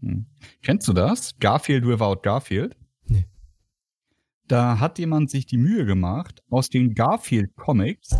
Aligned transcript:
Hm. 0.00 0.26
Kennst 0.62 0.88
du 0.88 0.92
das? 0.92 1.38
Garfield 1.38 1.86
without 1.86 2.20
Garfield? 2.22 2.76
Nee. 3.06 3.26
Da 4.46 4.80
hat 4.80 4.98
jemand 4.98 5.30
sich 5.30 5.46
die 5.46 5.58
Mühe 5.58 5.84
gemacht, 5.84 6.42
aus 6.50 6.68
den 6.68 6.94
Garfield 6.94 7.54
Comics 7.56 8.16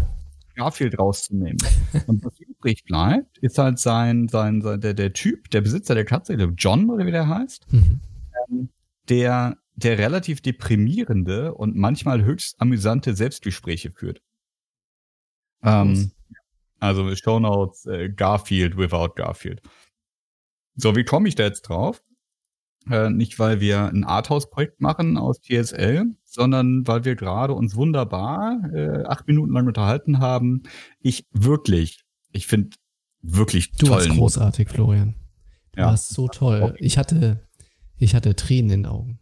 Garfield 0.58 0.98
rauszunehmen. 0.98 1.58
Und 2.06 2.24
was 2.24 2.38
übrig 2.40 2.84
bleibt, 2.84 3.38
ist 3.38 3.58
halt 3.58 3.78
sein, 3.78 4.28
sein, 4.28 4.60
sein 4.60 4.80
der, 4.80 4.92
der 4.92 5.12
Typ, 5.12 5.48
der 5.50 5.62
Besitzer 5.62 5.94
der 5.94 6.04
Katze, 6.04 6.36
der 6.36 6.48
John 6.48 6.90
oder 6.90 7.06
wie 7.06 7.12
der 7.12 7.28
heißt, 7.28 7.72
mhm. 7.72 8.00
ähm, 8.50 8.68
der, 9.08 9.56
der 9.76 9.98
relativ 9.98 10.42
deprimierende 10.42 11.54
und 11.54 11.76
manchmal 11.76 12.24
höchst 12.24 12.60
amüsante 12.60 13.14
Selbstgespräche 13.14 13.92
führt. 13.92 14.20
Ähm, 15.62 16.10
also 16.80 17.14
Shownotes 17.14 17.86
äh, 17.86 18.10
Garfield 18.10 18.76
without 18.76 19.14
Garfield. 19.14 19.62
So, 20.80 20.94
wie 20.94 21.04
komme 21.04 21.28
ich 21.28 21.34
da 21.34 21.42
jetzt 21.42 21.62
drauf? 21.62 22.04
Äh, 22.88 23.10
nicht, 23.10 23.40
weil 23.40 23.60
wir 23.60 23.86
ein 23.86 24.04
Arthouse-Projekt 24.04 24.80
machen 24.80 25.18
aus 25.18 25.40
TSL, 25.40 26.06
sondern 26.24 26.86
weil 26.86 27.04
wir 27.04 27.16
gerade 27.16 27.52
uns 27.52 27.74
wunderbar 27.74 28.60
äh, 28.72 29.04
acht 29.04 29.26
Minuten 29.26 29.52
lang 29.52 29.66
unterhalten 29.66 30.20
haben. 30.20 30.62
Ich 31.00 31.26
wirklich, 31.32 32.04
ich 32.30 32.46
finde 32.46 32.76
wirklich 33.20 33.72
toll. 33.72 33.88
Du 33.88 33.90
warst 33.90 34.08
großartig, 34.08 34.68
Florian. 34.68 35.16
Du 35.72 35.80
ja. 35.80 35.86
warst 35.86 36.10
so 36.10 36.28
toll. 36.28 36.76
Ich 36.78 36.96
hatte, 36.96 37.40
ich 37.96 38.14
hatte 38.14 38.36
Tränen 38.36 38.70
in 38.70 38.82
den 38.82 38.86
Augen. 38.86 39.18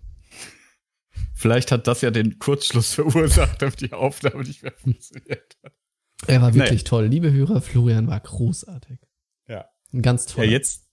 Vielleicht 1.33 1.73
hat 1.73 1.87
das 1.87 2.03
ja 2.03 2.11
den 2.11 2.39
Kurzschluss 2.39 2.93
verursacht, 2.95 3.63
damit 3.63 3.81
die 3.81 3.95
Aufnahme 3.95 4.45
nicht 4.45 4.63
mehr 4.63 4.75
funktioniert 4.77 5.57
hat. 5.65 5.73
Er 6.27 6.43
war 6.43 6.55
wirklich 6.55 6.83
naja. 6.83 6.89
toll. 6.89 7.07
Liebe 7.07 7.33
Hörer, 7.33 7.63
Florian 7.63 8.09
war 8.09 8.21
großartig. 8.21 8.99
Ja. 9.49 9.65
Ein 9.93 10.03
ganz 10.03 10.27
toll. 10.27 10.45
Ja, 10.45 10.51
jetzt, 10.51 10.86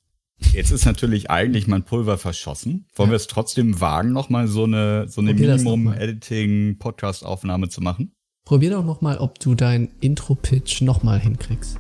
Jetzt 0.51 0.71
ist 0.71 0.85
natürlich 0.85 1.31
eigentlich 1.31 1.67
mein 1.67 1.83
Pulver 1.83 2.17
verschossen. 2.17 2.87
Wollen 2.95 3.09
ja. 3.09 3.13
wir 3.13 3.17
es 3.17 3.27
trotzdem 3.27 3.79
wagen, 3.79 4.11
nochmal 4.11 4.47
so 4.47 4.63
eine, 4.65 5.07
so 5.07 5.21
eine 5.21 5.33
Minimum-Editing-Podcast-Aufnahme 5.33 7.69
zu 7.69 7.79
machen? 7.81 8.11
Probier 8.45 8.71
doch 8.71 8.83
nochmal, 8.83 9.19
ob 9.19 9.39
du 9.39 9.55
dein 9.55 9.89
Intro-Pitch 10.01 10.81
nochmal 10.81 11.17
hinkriegst. 11.19 11.79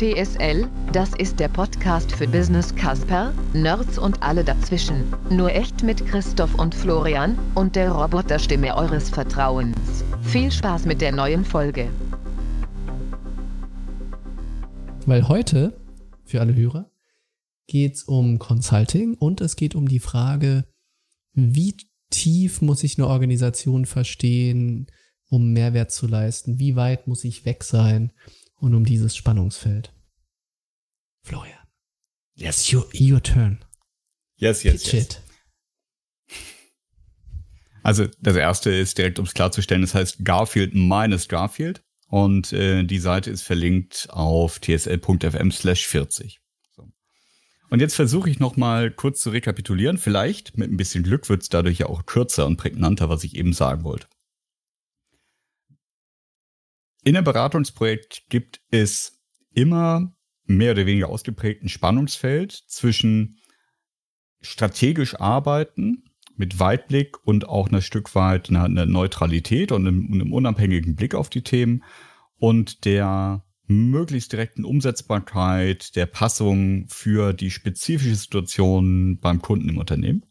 TSL, 0.00 0.66
das 0.92 1.14
ist 1.16 1.38
der 1.38 1.48
Podcast 1.48 2.10
für 2.10 2.26
Business 2.26 2.74
Casper, 2.74 3.34
Nerds 3.52 3.98
und 3.98 4.22
alle 4.22 4.42
dazwischen. 4.42 5.04
Nur 5.28 5.52
echt 5.52 5.82
mit 5.82 6.06
Christoph 6.06 6.54
und 6.54 6.74
Florian 6.74 7.38
und 7.54 7.76
der 7.76 7.92
Roboterstimme 7.92 8.74
eures 8.74 9.10
Vertrauens. 9.10 9.76
Viel 10.22 10.50
Spaß 10.50 10.86
mit 10.86 11.02
der 11.02 11.12
neuen 11.12 11.44
Folge. 11.44 11.90
Weil 15.10 15.26
heute, 15.26 15.76
für 16.24 16.40
alle 16.40 16.54
Hörer, 16.54 16.88
geht 17.66 17.96
es 17.96 18.04
um 18.04 18.38
Consulting 18.38 19.14
und 19.14 19.40
es 19.40 19.56
geht 19.56 19.74
um 19.74 19.88
die 19.88 19.98
Frage, 19.98 20.72
wie 21.32 21.76
tief 22.10 22.62
muss 22.62 22.84
ich 22.84 22.96
eine 22.96 23.08
Organisation 23.08 23.86
verstehen, 23.86 24.86
um 25.28 25.52
Mehrwert 25.52 25.90
zu 25.90 26.06
leisten? 26.06 26.60
Wie 26.60 26.76
weit 26.76 27.08
muss 27.08 27.24
ich 27.24 27.44
weg 27.44 27.64
sein? 27.64 28.12
Und 28.54 28.72
um 28.72 28.84
dieses 28.84 29.16
Spannungsfeld. 29.16 29.92
Florian. 31.24 31.58
Yes. 32.36 32.72
Your, 32.72 32.88
your 32.94 33.20
turn. 33.20 33.64
Yes, 34.36 34.62
yes, 34.62 34.84
Pitch 34.84 34.92
yes. 34.92 35.02
It. 35.06 35.22
Also 37.82 38.06
das 38.20 38.36
erste 38.36 38.70
ist 38.70 38.96
direkt, 38.96 39.18
um 39.18 39.24
es 39.24 39.34
klarzustellen, 39.34 39.82
das 39.82 39.92
heißt 39.92 40.24
Garfield 40.24 40.72
minus 40.76 41.26
Garfield. 41.26 41.82
Und 42.10 42.52
äh, 42.52 42.82
die 42.82 42.98
Seite 42.98 43.30
ist 43.30 43.42
verlinkt 43.42 44.08
auf 44.10 44.58
tsl.fm 44.58 45.52
slash 45.52 45.86
40. 45.86 46.40
So. 46.72 46.90
Und 47.70 47.80
jetzt 47.80 47.94
versuche 47.94 48.28
ich 48.28 48.40
noch 48.40 48.56
mal 48.56 48.90
kurz 48.90 49.20
zu 49.20 49.30
rekapitulieren. 49.30 49.96
Vielleicht 49.96 50.58
mit 50.58 50.72
ein 50.72 50.76
bisschen 50.76 51.04
Glück 51.04 51.28
wird 51.28 51.42
es 51.42 51.50
dadurch 51.50 51.78
ja 51.78 51.86
auch 51.86 52.06
kürzer 52.06 52.46
und 52.46 52.56
prägnanter, 52.56 53.08
was 53.08 53.22
ich 53.22 53.36
eben 53.36 53.52
sagen 53.52 53.84
wollte. 53.84 54.08
In 57.04 57.16
einem 57.16 57.24
Beratungsprojekt 57.24 58.24
gibt 58.28 58.60
es 58.72 59.22
immer 59.54 60.12
mehr 60.46 60.72
oder 60.72 60.86
weniger 60.86 61.10
ausgeprägten 61.10 61.68
Spannungsfeld 61.68 62.50
zwischen 62.66 63.38
strategisch 64.40 65.14
arbeiten 65.14 66.09
mit 66.40 66.58
Weitblick 66.58 67.18
und 67.26 67.46
auch 67.46 67.70
ein 67.70 67.82
Stück 67.82 68.14
weit 68.14 68.48
einer, 68.48 68.64
einer 68.64 68.86
Neutralität 68.86 69.72
und 69.72 69.86
einem, 69.86 70.10
einem, 70.10 70.32
unabhängigen 70.32 70.96
Blick 70.96 71.14
auf 71.14 71.28
die 71.28 71.42
Themen 71.42 71.84
und 72.38 72.86
der 72.86 73.44
möglichst 73.66 74.32
direkten 74.32 74.64
Umsetzbarkeit 74.64 75.94
der 75.96 76.06
Passung 76.06 76.86
für 76.88 77.34
die 77.34 77.50
spezifische 77.50 78.16
Situation 78.16 79.18
beim 79.20 79.42
Kunden 79.42 79.68
im 79.68 79.76
Unternehmen. 79.76 80.24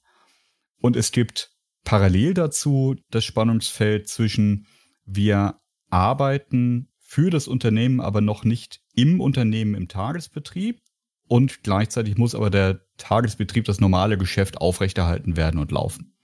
Und 0.81 0.95
es 0.95 1.11
gibt 1.11 1.51
parallel 1.85 2.33
dazu 2.33 2.95
das 3.11 3.23
Spannungsfeld 3.23 4.09
zwischen 4.09 4.65
wir 5.05 5.57
arbeiten 5.91 6.89
für 6.97 7.29
das 7.29 7.47
Unternehmen, 7.47 8.01
aber 8.01 8.21
noch 8.21 8.43
nicht 8.43 8.81
im 8.95 9.21
Unternehmen 9.21 9.75
im 9.75 9.87
Tagesbetrieb 9.87 10.81
und 11.29 11.61
gleichzeitig 11.61 12.17
muss 12.17 12.33
aber 12.33 12.49
der 12.49 12.81
Tagesbetrieb, 12.97 13.63
das 13.65 13.79
normale 13.79 14.17
Geschäft 14.17 14.57
aufrechterhalten 14.57 15.37
werden 15.37 15.59
und 15.59 15.71
laufen. 15.71 16.15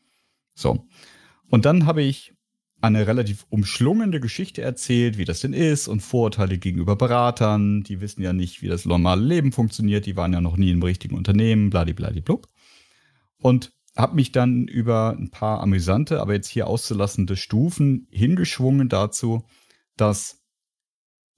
So. 0.55 0.87
Und 1.47 1.65
dann 1.65 1.85
habe 1.85 2.01
ich 2.01 2.33
eine 2.81 3.05
relativ 3.05 3.45
umschlungene 3.49 4.19
Geschichte 4.19 4.63
erzählt, 4.63 5.19
wie 5.19 5.25
das 5.25 5.41
denn 5.41 5.53
ist 5.53 5.87
und 5.87 6.01
Vorurteile 6.01 6.57
gegenüber 6.57 6.95
Beratern. 6.95 7.83
Die 7.83 8.01
wissen 8.01 8.23
ja 8.23 8.33
nicht, 8.33 8.63
wie 8.63 8.67
das 8.67 8.85
normale 8.85 9.21
Leben 9.21 9.51
funktioniert. 9.51 10.07
Die 10.07 10.15
waren 10.15 10.33
ja 10.33 10.41
noch 10.41 10.57
nie 10.57 10.71
im 10.71 10.81
richtigen 10.81 11.15
Unternehmen, 11.15 11.69
bladibladiblub. 11.69 12.47
Und 13.37 13.73
habe 13.95 14.15
mich 14.15 14.31
dann 14.31 14.67
über 14.67 15.15
ein 15.15 15.29
paar 15.29 15.61
amüsante, 15.61 16.19
aber 16.19 16.33
jetzt 16.33 16.49
hier 16.49 16.65
auszulassende 16.65 17.37
Stufen 17.37 18.07
hingeschwungen 18.09 18.89
dazu, 18.89 19.45
dass 19.97 20.43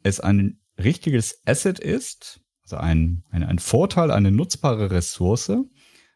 es 0.04 0.22
ein 0.22 0.62
richtiges 0.78 1.42
Asset 1.46 1.80
ist, 1.80 2.42
also 2.68 2.84
ein, 2.84 3.24
ein, 3.32 3.44
ein 3.44 3.60
Vorteil, 3.60 4.12
eine 4.12 4.30
nutzbare 4.30 4.92
Ressource, 4.92 5.54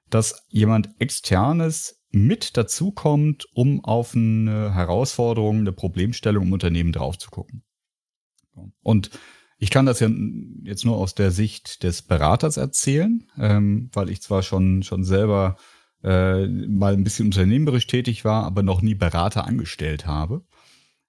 dass 0.09 0.45
jemand 0.50 0.89
externes 1.00 2.03
mit 2.12 2.57
dazukommt, 2.57 3.47
um 3.53 3.85
auf 3.85 4.16
eine 4.16 4.73
Herausforderung, 4.73 5.59
eine 5.59 5.72
Problemstellung 5.72 6.47
im 6.47 6.53
Unternehmen 6.53 6.91
drauf 6.91 7.17
zu 7.17 7.29
gucken. 7.29 7.63
Und 8.81 9.11
ich 9.59 9.69
kann 9.69 9.85
das 9.85 10.01
ja 10.01 10.09
jetzt 10.63 10.84
nur 10.84 10.97
aus 10.97 11.16
der 11.16 11.31
Sicht 11.31 11.84
des 11.84 12.01
Beraters 12.01 12.57
erzählen, 12.57 13.25
ähm, 13.38 13.90
weil 13.94 14.09
ich 14.09 14.22
zwar 14.22 14.44
schon, 14.44 14.84
schon 14.84 15.06
selber 15.06 15.56
äh, 16.03 16.47
mal 16.47 16.94
ein 16.94 17.06
bisschen 17.06 17.28
unternehmerisch 17.28 17.88
tätig 17.88 18.25
war, 18.25 18.44
aber 18.44 18.61
noch 18.61 18.81
nie 18.81 18.95
Berater 18.95 19.45
angestellt 19.47 20.06
habe. 20.06 20.44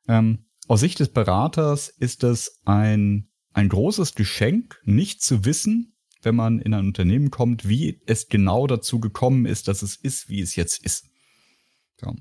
Ähm, 0.06 0.44
aus 0.68 0.80
Sicht 0.80 1.00
des 1.00 1.08
Beraters 1.08 1.88
ist 1.88 2.22
es 2.22 2.60
ein 2.64 3.31
ein 3.52 3.68
großes 3.68 4.14
Geschenk, 4.14 4.80
nicht 4.84 5.22
zu 5.22 5.44
wissen, 5.44 5.94
wenn 6.22 6.36
man 6.36 6.60
in 6.60 6.74
ein 6.74 6.86
Unternehmen 6.86 7.30
kommt, 7.30 7.68
wie 7.68 8.00
es 8.06 8.28
genau 8.28 8.66
dazu 8.66 9.00
gekommen 9.00 9.44
ist, 9.44 9.68
dass 9.68 9.82
es 9.82 9.96
ist, 9.96 10.28
wie 10.28 10.40
es 10.40 10.56
jetzt 10.56 10.84
ist. 10.84 11.06
So. 12.00 12.14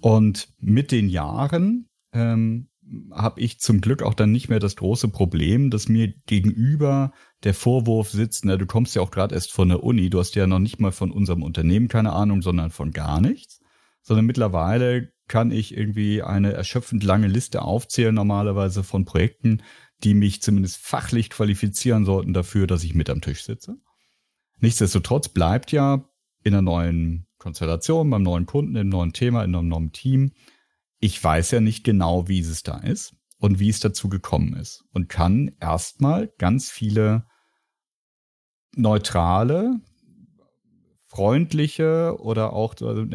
Und 0.00 0.48
mit 0.58 0.92
den 0.92 1.08
Jahren 1.08 1.88
ähm, 2.12 2.68
habe 3.12 3.40
ich 3.40 3.60
zum 3.60 3.80
Glück 3.80 4.02
auch 4.02 4.14
dann 4.14 4.32
nicht 4.32 4.48
mehr 4.48 4.60
das 4.60 4.76
große 4.76 5.08
Problem, 5.08 5.70
dass 5.70 5.88
mir 5.88 6.12
gegenüber 6.26 7.12
der 7.44 7.54
Vorwurf 7.54 8.10
sitzt, 8.10 8.44
na, 8.44 8.56
du 8.56 8.66
kommst 8.66 8.94
ja 8.94 9.02
auch 9.02 9.10
gerade 9.10 9.34
erst 9.34 9.52
von 9.52 9.68
der 9.68 9.82
Uni, 9.82 10.10
du 10.10 10.18
hast 10.18 10.34
ja 10.34 10.46
noch 10.46 10.58
nicht 10.58 10.80
mal 10.80 10.92
von 10.92 11.10
unserem 11.10 11.42
Unternehmen 11.42 11.88
keine 11.88 12.12
Ahnung, 12.12 12.42
sondern 12.42 12.70
von 12.70 12.92
gar 12.92 13.20
nichts. 13.20 13.60
Sondern 14.02 14.26
mittlerweile 14.26 15.12
kann 15.28 15.50
ich 15.50 15.74
irgendwie 15.74 16.22
eine 16.22 16.52
erschöpfend 16.52 17.02
lange 17.02 17.26
Liste 17.26 17.62
aufzählen, 17.62 18.14
normalerweise 18.14 18.84
von 18.84 19.06
Projekten, 19.06 19.62
die 20.02 20.14
mich 20.14 20.42
zumindest 20.42 20.78
fachlich 20.78 21.30
qualifizieren 21.30 22.04
sollten 22.04 22.34
dafür, 22.34 22.66
dass 22.66 22.84
ich 22.84 22.94
mit 22.94 23.08
am 23.08 23.20
Tisch 23.20 23.44
sitze. 23.44 23.76
Nichtsdestotrotz 24.58 25.28
bleibt 25.28 25.72
ja 25.72 26.08
in 26.42 26.54
einer 26.54 26.62
neuen 26.62 27.26
Konstellation, 27.38 28.10
beim 28.10 28.22
neuen 28.22 28.46
Kunden, 28.46 28.76
im 28.76 28.88
neuen 28.88 29.12
Thema, 29.12 29.44
in 29.44 29.54
einem 29.54 29.68
neuen 29.68 29.92
Team, 29.92 30.32
ich 31.00 31.22
weiß 31.22 31.50
ja 31.50 31.60
nicht 31.60 31.84
genau, 31.84 32.28
wie 32.28 32.40
es 32.40 32.62
da 32.62 32.78
ist 32.78 33.14
und 33.38 33.58
wie 33.58 33.68
es 33.68 33.80
dazu 33.80 34.08
gekommen 34.08 34.54
ist 34.54 34.84
und 34.92 35.08
kann 35.08 35.54
erstmal 35.60 36.32
ganz 36.38 36.70
viele 36.70 37.26
neutrale, 38.74 39.80
freundliche 41.06 42.16
oder 42.18 42.52
auch 42.54 42.74
also, 42.80 43.06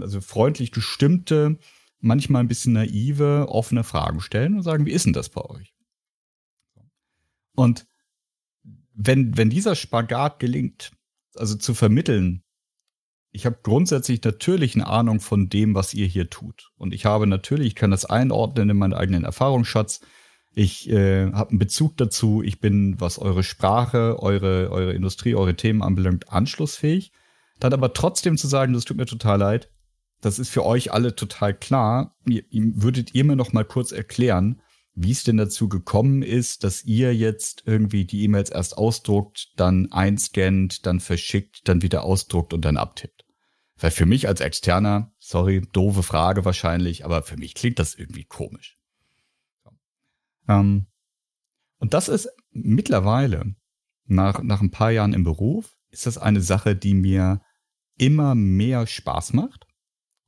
also 0.00 0.20
freundlich 0.20 0.72
gestimmte, 0.72 1.58
manchmal 2.00 2.42
ein 2.42 2.48
bisschen 2.48 2.72
naive, 2.72 3.46
offene 3.48 3.84
Fragen 3.84 4.20
stellen 4.20 4.54
und 4.56 4.62
sagen, 4.62 4.86
wie 4.86 4.92
ist 4.92 5.06
denn 5.06 5.12
das 5.12 5.28
bei 5.28 5.42
euch? 5.42 5.73
Und 7.54 7.86
wenn, 8.94 9.36
wenn 9.36 9.50
dieser 9.50 9.74
Spagat 9.74 10.38
gelingt, 10.38 10.92
also 11.34 11.56
zu 11.56 11.74
vermitteln, 11.74 12.42
ich 13.30 13.46
habe 13.46 13.58
grundsätzlich 13.62 14.22
natürlich 14.22 14.76
eine 14.76 14.86
Ahnung 14.86 15.18
von 15.18 15.48
dem, 15.48 15.74
was 15.74 15.92
ihr 15.92 16.06
hier 16.06 16.30
tut. 16.30 16.70
Und 16.76 16.94
ich 16.94 17.04
habe 17.04 17.26
natürlich, 17.26 17.68
ich 17.68 17.74
kann 17.74 17.90
das 17.90 18.04
einordnen 18.04 18.70
in 18.70 18.76
meinen 18.76 18.92
eigenen 18.92 19.24
Erfahrungsschatz. 19.24 20.00
Ich 20.54 20.88
äh, 20.88 21.32
habe 21.32 21.50
einen 21.50 21.58
Bezug 21.58 21.96
dazu. 21.96 22.42
Ich 22.44 22.60
bin, 22.60 23.00
was 23.00 23.18
eure 23.18 23.42
Sprache, 23.42 24.22
eure, 24.22 24.70
eure 24.70 24.92
Industrie, 24.92 25.34
eure 25.34 25.56
Themen 25.56 25.82
anbelangt, 25.82 26.30
anschlussfähig. 26.30 27.10
Dann 27.58 27.72
aber 27.72 27.92
trotzdem 27.92 28.36
zu 28.38 28.46
sagen, 28.46 28.72
das 28.72 28.84
tut 28.84 28.96
mir 28.96 29.06
total 29.06 29.40
leid, 29.40 29.68
das 30.20 30.38
ist 30.38 30.48
für 30.48 30.64
euch 30.64 30.92
alle 30.92 31.14
total 31.14 31.54
klar. 31.54 32.16
würdet 32.24 33.14
ihr 33.14 33.24
mir 33.24 33.36
noch 33.36 33.52
mal 33.52 33.64
kurz 33.64 33.92
erklären, 33.92 34.60
wie 34.94 35.10
es 35.10 35.24
denn 35.24 35.36
dazu 35.36 35.68
gekommen 35.68 36.22
ist, 36.22 36.62
dass 36.62 36.84
ihr 36.84 37.14
jetzt 37.14 37.64
irgendwie 37.66 38.04
die 38.04 38.22
E-Mails 38.22 38.50
erst 38.50 38.78
ausdruckt, 38.78 39.52
dann 39.56 39.90
einscannt, 39.90 40.86
dann 40.86 41.00
verschickt, 41.00 41.68
dann 41.68 41.82
wieder 41.82 42.04
ausdruckt 42.04 42.54
und 42.54 42.64
dann 42.64 42.76
abtippt? 42.76 43.24
Weil 43.76 43.90
für 43.90 44.06
mich 44.06 44.28
als 44.28 44.40
Externer, 44.40 45.12
sorry, 45.18 45.62
doofe 45.72 46.04
Frage 46.04 46.44
wahrscheinlich, 46.44 47.04
aber 47.04 47.22
für 47.22 47.36
mich 47.36 47.54
klingt 47.54 47.80
das 47.80 47.94
irgendwie 47.94 48.24
komisch. 48.24 48.78
Ähm, 50.48 50.86
und 51.78 51.92
das 51.92 52.08
ist 52.08 52.28
mittlerweile, 52.52 53.56
nach, 54.06 54.42
nach 54.42 54.60
ein 54.60 54.70
paar 54.70 54.92
Jahren 54.92 55.12
im 55.12 55.24
Beruf, 55.24 55.74
ist 55.90 56.06
das 56.06 56.18
eine 56.18 56.40
Sache, 56.40 56.76
die 56.76 56.94
mir 56.94 57.40
immer 57.98 58.34
mehr 58.34 58.86
Spaß 58.86 59.32
macht, 59.32 59.66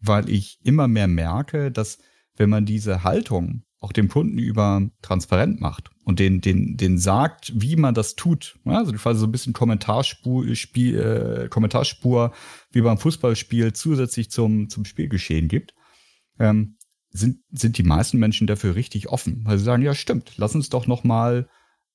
weil 0.01 0.29
ich 0.29 0.59
immer 0.65 0.89
mehr 0.89 1.09
merke, 1.09 1.71
dass 1.71 1.99
wenn 2.35 2.51
man 2.51 2.67
diese 2.67 3.05
Haltung 3.05 3.65
auch 3.79 3.93
dem 3.93 4.09
Kunden 4.09 4.39
über 4.39 4.89
transparent 5.03 5.61
macht 5.61 5.91
und 6.05 6.19
den, 6.19 6.41
den, 6.41 6.77
den 6.77 6.99
sagt, 6.99 7.53
wie 7.55 7.77
man 7.77 7.95
das 7.95 8.17
tut. 8.17 8.59
Also 8.65 8.93
quasi 8.93 9.21
so 9.21 9.27
ein 9.27 9.33
bisschen 9.33 9.53
Kommentarspur, 9.53 10.55
Spiel, 10.55 10.99
äh, 10.99 11.49
Kommentarspur 11.49 12.33
wie 12.73 12.81
beim 12.81 12.99
Fußballspiel 12.99 13.73
zusätzlich 13.75 14.31
zum, 14.31 14.69
zum 14.69 14.85
Spielgeschehen 14.85 15.49
gibt, 15.49 15.75
ähm, 16.39 16.79
sind, 17.11 17.41
sind 17.51 17.79
die 17.79 17.83
meisten 17.83 18.19
Menschen 18.19 18.47
dafür 18.47 18.75
richtig 18.75 19.09
offen, 19.09 19.43
weil 19.45 19.59
sie 19.59 19.65
sagen, 19.65 19.83
ja 19.83 19.95
stimmt, 19.95 20.33
lass 20.37 20.55
uns 20.55 20.69
doch 20.69 20.87
noch 20.87 21.05
mal 21.05 21.49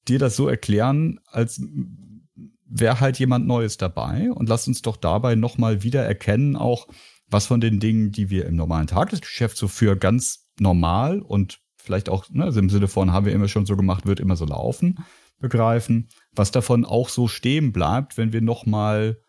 dir 0.08 0.20
das 0.20 0.36
so 0.36 0.48
erklären, 0.48 1.20
als 1.26 1.62
wäre 2.66 3.00
halt 3.00 3.20
jemand 3.20 3.48
Neues 3.48 3.78
dabei 3.78 4.32
und 4.32 4.50
lass 4.50 4.68
uns 4.68 4.82
doch 4.82 4.98
dabei 4.98 5.36
noch 5.36 5.58
mal 5.58 5.84
wieder 5.84 6.04
erkennen, 6.04 6.56
auch 6.56 6.88
was 7.28 7.46
von 7.46 7.62
den 7.62 7.80
Dingen, 7.80 8.12
die 8.12 8.30
wir 8.30 8.46
im 8.46 8.56
normalen 8.56 8.88
Tagesgeschäft 8.88 9.58
so 9.58 9.68
für 9.68 9.96
ganz 9.96 10.50
normal 10.60 11.22
und 11.22 11.61
vielleicht 11.82 12.10
auch 12.10 12.30
ne, 12.30 12.46
also 12.46 12.60
im 12.60 12.70
Sinne 12.70 12.88
von 12.88 13.12
haben 13.12 13.26
wir 13.26 13.34
immer 13.34 13.48
schon 13.48 13.66
so 13.66 13.76
gemacht, 13.76 14.06
wird 14.06 14.20
immer 14.20 14.36
so 14.36 14.46
laufen, 14.46 15.00
begreifen, 15.40 16.10
was 16.34 16.52
davon 16.52 16.86
auch 16.86 17.10
so 17.10 17.28
stehen 17.28 17.72
bleibt, 17.72 18.18
wenn 18.18 18.34
wir 18.34 18.42
noch 18.42 18.66
mal 18.66 19.20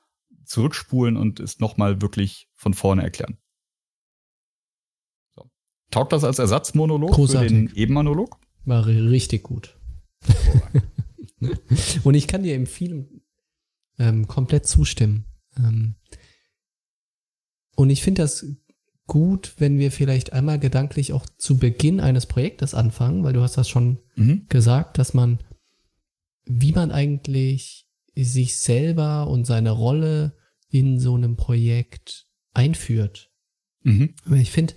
zurückspulen 0.44 1.16
und 1.16 1.40
es 1.40 1.60
noch 1.60 1.76
mal 1.76 2.02
wirklich 2.02 2.48
von 2.54 2.74
vorne 2.74 3.02
erklären. 3.02 3.38
Taugt 5.90 6.12
das 6.12 6.24
als 6.24 6.38
Ersatzmonolog 6.38 7.12
Großartig. 7.12 7.50
für 7.50 7.54
den 7.54 7.74
Ebenmonolog? 7.74 8.38
War 8.64 8.86
richtig 8.86 9.42
gut. 9.42 9.78
Und 12.04 12.14
ich 12.14 12.28
kann 12.28 12.44
dir 12.44 12.54
im 12.54 12.66
vielem 12.66 13.22
ähm, 13.98 14.28
komplett 14.28 14.66
zustimmen. 14.66 15.26
Ähm, 15.56 15.96
und 17.74 17.90
ich 17.90 18.02
finde 18.02 18.22
das 18.22 18.46
gut, 19.12 19.54
wenn 19.58 19.78
wir 19.78 19.92
vielleicht 19.92 20.32
einmal 20.32 20.58
gedanklich 20.58 21.12
auch 21.12 21.26
zu 21.36 21.58
Beginn 21.58 22.00
eines 22.00 22.24
Projektes 22.24 22.72
anfangen, 22.72 23.24
weil 23.24 23.34
du 23.34 23.42
hast 23.42 23.58
das 23.58 23.68
schon 23.68 23.98
mhm. 24.16 24.46
gesagt, 24.48 24.96
dass 24.96 25.12
man, 25.12 25.38
wie 26.46 26.72
man 26.72 26.90
eigentlich 26.90 27.86
sich 28.14 28.56
selber 28.58 29.28
und 29.28 29.46
seine 29.46 29.70
Rolle 29.70 30.36
in 30.70 30.98
so 30.98 31.14
einem 31.14 31.36
Projekt 31.36 32.26
einführt. 32.54 33.30
Mhm. 33.82 34.14
Ich 34.30 34.50
finde, 34.50 34.74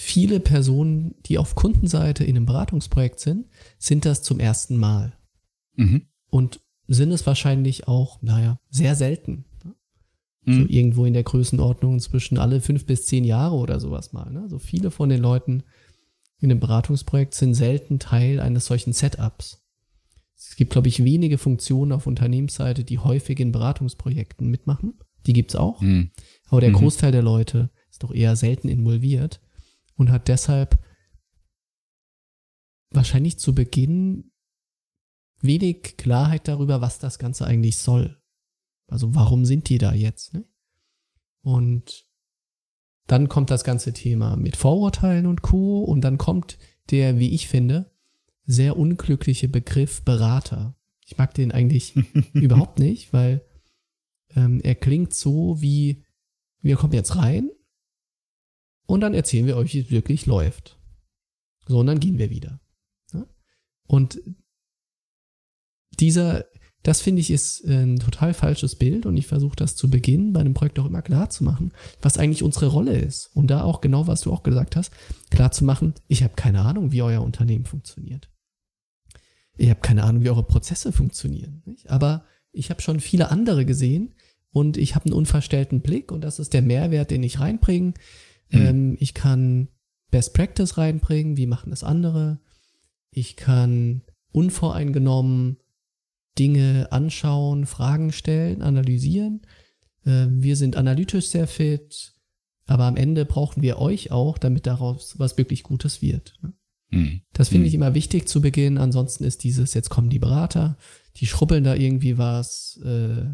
Viele 0.00 0.38
Personen, 0.38 1.16
die 1.26 1.38
auf 1.38 1.56
Kundenseite 1.56 2.22
in 2.22 2.36
einem 2.36 2.46
Beratungsprojekt 2.46 3.18
sind, 3.18 3.48
sind 3.80 4.04
das 4.04 4.22
zum 4.22 4.38
ersten 4.38 4.76
Mal. 4.76 5.18
Mhm. 5.74 6.02
Und 6.30 6.60
sind 6.86 7.10
es 7.10 7.26
wahrscheinlich 7.26 7.88
auch, 7.88 8.22
naja, 8.22 8.60
sehr 8.70 8.94
selten. 8.94 9.46
Mhm. 10.48 10.62
So 10.62 10.68
irgendwo 10.68 11.04
in 11.04 11.14
der 11.14 11.22
Größenordnung 11.22 12.00
zwischen 12.00 12.38
alle 12.38 12.60
fünf 12.60 12.86
bis 12.86 13.06
zehn 13.06 13.24
Jahre 13.24 13.56
oder 13.56 13.80
sowas 13.80 14.12
mal. 14.12 14.30
Ne? 14.30 14.48
So 14.48 14.58
viele 14.58 14.90
von 14.90 15.08
den 15.08 15.20
Leuten 15.20 15.62
in 16.40 16.50
einem 16.50 16.60
Beratungsprojekt 16.60 17.34
sind 17.34 17.54
selten 17.54 17.98
Teil 17.98 18.40
eines 18.40 18.66
solchen 18.66 18.92
Setups. 18.92 19.64
Es 20.36 20.54
gibt, 20.54 20.70
glaube 20.70 20.88
ich, 20.88 21.02
wenige 21.02 21.36
Funktionen 21.36 21.92
auf 21.92 22.06
Unternehmensseite, 22.06 22.84
die 22.84 22.98
häufig 22.98 23.40
in 23.40 23.50
Beratungsprojekten 23.50 24.48
mitmachen. 24.48 24.94
Die 25.26 25.32
gibt's 25.32 25.56
auch. 25.56 25.80
Mhm. 25.80 26.10
Aber 26.48 26.60
der 26.60 26.70
mhm. 26.70 26.74
Großteil 26.74 27.12
der 27.12 27.22
Leute 27.22 27.70
ist 27.90 28.02
doch 28.04 28.14
eher 28.14 28.36
selten 28.36 28.68
involviert 28.68 29.40
und 29.96 30.10
hat 30.10 30.28
deshalb 30.28 30.78
wahrscheinlich 32.90 33.38
zu 33.38 33.54
Beginn 33.54 34.30
wenig 35.40 35.96
Klarheit 35.96 36.48
darüber, 36.48 36.80
was 36.80 36.98
das 36.98 37.18
Ganze 37.18 37.46
eigentlich 37.46 37.76
soll. 37.76 38.16
Also 38.88 39.14
warum 39.14 39.44
sind 39.44 39.68
die 39.68 39.78
da 39.78 39.92
jetzt? 39.94 40.34
Ne? 40.34 40.44
Und 41.42 42.06
dann 43.06 43.28
kommt 43.28 43.50
das 43.50 43.64
ganze 43.64 43.92
Thema 43.92 44.36
mit 44.36 44.56
Vorurteilen 44.56 45.26
und 45.26 45.42
Co. 45.42 45.82
Und 45.84 46.02
dann 46.02 46.18
kommt 46.18 46.58
der, 46.90 47.18
wie 47.18 47.34
ich 47.34 47.48
finde, 47.48 47.90
sehr 48.44 48.76
unglückliche 48.76 49.48
Begriff 49.48 50.02
Berater. 50.02 50.76
Ich 51.06 51.16
mag 51.16 51.32
den 51.34 51.52
eigentlich 51.52 51.94
überhaupt 52.32 52.78
nicht, 52.78 53.12
weil 53.12 53.46
ähm, 54.34 54.60
er 54.60 54.74
klingt 54.74 55.14
so 55.14 55.60
wie, 55.60 56.04
wir 56.60 56.76
kommen 56.76 56.92
jetzt 56.92 57.16
rein 57.16 57.50
und 58.86 59.00
dann 59.00 59.14
erzählen 59.14 59.46
wir 59.46 59.56
euch, 59.56 59.74
wie 59.74 59.80
es 59.80 59.90
wirklich 59.90 60.26
läuft. 60.26 60.78
So, 61.66 61.78
und 61.78 61.86
dann 61.86 62.00
gehen 62.00 62.18
wir 62.18 62.30
wieder. 62.30 62.60
Und 63.88 64.20
dieser, 65.98 66.44
das 66.88 67.02
finde 67.02 67.20
ich 67.20 67.30
ist 67.30 67.66
ein 67.66 67.98
total 67.98 68.32
falsches 68.32 68.74
Bild 68.74 69.04
und 69.04 69.14
ich 69.18 69.26
versuche 69.26 69.56
das 69.56 69.76
zu 69.76 69.90
Beginn 69.90 70.32
bei 70.32 70.40
einem 70.40 70.54
Projekt 70.54 70.78
auch 70.78 70.86
immer 70.86 71.02
klar 71.02 71.28
zu 71.28 71.44
machen, 71.44 71.72
was 72.00 72.16
eigentlich 72.16 72.42
unsere 72.42 72.68
Rolle 72.68 72.96
ist. 72.96 73.28
Und 73.34 73.48
da 73.50 73.62
auch 73.62 73.82
genau, 73.82 74.06
was 74.06 74.22
du 74.22 74.32
auch 74.32 74.42
gesagt 74.42 74.74
hast, 74.74 74.90
klar 75.28 75.52
zu 75.52 75.66
machen, 75.66 75.92
ich 76.06 76.22
habe 76.22 76.32
keine 76.34 76.62
Ahnung, 76.62 76.90
wie 76.90 77.02
euer 77.02 77.20
Unternehmen 77.20 77.66
funktioniert. 77.66 78.30
Ich 79.58 79.68
habe 79.68 79.80
keine 79.80 80.02
Ahnung, 80.02 80.22
wie 80.22 80.30
eure 80.30 80.44
Prozesse 80.44 80.90
funktionieren. 80.90 81.62
Nicht? 81.66 81.90
Aber 81.90 82.24
ich 82.52 82.70
habe 82.70 82.80
schon 82.80 83.00
viele 83.00 83.30
andere 83.30 83.66
gesehen 83.66 84.14
und 84.50 84.78
ich 84.78 84.94
habe 84.94 85.04
einen 85.04 85.14
unverstellten 85.14 85.82
Blick 85.82 86.10
und 86.10 86.22
das 86.22 86.38
ist 86.38 86.54
der 86.54 86.62
Mehrwert, 86.62 87.10
den 87.10 87.22
ich 87.22 87.38
reinbringe. 87.38 87.92
Mhm. 88.48 88.58
Ähm, 88.58 88.96
ich 88.98 89.12
kann 89.12 89.68
Best 90.10 90.32
Practice 90.32 90.78
reinbringen, 90.78 91.36
wie 91.36 91.46
machen 91.46 91.70
es 91.70 91.84
andere. 91.84 92.40
Ich 93.10 93.36
kann 93.36 94.04
unvoreingenommen 94.32 95.58
Dinge 96.38 96.88
anschauen, 96.90 97.66
Fragen 97.66 98.12
stellen, 98.12 98.62
analysieren. 98.62 99.42
Äh, 100.04 100.26
wir 100.30 100.56
sind 100.56 100.76
analytisch 100.76 101.28
sehr 101.28 101.46
fit, 101.46 102.14
aber 102.66 102.84
am 102.84 102.96
Ende 102.96 103.24
brauchen 103.24 103.62
wir 103.62 103.78
euch 103.78 104.10
auch, 104.10 104.38
damit 104.38 104.66
daraus 104.66 105.18
was 105.18 105.38
wirklich 105.38 105.62
Gutes 105.62 106.02
wird. 106.02 106.38
Mhm. 106.90 107.22
Das 107.32 107.48
finde 107.48 107.66
ich 107.66 107.74
mhm. 107.74 107.82
immer 107.82 107.94
wichtig 107.94 108.28
zu 108.28 108.40
Beginn. 108.40 108.78
Ansonsten 108.78 109.24
ist 109.24 109.44
dieses, 109.44 109.74
jetzt 109.74 109.90
kommen 109.90 110.10
die 110.10 110.18
Berater, 110.18 110.76
die 111.16 111.26
schrubbeln 111.26 111.64
da 111.64 111.74
irgendwie 111.74 112.18
was, 112.18 112.80
äh, 112.84 113.26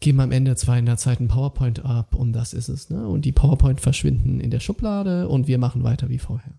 geben 0.00 0.20
am 0.20 0.32
Ende 0.32 0.54
200 0.54 0.98
Seiten 0.98 1.28
PowerPoint 1.28 1.84
ab 1.84 2.14
und 2.14 2.32
das 2.32 2.54
ist 2.54 2.68
es. 2.68 2.88
Ne? 2.90 3.06
Und 3.08 3.24
die 3.24 3.32
PowerPoint 3.32 3.80
verschwinden 3.80 4.40
in 4.40 4.50
der 4.50 4.60
Schublade 4.60 5.28
und 5.28 5.48
wir 5.48 5.58
machen 5.58 5.82
weiter 5.82 6.08
wie 6.08 6.18
vorher. 6.18 6.58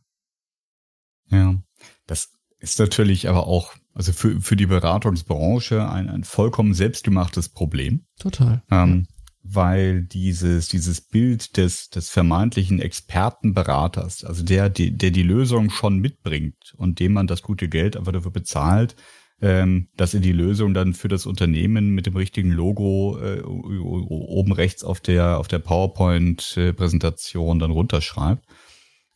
Ja, 1.31 1.61
das 2.05 2.33
ist 2.59 2.79
natürlich 2.79 3.29
aber 3.29 3.47
auch, 3.47 3.73
also 3.93 4.13
für, 4.13 4.39
für 4.41 4.55
die 4.55 4.65
Beratungsbranche 4.65 5.89
ein, 5.89 6.09
ein 6.09 6.23
vollkommen 6.23 6.73
selbstgemachtes 6.73 7.49
Problem. 7.49 8.05
Total. 8.19 8.63
Ähm, 8.71 9.07
ja. 9.07 9.15
Weil 9.41 10.03
dieses, 10.03 10.67
dieses 10.67 11.01
Bild 11.01 11.57
des, 11.57 11.89
des 11.89 12.09
vermeintlichen 12.09 12.79
Expertenberaters, 12.79 14.23
also 14.23 14.43
der, 14.43 14.69
die, 14.69 14.95
der 14.95 15.11
die 15.11 15.23
Lösung 15.23 15.69
schon 15.69 15.99
mitbringt 15.99 16.73
und 16.77 16.99
dem 16.99 17.13
man 17.13 17.27
das 17.27 17.41
gute 17.41 17.67
Geld 17.67 17.97
einfach 17.97 18.11
dafür 18.11 18.31
bezahlt, 18.31 18.95
ähm, 19.41 19.87
dass 19.95 20.13
ihr 20.13 20.19
die 20.19 20.33
Lösung 20.33 20.73
dann 20.73 20.93
für 20.93 21.07
das 21.07 21.25
Unternehmen 21.25 21.91
mit 21.91 22.05
dem 22.05 22.17
richtigen 22.17 22.51
Logo 22.51 23.17
äh, 23.19 23.41
oben 23.41 24.51
rechts 24.51 24.83
auf 24.83 24.99
der 24.99 25.39
auf 25.39 25.47
der 25.47 25.59
PowerPoint-Präsentation 25.59 27.59
dann 27.59 27.71
runterschreibt. 27.71 28.45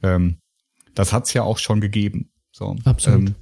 Ähm, 0.01 0.39
das 0.95 1.11
hat's 1.11 1.33
ja 1.33 1.43
auch 1.43 1.57
schon 1.57 1.81
gegeben. 1.81 2.31
So, 2.51 2.77
Absolut. 2.85 3.29
Ähm, 3.29 3.35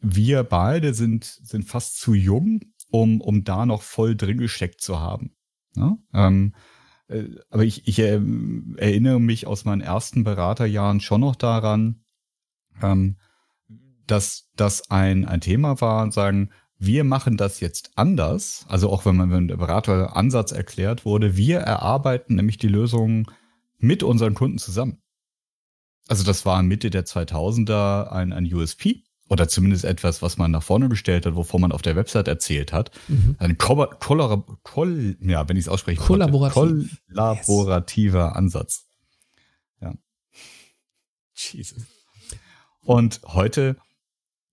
wir 0.00 0.44
beide 0.44 0.94
sind 0.94 1.24
sind 1.24 1.64
fast 1.64 1.98
zu 1.98 2.14
jung, 2.14 2.60
um 2.90 3.20
um 3.20 3.44
da 3.44 3.66
noch 3.66 3.82
voll 3.82 4.16
drin 4.16 4.38
gesteckt 4.38 4.80
zu 4.80 5.00
haben. 5.00 5.34
Ja? 5.76 5.96
Ähm, 6.12 6.54
äh, 7.08 7.24
aber 7.50 7.64
ich, 7.64 7.86
ich 7.86 7.98
äh, 7.98 8.20
erinnere 8.76 9.20
mich 9.20 9.46
aus 9.46 9.64
meinen 9.64 9.82
ersten 9.82 10.24
Beraterjahren 10.24 11.00
schon 11.00 11.20
noch 11.20 11.36
daran, 11.36 12.04
ähm, 12.82 13.16
dass 14.06 14.50
das 14.56 14.90
ein, 14.90 15.24
ein 15.24 15.40
Thema 15.40 15.80
war 15.80 16.02
und 16.02 16.12
sagen, 16.12 16.50
wir 16.78 17.04
machen 17.04 17.36
das 17.36 17.60
jetzt 17.60 17.90
anders. 17.96 18.64
Also 18.68 18.90
auch 18.90 19.04
wenn 19.04 19.16
man 19.16 19.30
wenn 19.30 19.48
der 19.48 19.58
Berateransatz 19.58 20.52
erklärt 20.52 21.04
wurde, 21.04 21.36
wir 21.36 21.58
erarbeiten 21.58 22.36
nämlich 22.36 22.56
die 22.56 22.68
Lösungen 22.68 23.26
mit 23.78 24.02
unseren 24.02 24.34
Kunden 24.34 24.58
zusammen. 24.58 25.02
also 26.08 26.24
das 26.24 26.44
war 26.44 26.62
Mitte 26.62 26.90
der 26.90 27.04
2000er 27.04 28.08
ein, 28.08 28.32
ein 28.32 28.52
USP 28.52 29.04
oder 29.30 29.48
zumindest 29.48 29.84
etwas, 29.84 30.22
was 30.22 30.36
man 30.36 30.50
nach 30.50 30.62
vorne 30.62 30.88
gestellt 30.88 31.24
hat, 31.24 31.36
wovon 31.36 31.60
man 31.60 31.72
auf 31.72 31.82
der 31.82 31.94
Website 31.94 32.26
erzählt 32.26 32.72
hat. 32.72 32.90
Mhm. 33.06 33.36
Ein 33.38 33.56
Kollabor 33.56 34.58
Koll 34.64 35.16
ja, 35.20 35.48
wenn 35.48 35.56
ich 35.56 35.64
es 35.64 35.68
ausspreche, 35.68 36.00
Kollaborativ. 36.00 37.00
kollaborativer 37.08 38.26
yes. 38.26 38.36
Ansatz. 38.36 38.86
Ja. 39.80 39.94
Jesus. 41.34 41.84
Und 42.82 43.20
heute 43.24 43.76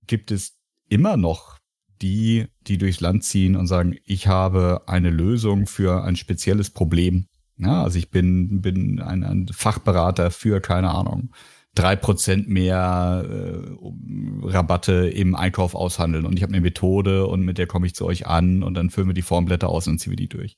gibt 0.06 0.30
es 0.30 0.54
immer 0.90 1.18
noch 1.18 1.58
die, 2.04 2.46
die 2.68 2.78
durchs 2.78 3.02
Land 3.02 3.24
ziehen 3.24 3.56
und 3.56 3.66
sagen, 3.66 3.98
ich 4.06 4.28
habe 4.28 4.84
eine 4.86 5.10
Lösung 5.10 5.66
für 5.66 6.04
ein 6.04 6.16
spezielles 6.16 6.70
Problem. 6.70 7.26
Ja, 7.58 7.84
also 7.84 7.98
ich 7.98 8.12
bin, 8.12 8.62
bin 8.62 9.02
ein, 9.02 9.24
ein 9.24 9.48
Fachberater 9.48 10.30
für, 10.30 10.62
keine 10.62 10.92
Ahnung, 10.92 11.32
drei 11.78 11.96
Prozent 11.96 12.50
mehr 12.50 13.24
äh, 13.30 14.48
Rabatte 14.48 15.10
im 15.10 15.36
Einkauf 15.36 15.76
aushandeln 15.76 16.26
und 16.26 16.36
ich 16.36 16.42
habe 16.42 16.54
eine 16.54 16.62
Methode 16.62 17.28
und 17.28 17.42
mit 17.42 17.60
der 17.60 17.68
komme 17.68 17.86
ich 17.86 17.94
zu 17.94 18.06
euch 18.06 18.26
an 18.26 18.64
und 18.64 18.74
dann 18.74 18.90
füllen 18.90 19.08
wir 19.08 19.14
die 19.14 19.22
Formblätter 19.22 19.70
aus 19.70 19.88
und 19.88 20.00
ziehen 20.00 20.12
wir 20.12 20.18
die 20.18 20.28
durch. 20.28 20.58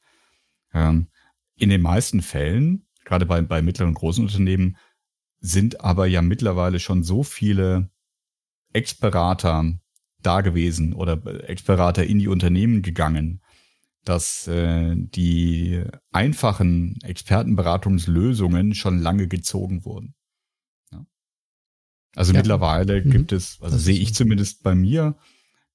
Ähm, 0.74 1.08
in 1.58 1.70
den 1.70 1.82
meisten 1.82 2.22
Fällen, 2.22 2.88
gerade 3.04 3.26
bei, 3.26 3.42
bei 3.42 3.62
mittleren 3.62 3.90
und 3.90 3.96
großen 3.96 4.24
Unternehmen, 4.24 4.78
sind 5.42 5.82
aber 5.82 6.06
ja 6.06 6.22
mittlerweile 6.22 6.80
schon 6.80 7.04
so 7.04 7.24
viele 7.24 7.90
Ex-Berater 8.72 9.74
da 10.22 10.42
gewesen 10.42 10.94
oder 10.94 11.22
Ex-Berater 11.50 12.06
in 12.06 12.20
die 12.20 12.28
Unternehmen 12.30 12.82
gegangen, 12.82 13.42
dass 14.06 14.48
äh, 14.48 14.96
die 14.96 15.84
einfachen 16.12 16.98
Expertenberatungslösungen 17.04 18.74
schon 18.74 19.00
lange 19.00 19.28
gezogen 19.28 19.84
wurden. 19.84 20.16
Also 22.16 22.34
ja. 22.34 22.40
mittlerweile 22.40 23.04
mhm. 23.04 23.12
gibt 23.12 23.32
es, 23.32 23.60
also 23.62 23.78
sehe 23.78 24.00
ich 24.00 24.14
zumindest 24.14 24.64
bei 24.64 24.76
mir, 24.76 25.18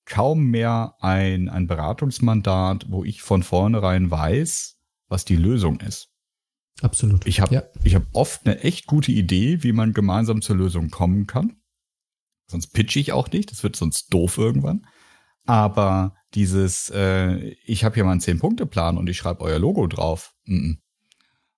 kaum 0.05 0.47
mehr 0.47 0.95
ein, 1.01 1.49
ein 1.49 1.67
Beratungsmandat, 1.67 2.87
wo 2.91 3.05
ich 3.05 3.23
von 3.23 3.43
vornherein 3.43 4.11
weiß, 4.11 4.77
was 5.09 5.25
die 5.25 5.37
Lösung 5.37 5.81
ist. 5.81 6.11
Absolut. 6.83 7.27
Ich 7.27 7.41
habe 7.41 7.55
ja. 7.55 7.63
ich 7.85 7.95
hab 7.95 8.03
oft 8.13 8.47
eine 8.47 8.61
echt 8.61 8.87
gute 8.87 9.13
Idee, 9.13 9.63
wie 9.63 9.73
man 9.73 9.93
gemeinsam 9.93 10.43
zur 10.43 10.57
Lösung 10.57 10.91
kommen 10.91 11.27
kann. 11.27 11.57
Sonst 12.47 12.69
pitch 12.69 12.97
ich 12.97 13.13
auch 13.13 13.31
nicht, 13.31 13.51
das 13.51 13.63
wird 13.63 13.77
sonst 13.77 14.13
doof 14.13 14.39
irgendwann. 14.39 14.87
Aber 15.47 16.15
dieses, 16.35 16.91
äh, 16.91 17.55
ich 17.65 17.85
habe 17.85 17.95
hier 17.95 18.05
mal 18.05 18.13
einen 18.13 18.21
Zehn-Punkte-Plan 18.21 18.99
und 18.99 19.09
ich 19.09 19.17
schreibe 19.17 19.43
euer 19.43 19.59
Logo 19.59 19.87
drauf, 19.87 20.35
mm 20.47 20.55
-mm. 20.55 20.79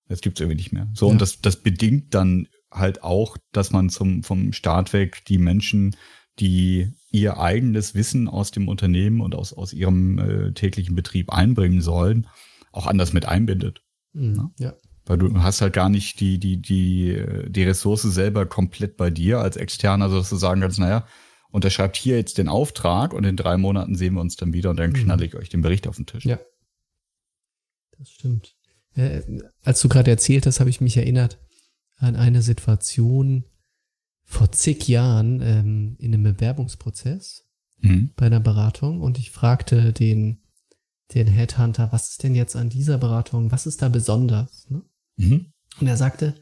das 0.09 0.21
gibt's 0.21 0.41
irgendwie 0.41 0.57
nicht 0.57 0.73
mehr. 0.73 0.89
So, 0.93 1.07
ja. 1.07 1.13
und 1.13 1.21
das, 1.21 1.41
das 1.41 1.63
bedingt 1.63 2.15
dann 2.15 2.47
halt 2.79 3.03
auch, 3.03 3.37
dass 3.53 3.71
man 3.71 3.91
zum, 3.91 4.23
vom 4.23 4.53
Start 4.53 4.93
weg 4.93 5.25
die 5.27 5.39
Menschen, 5.39 5.97
die 6.39 6.93
ihr 7.11 7.39
eigenes 7.39 7.95
Wissen 7.95 8.29
aus 8.29 8.51
dem 8.51 8.69
Unternehmen 8.69 9.21
und 9.21 9.35
aus, 9.35 9.53
aus 9.53 9.73
ihrem 9.73 10.19
äh, 10.19 10.53
täglichen 10.53 10.95
Betrieb 10.95 11.33
einbringen 11.33 11.81
sollen, 11.81 12.27
auch 12.73 12.87
anders 12.87 13.13
mit 13.13 13.27
einbindet. 13.27 13.83
Mhm, 14.13 14.51
ja. 14.59 14.75
Weil 15.07 15.19
du 15.19 15.43
hast 15.43 15.61
halt 15.61 15.73
gar 15.73 15.89
nicht 15.89 16.21
die, 16.21 16.39
die, 16.39 16.61
die, 16.61 17.25
die 17.49 17.63
Ressource 17.63 18.03
selber 18.03 18.45
komplett 18.45 18.97
bei 18.97 19.11
dir 19.11 19.39
als 19.39 19.57
Externer, 19.57 20.07
also 20.07 20.19
dass 20.19 20.31
du 20.31 20.37
sagen 20.37 20.61
kannst, 20.61 20.79
naja, 20.79 21.07
unterschreibt 21.51 21.97
hier 21.97 22.17
jetzt 22.17 22.39
den 22.39 22.49
Auftrag 22.49 23.15
und 23.15 23.25
in 23.25 23.37
drei 23.37 23.57
Monaten 23.57 23.95
sehen 23.95 24.15
wir 24.15 24.21
uns 24.21 24.37
dann 24.37 24.53
wieder 24.53 24.71
und 24.71 24.79
dann 24.79 24.91
mhm. 24.91 24.95
knalle 24.95 25.25
ich 25.25 25.37
euch 25.37 25.49
den 25.49 25.63
Bericht 25.63 25.87
auf 25.87 25.97
den 25.97 26.07
Tisch. 26.07 26.25
Ja. 26.25 26.39
Das 27.99 28.11
stimmt. 28.11 28.57
Äh, 28.95 29.23
als 29.63 29.81
du 29.81 29.89
gerade 29.89 30.11
erzählt 30.11 30.45
hast, 30.45 30.61
habe 30.61 30.71
ich 30.71 30.81
mich 30.81 30.97
erinnert 30.97 31.39
an 31.97 32.17
eine 32.17 32.43
Situation 32.43 33.45
vor 34.25 34.53
zig 34.53 34.89
Jahren 34.89 35.41
ähm, 35.41 35.97
in 35.99 36.13
einem 36.13 36.25
Bewerbungsprozess 36.25 37.45
mhm. 37.79 38.11
bei 38.17 38.27
einer 38.27 38.41
Beratung 38.41 39.01
und 39.01 39.19
ich 39.19 39.31
fragte 39.31 39.93
den, 39.93 40.43
den 41.15 41.27
Headhunter, 41.27 41.93
was 41.93 42.11
ist 42.11 42.23
denn 42.23 42.35
jetzt 42.35 42.57
an 42.57 42.69
dieser 42.69 42.99
Beratung, 42.99 43.53
was 43.53 43.67
ist 43.67 43.83
da 43.83 43.89
besonders? 43.89 44.69
Ne? 44.69 44.83
Mhm. 45.17 45.53
Und 45.81 45.87
er 45.87 45.97
sagte, 45.97 46.35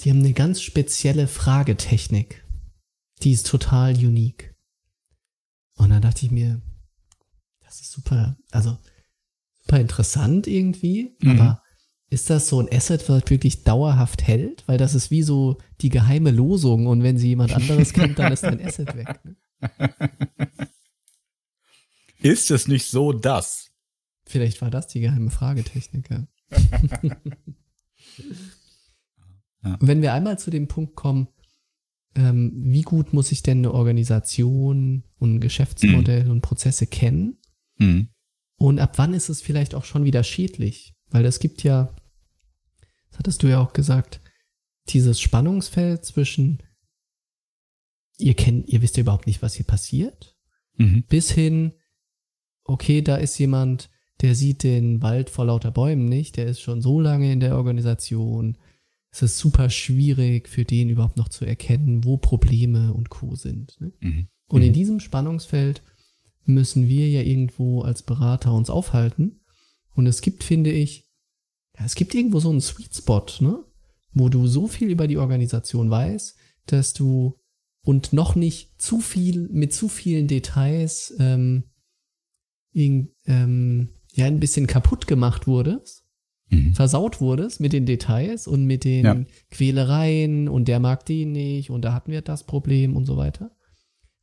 die 0.00 0.10
haben 0.10 0.20
eine 0.20 0.32
ganz 0.32 0.62
spezielle 0.62 1.28
Fragetechnik 1.28 2.42
die 3.22 3.32
ist 3.32 3.46
total 3.46 3.94
unique. 3.94 4.54
Und 5.76 5.90
dann 5.90 6.02
dachte 6.02 6.26
ich 6.26 6.32
mir, 6.32 6.60
das 7.60 7.80
ist 7.80 7.92
super, 7.92 8.36
also 8.50 8.78
super 9.62 9.80
interessant 9.80 10.46
irgendwie, 10.46 11.16
mhm. 11.20 11.30
aber 11.30 11.61
ist 12.12 12.28
das 12.28 12.48
so 12.48 12.60
ein 12.60 12.68
Asset, 12.70 13.08
was 13.08 13.22
wirklich 13.30 13.64
dauerhaft 13.64 14.22
hält? 14.22 14.64
Weil 14.66 14.76
das 14.76 14.94
ist 14.94 15.10
wie 15.10 15.22
so 15.22 15.58
die 15.80 15.88
geheime 15.88 16.30
Losung 16.30 16.86
und 16.86 17.02
wenn 17.02 17.16
sie 17.16 17.28
jemand 17.28 17.54
anderes 17.54 17.92
kennt, 17.94 18.18
dann 18.18 18.32
ist 18.32 18.42
dein 18.42 18.64
Asset 18.64 18.94
weg. 18.94 19.18
Ne? 19.24 19.36
Ist 22.20 22.52
es 22.52 22.68
nicht 22.68 22.86
so, 22.86 23.12
dass? 23.12 23.72
Vielleicht 24.24 24.62
war 24.62 24.70
das 24.70 24.86
die 24.86 25.00
geheime 25.00 25.30
Fragetechnik. 25.30 26.08
Ja. 29.64 29.78
Wenn 29.80 30.02
wir 30.02 30.12
einmal 30.12 30.40
zu 30.40 30.50
dem 30.50 30.66
Punkt 30.66 30.96
kommen, 30.96 31.28
ähm, 32.16 32.50
wie 32.52 32.82
gut 32.82 33.12
muss 33.12 33.30
ich 33.30 33.44
denn 33.44 33.58
eine 33.58 33.72
Organisation 33.72 35.04
und 35.20 35.36
ein 35.36 35.40
Geschäftsmodell 35.40 36.24
mhm. 36.24 36.30
und 36.32 36.40
Prozesse 36.40 36.88
kennen? 36.88 37.38
Mhm. 37.78 38.08
Und 38.56 38.80
ab 38.80 38.98
wann 38.98 39.14
ist 39.14 39.28
es 39.28 39.40
vielleicht 39.40 39.76
auch 39.76 39.84
schon 39.84 40.04
wieder 40.04 40.24
schädlich? 40.24 40.94
Weil 41.10 41.24
es 41.26 41.38
gibt 41.38 41.62
ja, 41.62 41.94
das 43.12 43.18
hattest 43.18 43.42
du 43.42 43.48
ja 43.48 43.60
auch 43.60 43.72
gesagt, 43.72 44.20
dieses 44.88 45.20
Spannungsfeld 45.20 46.04
zwischen 46.04 46.62
ihr 48.18 48.34
kennt, 48.34 48.68
ihr 48.68 48.82
wisst 48.82 48.96
ja 48.96 49.02
überhaupt 49.02 49.26
nicht, 49.26 49.42
was 49.42 49.54
hier 49.54 49.66
passiert, 49.66 50.36
mhm. 50.76 51.04
bis 51.08 51.30
hin, 51.30 51.72
okay, 52.64 53.02
da 53.02 53.16
ist 53.16 53.38
jemand, 53.38 53.90
der 54.20 54.34
sieht 54.34 54.62
den 54.62 55.02
Wald 55.02 55.30
vor 55.30 55.46
lauter 55.46 55.70
Bäumen 55.70 56.06
nicht, 56.06 56.36
der 56.36 56.46
ist 56.46 56.60
schon 56.60 56.80
so 56.80 57.00
lange 57.00 57.32
in 57.32 57.40
der 57.40 57.56
Organisation, 57.56 58.58
es 59.10 59.22
ist 59.22 59.38
super 59.38 59.68
schwierig 59.68 60.48
für 60.48 60.64
den 60.64 60.88
überhaupt 60.88 61.16
noch 61.16 61.28
zu 61.28 61.44
erkennen, 61.44 62.04
wo 62.04 62.16
Probleme 62.16 62.94
und 62.94 63.10
Co. 63.10 63.34
sind. 63.34 63.78
Ne? 63.80 63.92
Mhm. 64.00 64.28
Und 64.46 64.62
in 64.62 64.70
mhm. 64.70 64.74
diesem 64.74 65.00
Spannungsfeld 65.00 65.82
müssen 66.44 66.88
wir 66.88 67.08
ja 67.08 67.20
irgendwo 67.20 67.82
als 67.82 68.02
Berater 68.02 68.52
uns 68.54 68.70
aufhalten. 68.70 69.40
Und 69.94 70.06
es 70.06 70.22
gibt, 70.22 70.44
finde 70.44 70.72
ich, 70.72 71.11
ja, 71.78 71.84
es 71.84 71.94
gibt 71.94 72.14
irgendwo 72.14 72.40
so 72.40 72.50
einen 72.50 72.60
Sweet 72.60 72.94
Spot, 72.94 73.26
ne? 73.40 73.64
wo 74.14 74.28
du 74.28 74.46
so 74.46 74.68
viel 74.68 74.90
über 74.90 75.06
die 75.06 75.18
Organisation 75.18 75.90
weißt, 75.90 76.36
dass 76.66 76.92
du 76.92 77.38
und 77.84 78.12
noch 78.12 78.34
nicht 78.34 78.80
zu 78.80 79.00
viel 79.00 79.48
mit 79.50 79.72
zu 79.72 79.88
vielen 79.88 80.28
Details 80.28 81.14
ähm, 81.18 81.64
in, 82.72 83.12
ähm, 83.26 83.88
ja 84.12 84.26
ein 84.26 84.40
bisschen 84.40 84.66
kaputt 84.66 85.06
gemacht 85.06 85.46
wurdest 85.46 86.02
mhm. 86.52 86.74
versaut 86.74 87.20
wurdest 87.20 87.60
mit 87.60 87.72
den 87.72 87.86
Details 87.86 88.46
und 88.46 88.64
mit 88.64 88.84
den 88.84 89.04
ja. 89.04 89.24
Quälereien 89.50 90.48
und 90.48 90.68
der 90.68 90.78
mag 90.78 91.04
den 91.06 91.32
nicht 91.32 91.70
und 91.70 91.82
da 91.82 91.92
hatten 91.92 92.12
wir 92.12 92.22
das 92.22 92.44
Problem 92.44 92.96
und 92.96 93.06
so 93.06 93.16
weiter. 93.16 93.50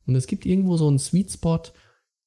Und 0.06 0.14
es 0.14 0.26
gibt 0.26 0.46
irgendwo 0.46 0.76
so 0.76 0.88
einen 0.88 0.98
Sweet 0.98 1.32
Spot, 1.32 1.62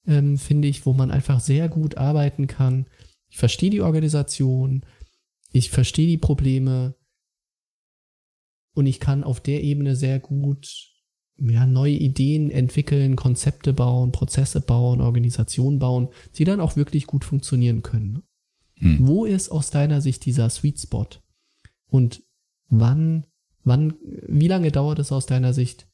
ähm, 0.06 0.38
finde 0.38 0.68
ich, 0.68 0.86
wo 0.86 0.94
man 0.94 1.12
einfach 1.12 1.40
sehr 1.40 1.70
gut 1.70 1.98
arbeiten 1.98 2.48
kann. 2.48 2.86
Ich 3.30 3.38
verstehe 3.38 3.70
die 3.70 3.82
Organisation, 3.82 4.86
ich 5.54 5.70
verstehe 5.70 6.08
die 6.08 6.18
Probleme 6.18 6.96
und 8.76 8.88
ich 8.88 9.00
kann 9.00 9.24
auf 9.24 9.40
der 9.40 9.64
Ebene 9.64 9.96
sehr 9.96 10.20
gut 10.20 10.90
ja, 11.38 11.66
neue 11.66 11.94
Ideen 11.94 12.52
entwickeln, 12.52 13.16
Konzepte 13.16 13.72
bauen, 13.72 14.12
Prozesse 14.12 14.62
bauen, 14.62 15.00
Organisationen 15.00 15.80
bauen, 15.80 16.10
die 16.36 16.44
dann 16.44 16.60
auch 16.60 16.76
wirklich 16.76 17.08
gut 17.08 17.24
funktionieren 17.24 17.82
können. 17.82 18.14
Ne? 18.14 18.24
Hm. 18.76 19.08
Wo 19.08 19.26
ist 19.26 19.50
aus 19.50 19.70
deiner 19.70 20.02
Sicht 20.02 20.26
dieser 20.26 20.50
Sweet 20.50 20.80
Spot? 20.80 21.08
Und 21.88 22.24
wann, 22.70 23.26
wann, 23.64 23.94
wie 24.28 24.48
lange 24.48 24.72
dauert 24.72 25.00
es 25.00 25.12
aus 25.12 25.26
deiner 25.26 25.54
Sicht, 25.54 25.88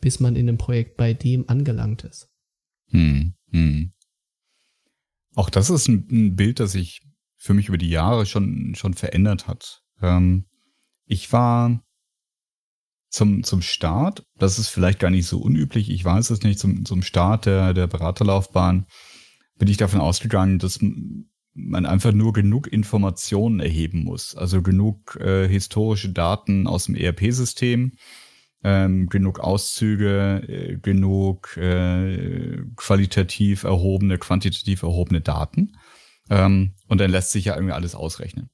bis 0.00 0.20
man 0.20 0.36
in 0.36 0.48
einem 0.48 0.58
Projekt 0.58 0.96
bei 0.96 1.14
dem 1.14 1.48
angelangt 1.48 2.04
ist? 2.04 2.30
Hm, 2.90 3.34
hm. 3.50 3.92
Auch 5.34 5.50
das 5.50 5.70
ist 5.70 5.88
ein, 5.88 6.34
Bild, 6.34 6.58
das 6.58 6.72
sich 6.72 7.07
für 7.38 7.54
mich 7.54 7.68
über 7.68 7.78
die 7.78 7.88
Jahre 7.88 8.26
schon, 8.26 8.74
schon 8.74 8.94
verändert 8.94 9.46
hat. 9.46 9.82
Ähm, 10.02 10.44
ich 11.06 11.32
war 11.32 11.80
zum, 13.08 13.42
zum 13.42 13.62
Start, 13.62 14.26
das 14.36 14.58
ist 14.58 14.68
vielleicht 14.68 14.98
gar 14.98 15.10
nicht 15.10 15.26
so 15.26 15.38
unüblich, 15.38 15.88
ich 15.90 16.04
weiß 16.04 16.30
es 16.30 16.42
nicht, 16.42 16.58
zum, 16.58 16.84
zum 16.84 17.02
Start 17.02 17.46
der, 17.46 17.72
der 17.72 17.86
Beraterlaufbahn 17.86 18.86
bin 19.56 19.68
ich 19.68 19.76
davon 19.76 20.00
ausgegangen, 20.00 20.58
dass 20.58 20.78
man 21.54 21.86
einfach 21.86 22.12
nur 22.12 22.32
genug 22.32 22.72
Informationen 22.72 23.60
erheben 23.60 24.04
muss. 24.04 24.36
Also 24.36 24.62
genug 24.62 25.16
äh, 25.16 25.48
historische 25.48 26.10
Daten 26.10 26.66
aus 26.66 26.84
dem 26.84 26.94
ERP-System, 26.94 27.92
ähm, 28.62 29.08
genug 29.08 29.40
Auszüge, 29.40 30.42
äh, 30.46 30.76
genug 30.76 31.56
äh, 31.56 32.62
qualitativ 32.76 33.64
erhobene, 33.64 34.18
quantitativ 34.18 34.82
erhobene 34.82 35.20
Daten. 35.20 35.72
Ähm, 36.30 36.74
und 36.88 37.00
dann 37.00 37.10
lässt 37.10 37.32
sich 37.32 37.46
ja 37.46 37.54
irgendwie 37.54 37.72
alles 37.72 37.94
ausrechnen. 37.94 38.50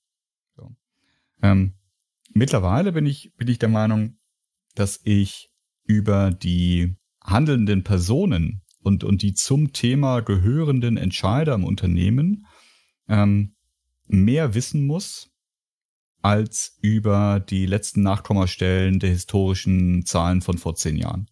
So. 0.56 0.74
Ähm, 1.42 1.74
mittlerweile 2.32 2.92
bin 2.92 3.06
ich, 3.06 3.32
bin 3.36 3.48
ich 3.48 3.58
der 3.58 3.68
Meinung, 3.68 4.18
dass 4.74 5.00
ich 5.04 5.50
über 5.84 6.30
die 6.30 6.96
handelnden 7.22 7.84
Personen 7.84 8.62
und, 8.80 9.02
und 9.02 9.22
die 9.22 9.34
zum 9.34 9.72
Thema 9.72 10.20
gehörenden 10.20 10.96
Entscheider 10.96 11.54
im 11.54 11.64
Unternehmen 11.64 12.46
ähm, 13.08 13.54
mehr 14.06 14.54
wissen 14.54 14.86
muss 14.86 15.30
als 16.22 16.78
über 16.80 17.40
die 17.40 17.66
letzten 17.66 18.02
Nachkommastellen 18.02 18.98
der 18.98 19.10
historischen 19.10 20.06
Zahlen 20.06 20.40
von 20.40 20.58
vor 20.58 20.74
zehn 20.74 20.96
Jahren. 20.96 21.30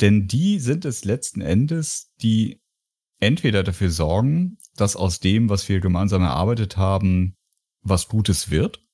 Denn 0.00 0.26
die 0.26 0.58
sind 0.58 0.84
es 0.84 1.04
letzten 1.04 1.40
Endes, 1.40 2.12
die 2.20 2.60
entweder 3.18 3.62
dafür 3.62 3.90
sorgen, 3.90 4.58
dass 4.76 4.96
aus 4.96 5.20
dem, 5.20 5.48
was 5.48 5.68
wir 5.68 5.80
gemeinsam 5.80 6.22
erarbeitet 6.22 6.76
haben, 6.76 7.36
was 7.82 8.08
Gutes 8.08 8.50
wird 8.50 8.84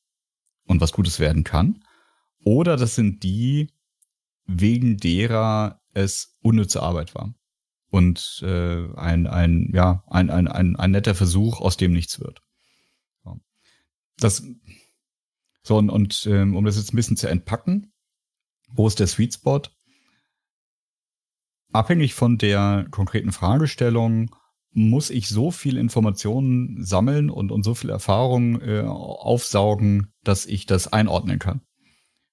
und 0.66 0.80
was 0.80 0.92
Gutes 0.92 1.18
werden 1.18 1.44
kann, 1.44 1.84
oder 2.44 2.76
das 2.76 2.94
sind 2.94 3.22
die, 3.22 3.70
wegen 4.46 4.96
derer 4.96 5.80
es 5.92 6.36
unnütze 6.40 6.82
Arbeit 6.82 7.14
war. 7.14 7.34
Und 7.88 8.42
äh, 8.42 8.88
ein, 8.96 9.26
ein, 9.26 9.70
ja, 9.74 10.02
ein, 10.06 10.30
ein, 10.30 10.48
ein, 10.48 10.76
ein 10.76 10.90
netter 10.90 11.14
Versuch, 11.14 11.60
aus 11.60 11.76
dem 11.76 11.92
nichts 11.92 12.20
wird. 12.20 12.40
Das, 14.18 14.42
so, 15.62 15.76
und, 15.76 15.90
und 15.90 16.26
ähm, 16.26 16.56
um 16.56 16.64
das 16.64 16.76
jetzt 16.76 16.92
ein 16.92 16.96
bisschen 16.96 17.16
zu 17.16 17.28
entpacken, 17.28 17.92
wo 18.68 18.86
ist 18.86 18.98
der 18.98 19.06
Sweet 19.06 19.34
Spot? 19.34 19.62
Abhängig 21.72 22.14
von 22.14 22.38
der 22.38 22.86
konkreten 22.90 23.32
Fragestellung 23.32 24.34
muss 24.74 25.10
ich 25.10 25.28
so 25.28 25.50
viel 25.50 25.76
Informationen 25.76 26.82
sammeln 26.82 27.30
und, 27.30 27.52
und 27.52 27.62
so 27.62 27.74
viel 27.74 27.90
Erfahrung 27.90 28.60
äh, 28.62 28.82
aufsaugen, 28.82 30.12
dass 30.24 30.46
ich 30.46 30.66
das 30.66 30.92
einordnen 30.92 31.38
kann. 31.38 31.60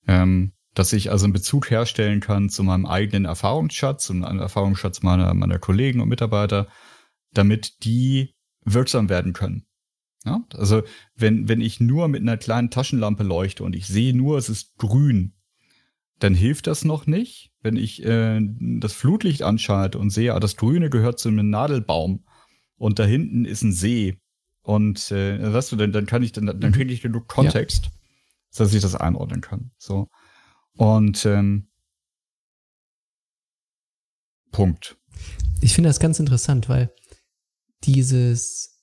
Ähm, 0.07 0.53
dass 0.73 0.93
ich 0.93 1.11
also 1.11 1.25
einen 1.25 1.33
Bezug 1.33 1.69
herstellen 1.69 2.21
kann 2.21 2.49
zu 2.49 2.63
meinem 2.63 2.85
eigenen 2.85 3.25
Erfahrungsschatz 3.25 4.09
und 4.09 4.23
einem 4.23 4.39
Erfahrungsschatz 4.39 5.01
meiner, 5.01 5.33
meiner 5.33 5.59
Kollegen 5.59 5.99
und 5.99 6.09
Mitarbeiter, 6.09 6.67
damit 7.33 7.83
die 7.83 8.35
wirksam 8.63 9.09
werden 9.09 9.33
können. 9.33 9.65
Ja? 10.25 10.43
Also 10.53 10.83
wenn, 11.15 11.47
wenn 11.47 11.61
ich 11.61 11.79
nur 11.79 12.07
mit 12.07 12.21
einer 12.21 12.37
kleinen 12.37 12.69
Taschenlampe 12.69 13.23
leuchte 13.23 13.63
und 13.63 13.75
ich 13.75 13.87
sehe 13.87 14.15
nur, 14.15 14.37
es 14.37 14.49
ist 14.49 14.77
grün, 14.77 15.33
dann 16.19 16.33
hilft 16.33 16.67
das 16.67 16.85
noch 16.85 17.07
nicht. 17.07 17.48
Wenn 17.61 17.75
ich 17.75 18.03
äh, 18.05 18.39
das 18.79 18.93
Flutlicht 18.93 19.43
anschalte 19.43 19.99
und 19.99 20.11
sehe, 20.11 20.33
ah, 20.33 20.39
das 20.39 20.55
Grüne 20.55 20.89
gehört 20.89 21.19
zu 21.19 21.29
einem 21.29 21.49
Nadelbaum 21.49 22.23
und 22.77 22.99
da 22.99 23.05
hinten 23.05 23.45
ist 23.45 23.63
ein 23.63 23.73
See 23.73 24.19
und 24.61 25.11
äh, 25.11 25.53
weißt 25.53 25.71
du, 25.71 25.75
dann, 25.75 25.91
dann 25.91 26.05
kann 26.05 26.23
ich 26.23 26.31
dann, 26.31 26.45
dann 26.45 26.71
kriege 26.71 26.93
ich 26.93 27.01
genug 27.01 27.27
Kontext, 27.27 27.85
ja. 27.85 27.91
dass 28.57 28.73
ich 28.73 28.81
das 28.81 28.95
einordnen 28.95 29.41
kann. 29.41 29.71
So 29.77 30.07
und 30.77 31.25
ähm, 31.25 31.67
Punkt. 34.51 34.97
Ich 35.61 35.73
finde 35.73 35.89
das 35.89 35.99
ganz 35.99 36.19
interessant, 36.19 36.69
weil 36.69 36.93
dieses 37.83 38.81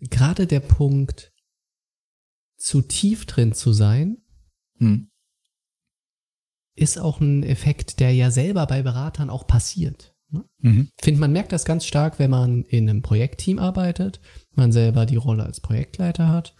gerade 0.00 0.46
der 0.46 0.60
Punkt 0.60 1.32
zu 2.56 2.82
tief 2.82 3.26
drin 3.26 3.52
zu 3.52 3.72
sein, 3.72 4.18
hm. 4.78 5.10
Ist 6.76 6.98
auch 6.98 7.20
ein 7.20 7.42
Effekt, 7.42 8.00
der 8.00 8.12
ja 8.12 8.30
selber 8.30 8.66
bei 8.66 8.82
Beratern 8.82 9.30
auch 9.30 9.46
passiert. 9.46 10.14
Ne? 10.30 10.44
Mhm. 10.60 10.88
Ich 10.96 11.04
finde, 11.04 11.20
man 11.20 11.32
merkt 11.32 11.52
das 11.52 11.64
ganz 11.64 11.86
stark, 11.86 12.18
wenn 12.18 12.30
man 12.30 12.62
in 12.64 12.88
einem 12.88 13.02
Projektteam 13.02 13.58
arbeitet, 13.58 14.20
man 14.54 14.72
selber 14.72 15.06
die 15.06 15.16
Rolle 15.16 15.44
als 15.44 15.60
Projektleiter 15.60 16.28
hat 16.28 16.54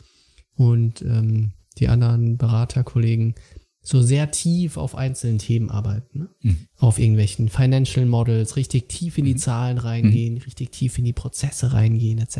und 0.54 1.02
ähm, 1.02 1.52
die 1.78 1.88
anderen 1.88 2.38
Beraterkollegen 2.38 3.34
so 3.82 4.02
sehr 4.02 4.32
tief 4.32 4.78
auf 4.78 4.96
einzelnen 4.96 5.38
Themen 5.38 5.70
arbeiten. 5.70 6.18
Ne? 6.18 6.28
Mhm. 6.42 6.66
Auf 6.78 6.98
irgendwelchen 6.98 7.48
Financial 7.48 8.04
Models, 8.04 8.56
richtig 8.56 8.88
tief 8.88 9.18
in 9.18 9.26
die 9.26 9.34
mhm. 9.34 9.38
Zahlen 9.38 9.78
reingehen, 9.78 10.34
mhm. 10.34 10.40
richtig 10.40 10.72
tief 10.72 10.98
in 10.98 11.04
die 11.04 11.12
Prozesse 11.12 11.72
reingehen, 11.72 12.18
etc. 12.18 12.38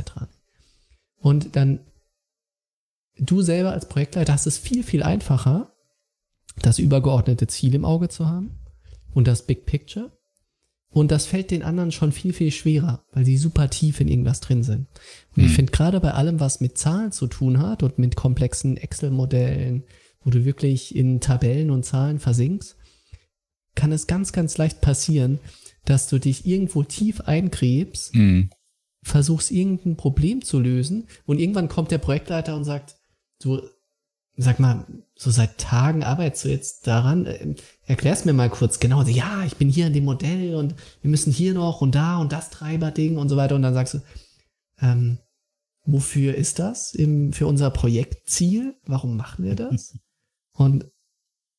Und 1.18 1.54
dann 1.54 1.80
du 3.18 3.42
selber 3.42 3.72
als 3.72 3.88
Projektleiter 3.88 4.32
hast 4.32 4.46
es 4.46 4.58
viel, 4.58 4.82
viel 4.82 5.02
einfacher, 5.02 5.72
das 6.62 6.78
übergeordnete 6.78 7.46
Ziel 7.46 7.74
im 7.74 7.84
Auge 7.84 8.08
zu 8.08 8.26
haben 8.26 8.58
und 9.14 9.26
das 9.26 9.46
Big 9.46 9.66
Picture. 9.66 10.12
Und 10.90 11.10
das 11.10 11.26
fällt 11.26 11.50
den 11.50 11.62
anderen 11.62 11.92
schon 11.92 12.12
viel, 12.12 12.32
viel 12.32 12.50
schwerer, 12.50 13.04
weil 13.12 13.26
sie 13.26 13.36
super 13.36 13.68
tief 13.68 14.00
in 14.00 14.08
irgendwas 14.08 14.40
drin 14.40 14.62
sind. 14.62 14.86
Und 15.36 15.42
mhm. 15.42 15.44
ich 15.44 15.52
finde 15.52 15.72
gerade 15.72 16.00
bei 16.00 16.12
allem, 16.12 16.40
was 16.40 16.60
mit 16.60 16.78
Zahlen 16.78 17.12
zu 17.12 17.26
tun 17.26 17.60
hat 17.60 17.82
und 17.82 17.98
mit 17.98 18.16
komplexen 18.16 18.76
Excel-Modellen, 18.76 19.84
wo 20.22 20.30
du 20.30 20.44
wirklich 20.44 20.96
in 20.96 21.20
Tabellen 21.20 21.70
und 21.70 21.84
Zahlen 21.84 22.18
versinkst, 22.18 22.76
kann 23.74 23.92
es 23.92 24.06
ganz, 24.06 24.32
ganz 24.32 24.56
leicht 24.56 24.80
passieren, 24.80 25.38
dass 25.84 26.08
du 26.08 26.18
dich 26.18 26.46
irgendwo 26.46 26.82
tief 26.82 27.20
eingräbst, 27.20 28.14
mhm. 28.14 28.50
versuchst 29.02 29.50
irgendein 29.50 29.96
Problem 29.96 30.42
zu 30.42 30.58
lösen 30.58 31.08
und 31.26 31.38
irgendwann 31.38 31.68
kommt 31.68 31.90
der 31.90 31.98
Projektleiter 31.98 32.56
und 32.56 32.64
sagt, 32.64 32.96
du, 33.40 33.60
sag 34.36 34.58
mal, 34.60 34.86
so 35.18 35.30
seit 35.30 35.58
Tagen 35.58 36.04
arbeitest 36.04 36.44
du 36.44 36.48
jetzt 36.50 36.86
daran, 36.86 37.24
äh, 37.24 37.54
erklär's 37.86 38.26
mir 38.26 38.34
mal 38.34 38.50
kurz 38.50 38.78
genau, 38.78 38.98
also, 38.98 39.10
ja, 39.10 39.44
ich 39.44 39.56
bin 39.56 39.70
hier 39.70 39.86
in 39.86 39.94
dem 39.94 40.04
Modell 40.04 40.54
und 40.54 40.74
wir 41.00 41.10
müssen 41.10 41.32
hier 41.32 41.54
noch 41.54 41.80
und 41.80 41.94
da 41.94 42.18
und 42.18 42.32
das 42.32 42.50
Treiberding 42.50 43.16
und 43.16 43.30
so 43.30 43.36
weiter 43.36 43.54
und 43.54 43.62
dann 43.62 43.74
sagst 43.74 43.94
du, 43.94 44.02
ähm, 44.80 45.18
wofür 45.84 46.34
ist 46.34 46.58
das 46.58 46.92
im, 46.92 47.32
für 47.32 47.46
unser 47.46 47.70
Projektziel? 47.70 48.76
Warum 48.84 49.16
machen 49.16 49.44
wir 49.44 49.54
das? 49.54 49.96
Und, 50.58 50.90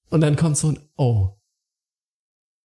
und 0.10 0.22
dann 0.22 0.36
kommt 0.36 0.58
so 0.58 0.72
ein 0.72 0.80
Oh. 0.98 1.38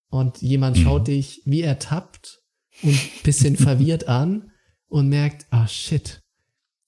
Und 0.09 0.41
jemand 0.41 0.79
mhm. 0.79 0.83
schaut 0.83 1.09
dich 1.09 1.43
wie 1.45 1.61
ertappt 1.61 2.41
und 2.83 2.99
bisschen 3.23 3.57
verwirrt 3.57 4.09
an 4.09 4.51
und 4.89 5.11
merkt, 5.11 5.47
ah 5.51 5.69
shit, 5.69 6.23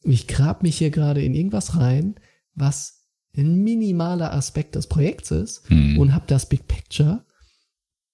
ich 0.00 0.26
grab 0.28 0.62
mich 0.62 0.78
hier 0.78 0.90
gerade 0.90 1.22
in 1.22 1.34
irgendwas 1.34 1.76
rein, 1.76 2.18
was 2.54 2.93
ein 3.36 3.62
minimaler 3.62 4.32
Aspekt 4.32 4.74
des 4.74 4.86
Projekts 4.86 5.30
ist 5.30 5.70
mhm. 5.70 5.98
und 5.98 6.14
habe 6.14 6.24
das 6.26 6.48
Big 6.48 6.68
Picture 6.68 7.24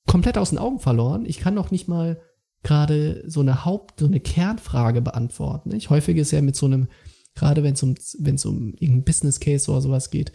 komplett 0.07 0.39
aus 0.39 0.51
den 0.51 0.59
Augen 0.59 0.81
verloren. 0.81 1.25
Ich 1.27 1.39
kann 1.39 1.55
noch 1.55 1.71
nicht 1.71 1.89
mal 1.89 2.21
gerade 2.63 3.23
so 3.27 3.41
eine 3.41 3.65
Haupt, 3.65 4.01
so 4.01 4.07
eine 4.07 4.21
Kernfrage 4.21 5.01
beantworten. 5.01 5.75
Ich 5.75 5.91
häufig 5.91 6.17
ist 6.17 6.31
ja 6.31 6.43
mit 6.43 6.57
so 6.57 6.67
einem, 6.67 6.89
gerade 7.35 7.63
wenn 7.63 7.75
es 7.75 7.83
um, 7.83 7.95
wenn 8.19 8.35
es 8.35 8.45
um 8.45 8.75
irgendein 8.75 9.05
Business 9.05 9.41
Case 9.41 9.71
oder 9.71 9.81
sowas 9.81 10.11
geht, 10.11 10.33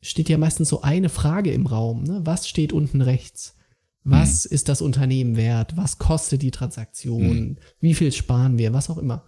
steht 0.00 0.28
ja 0.28 0.38
meistens 0.38 0.68
so 0.68 0.82
eine 0.82 1.08
Frage 1.08 1.52
im 1.52 1.66
Raum. 1.66 2.02
Ne? 2.04 2.20
Was 2.24 2.48
steht 2.48 2.72
unten 2.72 3.00
rechts? 3.00 3.56
Was 4.04 4.44
hm. 4.44 4.52
ist 4.52 4.68
das 4.68 4.82
Unternehmen 4.82 5.36
wert? 5.36 5.76
Was 5.76 5.98
kostet 5.98 6.42
die 6.42 6.50
Transaktion? 6.50 7.28
Hm. 7.28 7.56
Wie 7.80 7.94
viel 7.94 8.10
sparen 8.12 8.58
wir? 8.58 8.72
Was 8.72 8.90
auch 8.90 8.98
immer. 8.98 9.24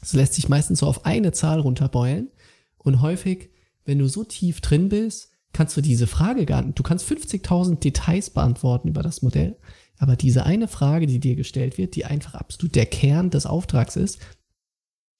Das 0.00 0.14
lässt 0.14 0.34
sich 0.34 0.48
meistens 0.48 0.80
so 0.80 0.86
auf 0.86 1.06
eine 1.06 1.30
Zahl 1.30 1.60
runterbeulen. 1.60 2.30
Und 2.78 3.00
häufig, 3.00 3.50
wenn 3.84 3.98
du 3.98 4.08
so 4.08 4.24
tief 4.24 4.60
drin 4.60 4.88
bist, 4.88 5.30
kannst 5.52 5.76
du 5.76 5.80
diese 5.80 6.06
Frage 6.06 6.46
gar 6.46 6.62
nicht, 6.62 6.78
du 6.78 6.82
kannst 6.82 7.10
50.000 7.10 7.80
Details 7.80 8.30
beantworten 8.30 8.88
über 8.88 9.02
das 9.02 9.22
Modell. 9.22 9.58
Aber 9.98 10.16
diese 10.16 10.44
eine 10.46 10.68
Frage, 10.68 11.06
die 11.06 11.20
dir 11.20 11.36
gestellt 11.36 11.78
wird, 11.78 11.94
die 11.94 12.04
einfach 12.04 12.34
absolut 12.34 12.74
der 12.74 12.86
Kern 12.86 13.30
des 13.30 13.46
Auftrags 13.46 13.96
ist, 13.96 14.18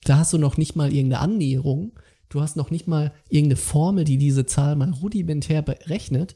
da 0.04 0.18
hast 0.18 0.32
du 0.32 0.38
noch 0.38 0.56
nicht 0.56 0.74
mal 0.74 0.92
irgendeine 0.92 1.20
Annäherung 1.20 1.92
Du 2.32 2.40
hast 2.40 2.56
noch 2.56 2.70
nicht 2.70 2.88
mal 2.88 3.12
irgendeine 3.28 3.56
Formel, 3.56 4.04
die 4.04 4.16
diese 4.16 4.46
Zahl 4.46 4.74
mal 4.74 4.90
rudimentär 4.90 5.60
berechnet. 5.60 6.34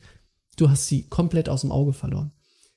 Du 0.58 0.68
hast 0.68 0.88
sie 0.88 1.08
komplett 1.08 1.48
aus 1.48 1.62
dem 1.62 1.72
Auge 1.72 1.94
verloren. 1.94 2.32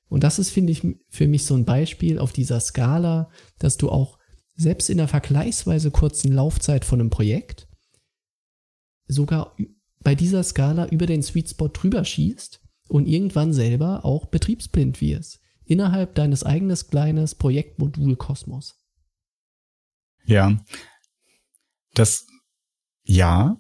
Und 0.08 0.24
das 0.24 0.40
ist, 0.40 0.52
finde 0.52 0.72
ich, 0.72 0.88
für 1.10 1.28
mich 1.28 1.44
so 1.44 1.54
ein 1.54 1.66
Beispiel 1.66 2.18
auf 2.18 2.32
dieser 2.32 2.62
Skala, 2.62 3.30
dass 3.60 3.76
du 3.76 3.90
auch 3.90 4.20
selbst 4.56 4.90
in 4.90 5.00
der 5.00 5.10
vergleichsweise 5.10 5.92
kurzen 5.92 6.32
Laufzeit 6.32 6.86
von 6.86 7.02
einem 7.02 7.10
Projekt 7.10 7.68
sogar 9.10 9.58
bei 10.00 10.16
dieser 10.16 10.44
Skala 10.44 10.88
über 10.88 11.06
den 11.06 11.22
Sweet 11.22 11.50
Spot 11.50 11.68
drüber 11.68 12.06
schießt 12.06 12.62
und 12.88 13.08
irgendwann 13.08 13.52
selber 13.52 14.06
auch 14.06 14.28
betriebsblind 14.28 15.02
wirst. 15.02 15.42
Innerhalb 15.66 16.16
deines 16.16 16.44
eigenen 16.44 16.78
kleines 16.78 17.36
Projektmodul 17.36 18.16
Kosmos. 18.16 18.80
Ja. 20.26 20.58
Das 21.94 22.26
ja, 23.04 23.60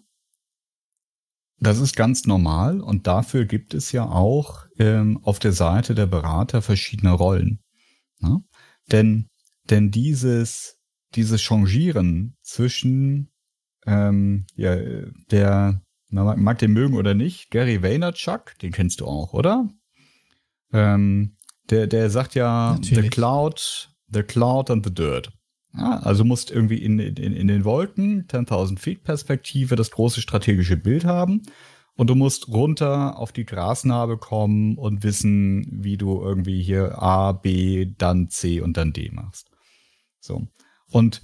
das 1.60 1.80
ist 1.80 1.96
ganz 1.96 2.26
normal 2.26 2.80
und 2.82 3.08
dafür 3.08 3.46
gibt 3.46 3.74
es 3.74 3.92
ja 3.92 4.08
auch 4.08 4.66
ähm, 4.78 5.20
auf 5.24 5.40
der 5.40 5.52
Seite 5.52 5.94
der 5.94 6.06
Berater 6.06 6.62
verschiedene 6.62 7.12
Rollen. 7.12 7.60
Ne? 8.20 8.44
Denn, 8.92 9.28
denn 9.70 9.92
dieses, 9.92 10.78
dieses 11.16 11.42
Changieren 11.42 12.38
zwischen 12.42 13.32
ähm, 13.90 14.46
ja, 14.56 14.76
der, 15.32 15.82
man 16.10 16.40
mag 16.40 16.60
den 16.60 16.74
mögen 16.74 16.96
oder 16.96 17.16
nicht, 17.16 17.50
Gary 17.50 17.82
Vaynerchuk, 17.82 18.58
den 18.62 18.72
kennst 18.72 19.02
du 19.02 19.08
auch, 19.08 19.34
oder? 19.34 19.68
Ähm, 20.72 21.38
der, 21.70 21.88
der 21.88 22.10
sagt 22.10 22.36
ja, 22.36 22.74
Natürlich. 22.74 23.06
the 23.06 23.10
cloud, 23.10 23.90
the 24.12 24.24
cloud 24.24 24.70
and 24.70 24.86
the 24.86 24.94
dirt. 24.94 25.32
Ja, 25.76 26.00
also 26.00 26.24
musst 26.24 26.52
irgendwie 26.52 26.78
in, 26.78 27.00
in, 27.00 27.34
in 27.34 27.48
den 27.48 27.64
Wolken, 27.64 28.28
10.000 28.28 28.80
Feet 28.80 29.04
Perspektive, 29.04 29.76
das 29.76 29.92
große 29.92 30.22
strategische 30.22 30.78
Bild 30.78 31.06
haben. 31.06 31.44
Und 31.96 32.10
du 32.10 32.16
musst 32.16 32.48
runter 32.48 33.18
auf 33.18 33.32
die 33.32 33.46
Grasnarbe 33.46 34.18
kommen 34.18 34.78
und 34.78 35.04
wissen, 35.04 35.68
wie 35.84 35.98
du 35.98 36.22
irgendwie 36.22 36.62
hier 36.62 37.02
A, 37.02 37.34
B, 37.34 37.94
dann 37.98 38.30
C 38.30 38.62
und 38.62 38.78
dann 38.78 38.94
D 38.94 39.12
machst. 39.12 39.52
So. 40.20 40.48
Und 40.92 41.22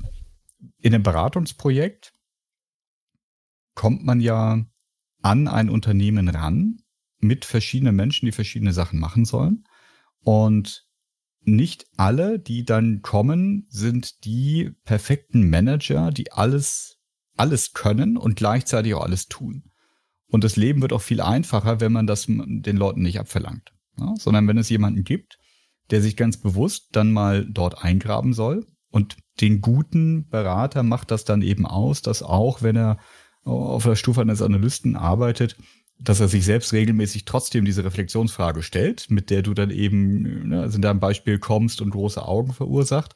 in 0.80 0.94
einem 0.94 1.04
Beratungsprojekt 1.04 2.15
kommt 3.76 4.04
man 4.04 4.20
ja 4.20 4.66
an 5.22 5.48
ein 5.48 5.70
Unternehmen 5.70 6.30
ran 6.30 6.82
mit 7.20 7.46
verschiedenen 7.46 7.96
Menschen, 7.96 8.26
die 8.26 8.32
verschiedene 8.32 8.74
Sachen 8.74 9.00
machen 9.00 9.26
sollen. 9.26 9.66
Und 10.22 10.88
nicht 11.42 11.86
alle, 11.98 12.40
die 12.40 12.66
dann 12.66 13.02
kommen, 13.02 13.68
sind 13.70 14.26
die 14.26 14.72
perfekten 14.84 15.50
Manager, 15.50 16.12
die 16.12 16.32
alles, 16.32 16.98
alles 17.38 17.74
können 17.74 18.18
und 18.18 18.36
gleichzeitig 18.36 18.96
auch 18.96 19.04
alles 19.04 19.28
tun. 19.28 19.72
Und 20.28 20.44
das 20.44 20.56
Leben 20.56 20.82
wird 20.82 20.94
auch 20.94 21.02
viel 21.02 21.22
einfacher, 21.22 21.80
wenn 21.80 21.92
man 21.92 22.08
das 22.08 22.26
den 22.28 22.78
Leuten 22.78 23.04
nicht 23.04 23.20
abverlangt. 23.20 23.74
Ja, 23.98 24.14
sondern 24.18 24.48
wenn 24.48 24.58
es 24.58 24.70
jemanden 24.70 25.04
gibt, 25.04 25.38
der 25.92 26.02
sich 26.02 26.18
ganz 26.18 26.38
bewusst 26.38 26.90
dann 26.92 27.12
mal 27.12 27.46
dort 27.46 27.84
eingraben 27.84 28.34
soll. 28.34 28.66
Und 28.90 29.18
den 29.40 29.62
guten 29.62 30.28
Berater 30.28 30.84
macht 30.84 31.12
das 31.12 31.26
dann 31.26 31.42
eben 31.42 31.66
aus, 31.66 32.02
dass 32.02 32.24
auch 32.24 32.62
wenn 32.62 32.76
er 32.76 32.98
auf 33.46 33.84
der 33.84 33.96
Stufe 33.96 34.22
eines 34.22 34.42
Analysten 34.42 34.96
arbeitet, 34.96 35.56
dass 36.00 36.20
er 36.20 36.28
sich 36.28 36.44
selbst 36.44 36.74
regelmäßig 36.74 37.26
trotzdem 37.26 37.64
diese 37.64 37.84
Reflexionsfrage 37.84 38.64
stellt, 38.64 39.10
mit 39.10 39.30
der 39.30 39.44
du 39.44 39.54
dann 39.54 39.70
eben, 39.70 40.50
ne, 40.50 40.62
also 40.62 40.76
in 40.76 40.82
deinem 40.82 41.00
Beispiel 41.00 41.40
kommst 41.40 41.82
und 41.82 41.92
große 41.92 42.26
Augen 42.26 42.54
verursacht. 42.54 43.16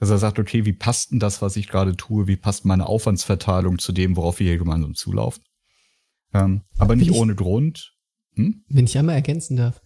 Dass 0.00 0.10
er 0.10 0.18
sagt, 0.18 0.38
okay, 0.38 0.64
wie 0.64 0.74
passt 0.74 1.10
denn 1.10 1.18
das, 1.18 1.42
was 1.42 1.56
ich 1.56 1.68
gerade 1.68 1.96
tue? 1.96 2.28
Wie 2.28 2.36
passt 2.36 2.64
meine 2.64 2.86
Aufwandsverteilung 2.86 3.78
zu 3.78 3.92
dem, 3.92 4.16
worauf 4.16 4.38
wir 4.38 4.46
hier 4.46 4.58
gemeinsam 4.58 4.94
zulaufen? 4.94 5.42
Ähm, 6.32 6.62
aber 6.76 6.94
nicht 6.94 7.10
ich, 7.10 7.16
ohne 7.16 7.34
Grund. 7.34 7.96
Hm? 8.34 8.62
Wenn 8.68 8.84
ich 8.84 8.96
einmal 8.96 9.16
ergänzen 9.16 9.56
darf, 9.56 9.80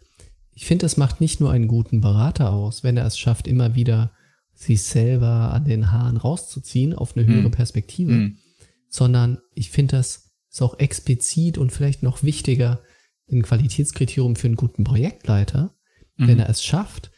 ich 0.54 0.66
finde, 0.66 0.84
es 0.84 0.98
macht 0.98 1.20
nicht 1.20 1.40
nur 1.40 1.50
einen 1.50 1.68
guten 1.68 2.02
Berater 2.02 2.52
aus, 2.52 2.84
wenn 2.84 2.98
er 2.98 3.06
es 3.06 3.18
schafft, 3.18 3.46
immer 3.46 3.74
wieder 3.74 4.12
sich 4.54 4.82
selber 4.82 5.52
an 5.52 5.64
den 5.64 5.90
Haaren 5.92 6.18
rauszuziehen 6.18 6.94
auf 6.94 7.16
eine 7.16 7.26
höhere 7.26 7.44
hm. 7.44 7.50
Perspektive, 7.50 8.12
hm. 8.12 8.38
Sondern 8.92 9.38
ich 9.54 9.70
finde, 9.70 9.96
das 9.96 10.32
ist 10.50 10.62
auch 10.62 10.78
explizit 10.78 11.56
und 11.56 11.72
vielleicht 11.72 12.02
noch 12.02 12.22
wichtiger 12.22 12.82
ein 13.30 13.42
Qualitätskriterium 13.42 14.36
für 14.36 14.48
einen 14.48 14.56
guten 14.56 14.84
Projektleiter, 14.84 15.74
wenn 16.16 16.34
mhm. 16.34 16.40
er 16.40 16.50
es 16.50 16.62
schafft, 16.62 17.10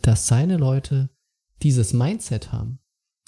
dass 0.00 0.26
seine 0.26 0.56
Leute 0.56 1.10
dieses 1.62 1.92
Mindset 1.92 2.50
haben. 2.50 2.78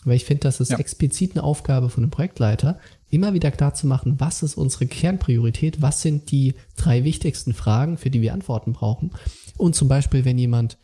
Weil 0.04 0.16
ich 0.16 0.24
finde, 0.24 0.40
das 0.40 0.60
ist 0.60 0.70
ja. 0.70 0.78
explizit 0.78 1.32
eine 1.32 1.44
Aufgabe 1.44 1.90
von 1.90 2.04
einem 2.04 2.10
Projektleiter, 2.10 2.78
immer 3.10 3.34
wieder 3.34 3.50
klar 3.50 3.74
zu 3.74 3.86
machen, 3.86 4.18
was 4.18 4.42
ist 4.42 4.56
unsere 4.56 4.86
Kernpriorität, 4.86 5.82
was 5.82 6.00
sind 6.00 6.30
die 6.30 6.54
drei 6.76 7.04
wichtigsten 7.04 7.52
Fragen, 7.52 7.98
für 7.98 8.10
die 8.10 8.22
wir 8.22 8.32
Antworten 8.32 8.72
brauchen. 8.72 9.12
Und 9.58 9.74
zum 9.74 9.88
Beispiel, 9.88 10.24
wenn 10.24 10.38
jemand 10.38 10.78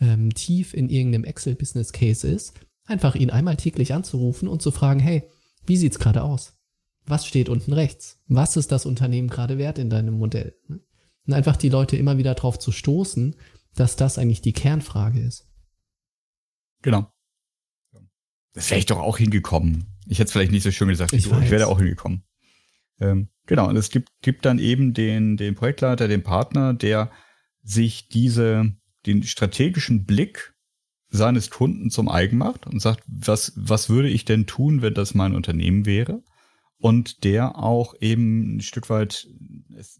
ähm, 0.00 0.32
tief 0.32 0.72
in 0.72 0.88
irgendeinem 0.88 1.24
Excel-Business 1.24 1.92
Case 1.92 2.26
ist, 2.26 2.54
einfach 2.86 3.14
ihn 3.14 3.30
einmal 3.30 3.56
täglich 3.56 3.92
anzurufen 3.92 4.48
und 4.48 4.62
zu 4.62 4.70
fragen, 4.70 5.00
hey, 5.00 5.24
wie 5.66 5.76
sieht's 5.76 5.98
gerade 5.98 6.22
aus? 6.22 6.56
Was 7.06 7.26
steht 7.26 7.48
unten 7.48 7.72
rechts? 7.72 8.20
Was 8.26 8.56
ist 8.56 8.72
das 8.72 8.86
Unternehmen 8.86 9.28
gerade 9.28 9.58
wert 9.58 9.78
in 9.78 9.90
deinem 9.90 10.14
Modell? 10.14 10.56
Und 10.68 11.32
einfach 11.32 11.56
die 11.56 11.68
Leute 11.68 11.96
immer 11.96 12.18
wieder 12.18 12.34
darauf 12.34 12.58
zu 12.58 12.72
stoßen, 12.72 13.36
dass 13.74 13.96
das 13.96 14.18
eigentlich 14.18 14.42
die 14.42 14.52
Kernfrage 14.52 15.20
ist. 15.20 15.48
Genau. 16.82 17.12
Das 18.54 18.70
wäre 18.70 18.78
ich 18.78 18.86
doch 18.86 18.98
auch 18.98 19.18
hingekommen. 19.18 19.86
Ich 20.06 20.18
hätte 20.18 20.26
es 20.26 20.32
vielleicht 20.32 20.52
nicht 20.52 20.62
so 20.62 20.70
schön 20.70 20.88
gesagt, 20.88 21.12
ich, 21.12 21.26
ich 21.26 21.50
wäre 21.50 21.66
auch 21.66 21.78
hingekommen. 21.78 22.24
Ähm, 23.00 23.28
genau, 23.46 23.68
und 23.68 23.76
es 23.76 23.90
gibt, 23.90 24.10
gibt 24.22 24.44
dann 24.44 24.58
eben 24.58 24.94
den, 24.94 25.36
den 25.36 25.54
Projektleiter, 25.54 26.08
den 26.08 26.22
Partner, 26.22 26.72
der 26.72 27.10
sich 27.62 28.08
diese, 28.08 28.72
den 29.04 29.22
strategischen 29.24 30.04
Blick 30.04 30.54
seines 31.08 31.50
Kunden 31.50 31.90
zum 31.90 32.08
eigen 32.08 32.38
macht 32.38 32.66
und 32.66 32.80
sagt, 32.80 33.02
was, 33.06 33.52
was 33.56 33.88
würde 33.88 34.08
ich 34.08 34.24
denn 34.24 34.46
tun, 34.46 34.82
wenn 34.82 34.94
das 34.94 35.14
mein 35.14 35.34
Unternehmen 35.34 35.86
wäre? 35.86 36.22
Und 36.78 37.24
der 37.24 37.56
auch 37.58 37.94
eben 38.00 38.56
ein 38.56 38.60
Stück 38.60 38.90
weit 38.90 39.26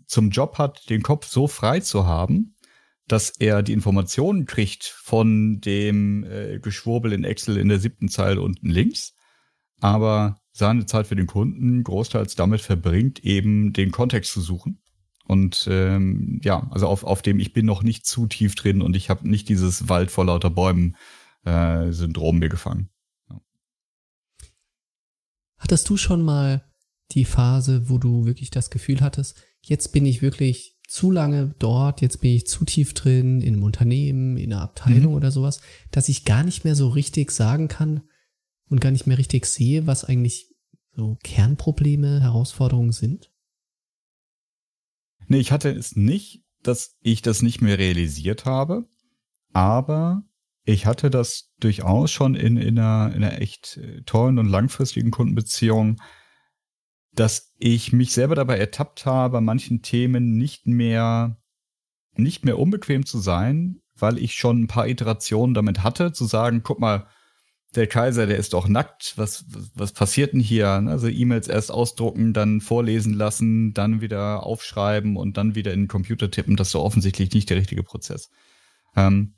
zum 0.07 0.31
Job 0.31 0.59
hat, 0.59 0.91
den 0.91 1.03
Kopf 1.03 1.27
so 1.27 1.47
frei 1.47 1.81
zu 1.81 2.07
haben, 2.07 2.55
dass 3.09 3.31
er 3.31 3.63
die 3.63 3.73
Informationen 3.73 4.47
kriegt 4.47 4.85
von 4.85 5.61
dem 5.61 6.25
äh, 6.25 6.59
Geschwurbel 6.59 7.13
in 7.13 7.25
Excel 7.25 7.57
in 7.57 7.69
der 7.69 7.79
siebten 7.79 8.09
Zeile 8.09 8.43
unten 8.43 8.69
links 8.69 9.17
aber 9.81 10.41
seine 10.53 10.87
Zeit 10.87 11.07
für 11.07 11.17
den 11.17 11.27
Kunden 11.27 11.83
großteils 11.83 12.35
damit 12.35 12.61
verbringt, 12.61 13.25
eben 13.25 13.73
den 13.73 13.91
Kontext 13.91 14.33
zu 14.33 14.41
suchen. 14.41 14.81
Und 15.27 15.67
ähm, 15.71 16.41
ja, 16.43 16.69
also 16.71 16.87
auf, 16.87 17.05
auf 17.05 17.23
dem 17.23 17.39
ich 17.39 17.53
bin 17.53 17.67
noch 17.67 17.83
nicht 17.83 18.07
zu 18.07 18.27
tief 18.27 18.55
drin 18.55 18.83
und 18.83 18.97
ich 18.97 19.11
habe 19.11 19.29
nicht 19.29 19.49
dieses 19.49 19.89
Wald 19.89 20.11
vor 20.11 20.25
lauter 20.25 20.51
Bäumen 20.51 20.97
äh, 21.45 21.91
Syndrom 21.93 22.39
mir 22.39 22.49
gefangen. 22.49 22.91
Ja. 23.29 23.41
Hattest 25.59 25.89
du 25.89 25.97
schon 25.97 26.23
mal 26.23 26.65
die 27.13 27.25
Phase, 27.25 27.89
wo 27.89 27.99
du 27.99 28.25
wirklich 28.25 28.51
das 28.51 28.71
Gefühl 28.71 29.01
hattest, 29.01 29.43
jetzt 29.63 29.93
bin 29.93 30.07
ich 30.07 30.23
wirklich 30.23 30.77
zu 30.89 31.11
lange 31.11 31.55
dort, 31.59 32.01
jetzt 32.01 32.21
bin 32.21 32.33
ich 32.33 32.47
zu 32.47 32.65
tief 32.65 32.95
drin 32.95 33.41
in 33.41 33.55
einem 33.55 33.63
Unternehmen, 33.65 34.37
in 34.37 34.53
einer 34.53 34.63
Abteilung 34.63 35.13
mhm. 35.13 35.17
oder 35.17 35.31
sowas, 35.31 35.61
dass 35.91 36.09
ich 36.09 36.25
gar 36.25 36.45
nicht 36.45 36.65
mehr 36.65 36.77
so 36.77 36.89
richtig 36.89 37.33
sagen 37.33 37.69
kann, 37.69 38.03
und 38.69 38.81
gar 38.81 38.91
nicht 38.91 39.07
mehr 39.07 39.19
richtig 39.19 39.47
sehe, 39.47 39.87
was 39.87 40.05
eigentlich 40.05 40.55
so 40.95 41.17
Kernprobleme, 41.23 42.21
Herausforderungen 42.21 42.93
sind? 42.93 43.31
Nee, 45.29 45.39
ich 45.39 45.53
hatte 45.53 45.71
es 45.71 45.97
nicht, 45.97 46.45
dass 46.63 46.97
ich 47.01 47.23
das 47.23 47.43
nicht 47.43 47.61
mehr 47.61 47.79
realisiert 47.79 48.45
habe, 48.45 48.89
aber 49.53 50.25
ich 50.65 50.87
hatte 50.87 51.11
das 51.11 51.53
durchaus 51.61 52.11
schon 52.11 52.35
in, 52.35 52.57
in, 52.57 52.79
einer, 52.79 53.15
in 53.15 53.23
einer 53.23 53.41
echt 53.41 53.77
äh, 53.77 54.03
tollen 54.03 54.39
und 54.39 54.49
langfristigen 54.49 55.11
Kundenbeziehung, 55.11 56.01
dass 57.13 57.55
ich 57.59 57.93
mich 57.93 58.13
selber 58.13 58.35
dabei 58.35 58.59
ertappt 58.59 59.07
habe, 59.07 59.41
manchen 59.41 59.81
Themen 59.83 60.37
nicht 60.37 60.67
mehr, 60.67 61.41
nicht 62.15 62.45
mehr 62.45 62.59
unbequem 62.59 63.07
zu 63.07 63.19
sein, 63.19 63.81
weil 63.95 64.19
ich 64.19 64.35
schon 64.35 64.63
ein 64.63 64.67
paar 64.67 64.89
Iterationen 64.89 65.55
damit 65.55 65.83
hatte, 65.83 66.13
zu 66.13 66.27
sagen, 66.27 66.63
guck 66.63 66.81
mal, 66.81 67.07
der 67.75 67.87
Kaiser, 67.87 68.27
der 68.27 68.39
ist 68.39 68.53
doch 68.53 68.69
nackt. 68.69 69.15
Was, 69.17 69.45
was, 69.49 69.71
was 69.75 69.93
passiert 69.93 70.33
denn 70.33 70.41
hier? 70.41 70.69
Also 70.69 71.09
E-Mails 71.09 71.49
erst 71.49 71.71
ausdrucken, 71.71 72.33
dann 72.33 72.61
vorlesen 72.61 73.15
lassen, 73.15 73.75
dann 73.75 74.01
wieder 74.01 74.45
aufschreiben 74.45 75.17
und 75.17 75.37
dann 75.37 75.55
wieder 75.55 75.73
in 75.73 75.83
den 75.83 75.89
Computer 75.89 76.31
tippen. 76.31 76.57
Das 76.57 76.69
ist 76.69 76.73
so 76.73 76.81
offensichtlich 76.81 77.33
nicht 77.33 77.51
der 77.51 77.59
richtige 77.59 77.83
Prozess. 77.83 78.31
Ähm, 78.95 79.35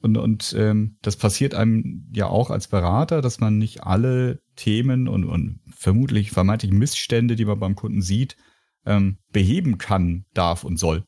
und 0.00 0.16
und 0.16 0.54
ähm, 0.58 0.98
das 1.02 1.16
passiert 1.16 1.54
einem 1.54 2.10
ja 2.12 2.26
auch 2.26 2.50
als 2.50 2.66
Berater, 2.66 3.22
dass 3.22 3.38
man 3.38 3.58
nicht 3.58 3.84
alle 3.84 4.40
Themen 4.56 5.06
und, 5.06 5.24
und 5.24 5.60
vermutlich 5.70 6.32
vermeintlich 6.32 6.72
Missstände, 6.72 7.36
die 7.36 7.44
man 7.44 7.60
beim 7.60 7.76
Kunden 7.76 8.02
sieht, 8.02 8.36
ähm, 8.84 9.18
beheben 9.30 9.78
kann, 9.78 10.24
darf 10.34 10.64
und 10.64 10.76
soll. 10.76 11.04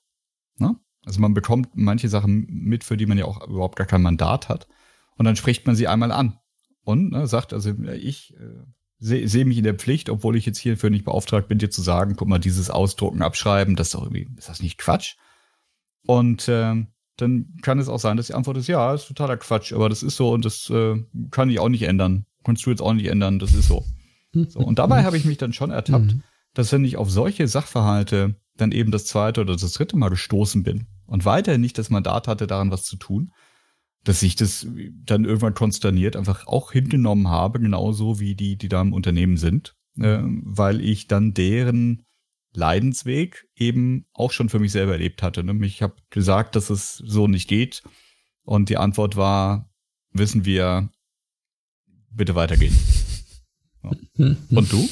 Ne? 0.59 0.77
Also 1.05 1.21
man 1.21 1.35
bekommt 1.35 1.71
manche 1.75 2.09
Sachen 2.09 2.47
mit, 2.49 2.85
für 2.85 2.97
die 2.97 3.07
man 3.07 3.19
ja 3.19 3.25
auch 3.25 3.49
überhaupt 3.49 3.77
gar 3.77 3.87
kein 3.87 4.03
Mandat 4.03 4.49
hat. 4.49 4.69
Und 5.17 5.25
dann 5.25 5.37
spricht 5.37 5.67
man 5.67 5.75
sie 5.75 5.89
einmal 5.89 6.13
an 6.13 6.39
und 6.85 7.13
ne, 7.13 7.27
sagt, 7.27 7.53
also 7.53 7.73
ich 7.93 8.35
äh, 8.35 8.63
sehe 8.99 9.29
seh 9.29 9.45
mich 9.45 9.59
in 9.59 9.65
der 9.65 9.75
Pflicht, 9.75 10.09
obwohl 10.09 10.37
ich 10.37 10.47
jetzt 10.47 10.59
hierfür 10.59 10.91
nicht 10.91 11.05
beauftragt 11.05 11.49
bin, 11.49 11.59
dir 11.59 11.71
zu 11.71 11.83
sagen, 11.83 12.17
guck 12.17 12.29
mal, 12.29 12.39
dieses 12.39 12.71
Ausdrucken, 12.71 13.23
Abschreiben, 13.23 13.77
das 13.77 13.89
ist 13.89 13.95
doch 13.95 14.03
irgendwie, 14.03 14.29
ist 14.37 14.49
das 14.49 14.63
nicht 14.63 14.79
Quatsch? 14.79 15.17
Und 16.07 16.49
äh, 16.49 16.87
dann 17.17 17.47
kann 17.63 17.79
es 17.79 17.89
auch 17.89 18.01
sein, 18.01 18.17
dass 18.17 18.27
die 18.27 18.35
Antwort 18.35 18.57
ist, 18.57 18.67
ja, 18.67 18.95
ist 18.95 19.09
totaler 19.09 19.37
Quatsch, 19.37 19.73
aber 19.73 19.89
das 19.89 20.03
ist 20.03 20.17
so 20.17 20.33
und 20.33 20.45
das 20.45 20.69
äh, 20.71 21.03
kann 21.31 21.51
ich 21.51 21.61
auch 21.61 21.69
nicht 21.69 21.83
ändern. 21.83 22.27
Kannst 22.45 22.67
du 22.67 22.71
jetzt 22.71 22.83
auch 22.83 22.93
nicht 22.93 23.07
ändern, 23.07 23.39
das 23.39 23.55
ist 23.55 23.69
so. 23.69 23.85
so 24.33 24.61
und 24.61 24.79
dabei 24.79 25.05
habe 25.05 25.17
ich 25.17 25.25
mich 25.25 25.39
dann 25.39 25.53
schon 25.53 25.71
ertappt, 25.71 26.07
mhm. 26.15 26.23
dass 26.53 26.73
wenn 26.73 26.85
ich 26.85 26.97
auf 26.97 27.11
solche 27.11 27.49
Sachverhalte 27.49 28.37
dann 28.57 28.73
eben 28.73 28.91
das 28.91 29.07
zweite 29.07 29.41
oder 29.41 29.57
das 29.57 29.73
dritte 29.73 29.97
Mal 29.97 30.11
gestoßen 30.11 30.63
bin 30.63 30.87
und 31.07 31.25
weiterhin 31.25 31.61
nicht 31.61 31.79
das 31.79 31.91
Mandat 31.91 32.29
hatte, 32.29 32.47
daran 32.47 32.71
was 32.71 32.85
zu 32.85 32.97
tun, 32.97 33.33
dass 34.05 34.23
ich 34.23 34.37
das 34.37 34.67
dann 35.05 35.25
irgendwann 35.25 35.55
konsterniert 35.55 36.17
einfach 36.17 36.47
auch 36.47 36.73
hingenommen 36.73 37.29
habe, 37.29 37.59
genauso 37.59 38.21
wie 38.21 38.35
die, 38.35 38.57
die 38.57 38.69
da 38.69 38.83
im 38.83 38.93
Unternehmen 38.93 39.39
sind, 39.39 39.75
äh, 39.99 40.21
weil 40.23 40.81
ich 40.81 41.09
dann 41.09 41.33
deren 41.33 42.05
Leidensweg 42.53 43.49
eben 43.57 44.07
auch 44.13 44.31
schon 44.31 44.49
für 44.49 44.59
mich 44.61 44.73
selber 44.73 44.93
erlebt 44.93 45.23
hatte. 45.23 45.43
Ne? 45.43 45.67
Ich 45.67 45.83
habe 45.83 45.97
gesagt, 46.11 46.55
dass 46.55 46.71
es 46.71 46.97
so 46.97 47.27
nicht 47.27 47.49
geht 47.49 47.83
und 48.43 48.69
die 48.69 48.77
Antwort 48.77 49.17
war, 49.17 49.71
wissen 50.13 50.45
wir, 50.45 50.91
bitte 52.11 52.35
weitergehen. 52.35 52.77
Ja. 54.17 54.35
Und 54.49 54.73
du? 54.73 54.89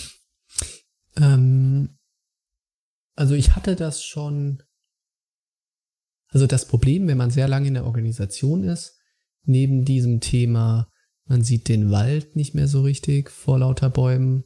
Ähm, 1.16 1.96
also 3.14 3.34
ich 3.34 3.54
hatte 3.56 3.74
das 3.74 4.04
schon, 4.04 4.62
also 6.28 6.46
das 6.46 6.68
Problem, 6.68 7.08
wenn 7.08 7.16
man 7.16 7.30
sehr 7.30 7.48
lange 7.48 7.68
in 7.68 7.74
der 7.74 7.86
Organisation 7.86 8.64
ist, 8.64 9.01
neben 9.44 9.84
diesem 9.84 10.20
Thema, 10.20 10.88
man 11.26 11.42
sieht 11.42 11.68
den 11.68 11.90
Wald 11.90 12.36
nicht 12.36 12.54
mehr 12.54 12.68
so 12.68 12.82
richtig 12.82 13.30
vor 13.30 13.58
lauter 13.58 13.90
Bäumen, 13.90 14.44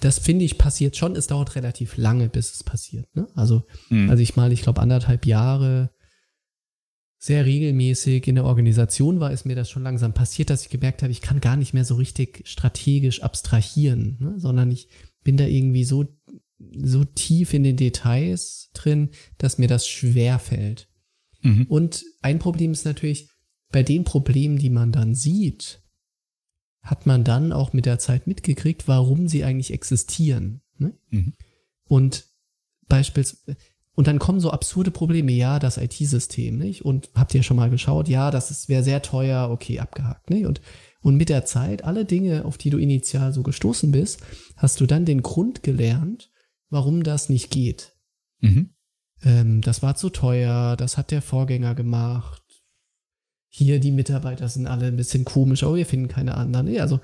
das 0.00 0.18
finde 0.18 0.44
ich 0.44 0.58
passiert 0.58 0.96
schon. 0.96 1.16
Es 1.16 1.26
dauert 1.26 1.56
relativ 1.56 1.96
lange, 1.96 2.28
bis 2.28 2.52
es 2.52 2.62
passiert. 2.62 3.14
Ne? 3.14 3.28
Also, 3.34 3.64
mhm. 3.88 4.10
als 4.10 4.20
ich 4.20 4.36
mal, 4.36 4.52
ich 4.52 4.62
glaube, 4.62 4.80
anderthalb 4.80 5.24
Jahre 5.26 5.90
sehr 7.18 7.46
regelmäßig 7.46 8.28
in 8.28 8.34
der 8.34 8.44
Organisation 8.44 9.20
war, 9.20 9.32
ist 9.32 9.46
mir 9.46 9.56
das 9.56 9.70
schon 9.70 9.82
langsam 9.82 10.12
passiert, 10.12 10.50
dass 10.50 10.62
ich 10.62 10.68
gemerkt 10.68 11.02
habe, 11.02 11.12
ich 11.12 11.22
kann 11.22 11.40
gar 11.40 11.56
nicht 11.56 11.72
mehr 11.72 11.84
so 11.84 11.94
richtig 11.94 12.42
strategisch 12.46 13.22
abstrahieren, 13.22 14.18
ne? 14.20 14.34
sondern 14.38 14.70
ich 14.70 14.88
bin 15.24 15.38
da 15.38 15.46
irgendwie 15.46 15.84
so, 15.84 16.04
so 16.58 17.04
tief 17.04 17.54
in 17.54 17.64
den 17.64 17.76
Details 17.76 18.70
drin, 18.74 19.10
dass 19.38 19.58
mir 19.58 19.66
das 19.66 19.88
schwer 19.88 20.38
fällt. 20.38 20.88
Mhm. 21.46 21.66
Und 21.68 22.04
ein 22.22 22.38
Problem 22.40 22.72
ist 22.72 22.84
natürlich, 22.84 23.30
bei 23.70 23.82
den 23.82 24.04
Problemen, 24.04 24.58
die 24.58 24.70
man 24.70 24.90
dann 24.90 25.14
sieht, 25.14 25.80
hat 26.82 27.06
man 27.06 27.24
dann 27.24 27.52
auch 27.52 27.72
mit 27.72 27.86
der 27.86 27.98
Zeit 27.98 28.26
mitgekriegt, 28.26 28.88
warum 28.88 29.28
sie 29.28 29.44
eigentlich 29.44 29.72
existieren. 29.72 30.62
Ne? 30.78 30.94
Mhm. 31.10 31.34
Und 31.84 32.26
beispielsweise, 32.88 33.56
und 33.94 34.08
dann 34.08 34.18
kommen 34.18 34.40
so 34.40 34.50
absurde 34.50 34.90
Probleme, 34.90 35.32
ja, 35.32 35.58
das 35.58 35.78
IT-System, 35.78 36.58
nicht? 36.58 36.84
Und 36.84 37.08
habt 37.14 37.34
ihr 37.34 37.42
schon 37.42 37.56
mal 37.56 37.70
geschaut, 37.70 38.08
ja, 38.08 38.30
das 38.30 38.68
wäre 38.68 38.82
sehr 38.82 39.00
teuer, 39.02 39.48
okay, 39.50 39.78
abgehakt, 39.78 40.28
nicht? 40.28 40.46
Und, 40.46 40.60
und 41.00 41.16
mit 41.16 41.30
der 41.30 41.46
Zeit, 41.46 41.82
alle 41.82 42.04
Dinge, 42.04 42.44
auf 42.44 42.58
die 42.58 42.70
du 42.70 42.76
initial 42.76 43.32
so 43.32 43.42
gestoßen 43.42 43.92
bist, 43.92 44.20
hast 44.56 44.80
du 44.80 44.86
dann 44.86 45.06
den 45.06 45.22
Grund 45.22 45.62
gelernt, 45.62 46.30
warum 46.68 47.04
das 47.04 47.30
nicht 47.30 47.50
geht. 47.50 47.94
Mhm. 48.40 48.70
Ähm, 49.22 49.60
das 49.60 49.82
war 49.82 49.96
zu 49.96 50.10
teuer, 50.10 50.76
das 50.76 50.96
hat 50.98 51.10
der 51.10 51.22
Vorgänger 51.22 51.74
gemacht, 51.74 52.42
hier 53.48 53.80
die 53.80 53.92
Mitarbeiter 53.92 54.48
sind 54.48 54.66
alle 54.66 54.86
ein 54.86 54.96
bisschen 54.96 55.24
komisch, 55.24 55.62
aber 55.62 55.76
wir 55.76 55.86
finden 55.86 56.08
keine 56.08 56.36
anderen. 56.36 56.66
Nee, 56.66 56.80
also 56.80 57.00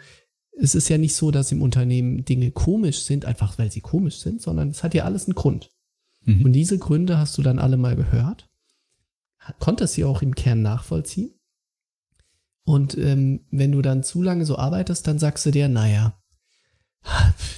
es 0.59 0.75
ist 0.75 0.91
ja 0.91 0.99
nicht 0.99 1.15
so, 1.15 1.31
dass 1.31 1.51
im 1.51 1.63
Unternehmen 1.63 2.27
Dinge 2.27 2.51
komisch 2.51 3.05
sind, 3.05 3.25
einfach 3.25 3.59
weil 3.59 3.73
sie 3.73 3.81
komisch 3.81 4.19
sind, 4.19 4.43
sondern 4.43 4.69
es 4.69 4.83
hat 4.83 4.93
ja 4.93 5.05
alles 5.05 5.27
einen 5.27 5.35
Grund. 5.35 5.71
Mhm. 6.25 6.45
Und 6.45 6.53
diese 6.53 6.79
Gründe 6.79 7.17
hast 7.17 7.39
du 7.39 7.43
dann 7.43 7.59
alle 7.59 7.79
mal 7.79 7.97
gehört, 7.97 8.51
konntest 9.61 9.95
sie 9.95 10.05
auch 10.05 10.21
im 10.21 10.35
Kern 10.35 10.61
nachvollziehen. 10.61 11.33
Und 12.65 12.97
ähm, 12.99 13.47
wenn 13.51 13.73
du 13.73 13.81
dann 13.81 14.05
zu 14.05 14.23
lange 14.23 14.45
so 14.45 14.57
arbeitest, 14.57 15.07
dann 15.07 15.19
sagst 15.19 15.47
du 15.47 15.51
dir, 15.51 15.69
naja, 15.69 16.22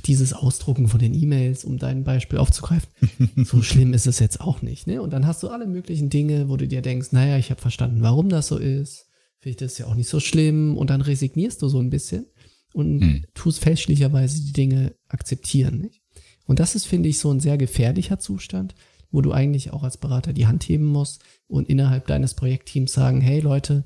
dieses 0.07 0.33
Ausdrucken 0.33 0.89
von 0.89 1.01
den 1.01 1.15
E-Mails, 1.15 1.65
um 1.65 1.79
dein 1.79 2.05
Beispiel 2.05 2.39
aufzugreifen, 2.39 2.89
so 3.45 3.63
schlimm 3.63 3.93
ist 3.93 4.07
es 4.07 4.19
jetzt 4.19 4.41
auch 4.41 4.63
nicht. 4.63 4.87
Ne? 4.87 5.03
Und 5.03 5.13
dann 5.13 5.27
hast 5.27 5.43
du 5.43 5.49
alle 5.49 5.67
möglichen 5.67 6.11
Dinge, 6.11 6.49
wo 6.49 6.57
du 6.57 6.67
dir 6.67 6.83
denkst, 6.83 7.13
naja, 7.13 7.39
ich 7.39 7.51
habe 7.51 7.61
verstanden, 7.61 8.03
warum 8.03 8.29
das 8.29 8.49
so 8.49 8.57
ist. 8.57 9.07
Vielleicht 9.41 9.63
ist 9.63 9.73
es 9.73 9.79
ja 9.79 9.87
auch 9.87 9.95
nicht 9.95 10.09
so 10.09 10.21
schlimm. 10.21 10.77
Und 10.77 10.91
dann 10.91 11.01
resignierst 11.01 11.61
du 11.63 11.69
so 11.69 11.79
ein 11.79 11.91
bisschen 11.91 12.27
und 12.73 13.01
hm. 13.01 13.25
tust 13.35 13.61
fälschlicherweise 13.61 14.43
die 14.43 14.53
Dinge 14.53 14.95
akzeptieren. 15.09 15.79
Nicht? 15.79 16.03
Und 16.47 16.59
das 16.59 16.75
ist, 16.75 16.87
finde 16.87 17.09
ich, 17.09 17.19
so 17.19 17.31
ein 17.31 17.41
sehr 17.41 17.59
gefährlicher 17.59 18.19
Zustand, 18.19 18.75
wo 19.11 19.21
du 19.21 19.33
eigentlich 19.33 19.73
auch 19.73 19.85
als 19.85 19.97
Berater 19.97 20.33
die 20.33 20.47
Hand 20.47 20.65
heben 20.65 20.87
musst 20.87 21.23
und 21.47 21.69
innerhalb 21.69 22.07
deines 22.07 22.35
Projektteams 22.35 22.93
sagen, 22.93 23.21
hey 23.21 23.41
Leute, 23.41 23.85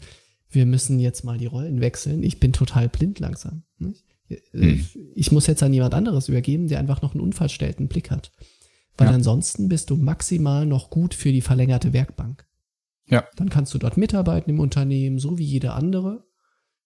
wir 0.50 0.64
müssen 0.64 0.98
jetzt 0.98 1.24
mal 1.24 1.38
die 1.38 1.46
Rollen 1.46 1.80
wechseln. 1.80 2.22
Ich 2.22 2.40
bin 2.40 2.52
total 2.52 2.88
blind 2.88 3.18
langsam. 3.18 3.64
Nicht? 3.78 4.04
Hm. 4.52 4.84
Ich 5.14 5.32
muss 5.32 5.46
jetzt 5.46 5.62
an 5.62 5.72
jemand 5.72 5.94
anderes 5.94 6.28
übergeben, 6.28 6.68
der 6.68 6.78
einfach 6.78 7.02
noch 7.02 7.12
einen 7.12 7.22
unverstellten 7.22 7.88
Blick 7.88 8.10
hat. 8.10 8.32
Weil 8.96 9.08
ja. 9.08 9.14
ansonsten 9.14 9.68
bist 9.68 9.90
du 9.90 9.96
maximal 9.96 10.66
noch 10.66 10.90
gut 10.90 11.14
für 11.14 11.32
die 11.32 11.40
verlängerte 11.40 11.92
Werkbank. 11.92 12.46
Ja. 13.06 13.24
Dann 13.36 13.48
kannst 13.48 13.72
du 13.72 13.78
dort 13.78 13.96
mitarbeiten 13.96 14.50
im 14.50 14.60
Unternehmen, 14.60 15.18
so 15.18 15.38
wie 15.38 15.44
jeder 15.44 15.74
andere. 15.74 16.26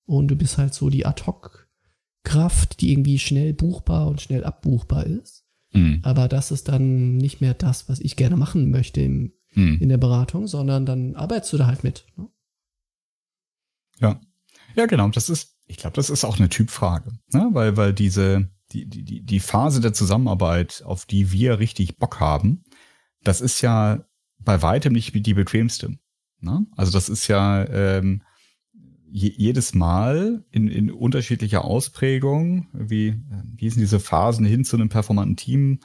Und 0.04 0.28
du 0.28 0.36
bist 0.36 0.58
halt 0.58 0.74
so 0.74 0.90
die 0.90 1.06
Ad-Hoc-Kraft, 1.06 2.80
die 2.80 2.92
irgendwie 2.92 3.18
schnell 3.18 3.54
buchbar 3.54 4.08
und 4.08 4.20
schnell 4.20 4.44
abbuchbar 4.44 5.06
ist. 5.06 5.44
Mhm. 5.72 6.00
Aber 6.02 6.28
das 6.28 6.50
ist 6.50 6.68
dann 6.68 7.16
nicht 7.16 7.40
mehr 7.40 7.54
das, 7.54 7.88
was 7.88 8.00
ich 8.00 8.16
gerne 8.16 8.36
machen 8.36 8.70
möchte 8.70 9.00
im, 9.00 9.32
mhm. 9.54 9.78
in 9.80 9.88
der 9.88 9.98
Beratung, 9.98 10.46
sondern 10.46 10.86
dann 10.86 11.16
arbeitest 11.16 11.54
du 11.54 11.58
da 11.58 11.66
halt 11.66 11.82
mit. 11.82 12.04
Ne? 12.16 12.28
Ja. 14.00 14.20
Ja, 14.74 14.86
genau. 14.86 15.08
Das 15.08 15.28
ist, 15.28 15.51
ich 15.72 15.78
glaube, 15.78 15.96
das 15.96 16.10
ist 16.10 16.24
auch 16.24 16.38
eine 16.38 16.50
Typfrage, 16.50 17.12
ne? 17.32 17.48
weil, 17.52 17.78
weil 17.78 17.94
diese, 17.94 18.50
die, 18.72 18.86
die, 18.86 19.22
die 19.22 19.40
Phase 19.40 19.80
der 19.80 19.94
Zusammenarbeit, 19.94 20.82
auf 20.84 21.06
die 21.06 21.32
wir 21.32 21.58
richtig 21.58 21.96
Bock 21.96 22.20
haben, 22.20 22.64
das 23.24 23.40
ist 23.40 23.62
ja 23.62 24.04
bei 24.38 24.60
weitem 24.60 24.92
nicht 24.92 25.14
die 25.14 25.32
bequemste. 25.32 25.96
Ne? 26.40 26.66
Also 26.76 26.92
das 26.92 27.08
ist 27.08 27.26
ja 27.26 27.66
ähm, 27.70 28.22
je, 29.10 29.32
jedes 29.34 29.74
Mal 29.74 30.44
in, 30.50 30.68
in 30.68 30.90
unterschiedlicher 30.90 31.64
Ausprägung, 31.64 32.68
wie, 32.74 33.18
wie 33.56 33.70
sind 33.70 33.80
diese 33.80 34.00
Phasen 34.00 34.44
hin 34.44 34.66
zu 34.66 34.76
einem 34.76 34.90
performanten 34.90 35.36
Team, 35.36 35.80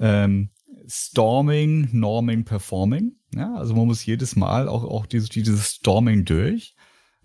ähm, 0.00 0.50
Storming, 0.88 1.90
Norming, 1.92 2.44
Performing. 2.44 3.12
Ja, 3.36 3.54
also 3.54 3.76
man 3.76 3.86
muss 3.86 4.04
jedes 4.04 4.34
Mal 4.34 4.66
auch, 4.66 4.82
auch 4.82 5.06
dieses, 5.06 5.28
dieses 5.28 5.74
Storming 5.74 6.24
durch. 6.24 6.74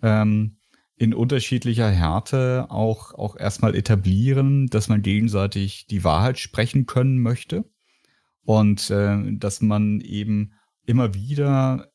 Ähm, 0.00 0.58
in 0.96 1.12
unterschiedlicher 1.14 1.90
Härte 1.90 2.66
auch, 2.70 3.14
auch 3.14 3.36
erstmal 3.36 3.74
etablieren, 3.74 4.68
dass 4.68 4.88
man 4.88 5.02
gegenseitig 5.02 5.86
die 5.86 6.04
Wahrheit 6.04 6.38
sprechen 6.38 6.86
können 6.86 7.18
möchte 7.18 7.64
und 8.44 8.90
äh, 8.90 9.18
dass 9.36 9.60
man 9.60 10.00
eben 10.00 10.52
immer 10.86 11.14
wieder 11.14 11.90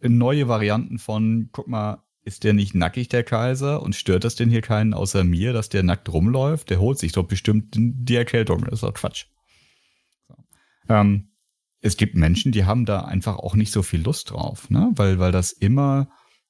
neue 0.00 0.48
Varianten 0.48 0.98
von, 0.98 1.48
guck 1.52 1.66
mal, 1.68 2.02
ist 2.22 2.44
der 2.44 2.52
nicht 2.54 2.74
nackig, 2.74 3.08
der 3.08 3.22
Kaiser? 3.22 3.82
Und 3.82 3.94
stört 3.94 4.24
das 4.24 4.34
denn 4.34 4.50
hier 4.50 4.60
keinen 4.60 4.94
außer 4.94 5.22
mir, 5.22 5.52
dass 5.52 5.68
der 5.68 5.84
nackt 5.84 6.12
rumläuft? 6.12 6.70
Der 6.70 6.80
holt 6.80 6.98
sich 6.98 7.12
doch 7.12 7.26
bestimmt 7.26 7.74
die 7.76 8.16
Erkältung. 8.16 8.64
Das 8.64 8.74
ist 8.74 8.82
doch 8.82 8.94
Quatsch. 8.94 9.26
So. 10.26 10.34
Ähm, 10.88 11.28
es 11.80 11.96
gibt 11.96 12.16
Menschen, 12.16 12.50
die 12.50 12.64
haben 12.64 12.84
da 12.84 13.02
einfach 13.04 13.36
auch 13.36 13.54
nicht 13.54 13.72
so 13.72 13.82
viel 13.82 14.02
Lust 14.02 14.32
drauf, 14.32 14.70
ne? 14.70 14.90
weil, 14.96 15.20
weil 15.20 15.30
das 15.30 15.52
immer 15.52 16.08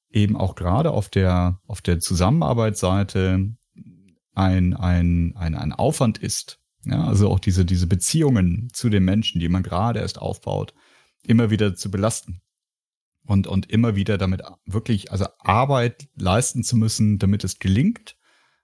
eben 0.09 0.35
auch 0.35 0.55
gerade 0.55 0.91
auf 0.91 1.09
der, 1.09 1.59
auf 1.67 1.81
der 1.81 1.99
Zusammenarbeitsseite 1.99 3.55
ein, 4.33 4.73
ein, 4.73 5.33
ein, 5.35 5.55
ein 5.55 5.73
Aufwand 5.73 6.17
ist. 6.17 6.59
Ja, 6.85 7.03
also 7.03 7.29
auch 7.29 7.39
diese, 7.39 7.65
diese 7.65 7.87
Beziehungen 7.87 8.69
zu 8.71 8.89
den 8.89 9.03
Menschen, 9.03 9.39
die 9.39 9.49
man 9.49 9.63
gerade 9.63 9.99
erst 9.99 10.19
aufbaut, 10.19 10.73
immer 11.23 11.49
wieder 11.49 11.75
zu 11.75 11.91
belasten. 11.91 12.41
Und, 13.25 13.45
und 13.45 13.69
immer 13.69 13.97
wieder 13.97 14.17
damit 14.17 14.41
wirklich, 14.65 15.11
also 15.11 15.25
Arbeit 15.39 16.07
leisten 16.15 16.63
zu 16.63 16.77
müssen, 16.77 17.17
damit 17.17 17.43
es 17.43 17.59
gelingt, 17.59 18.15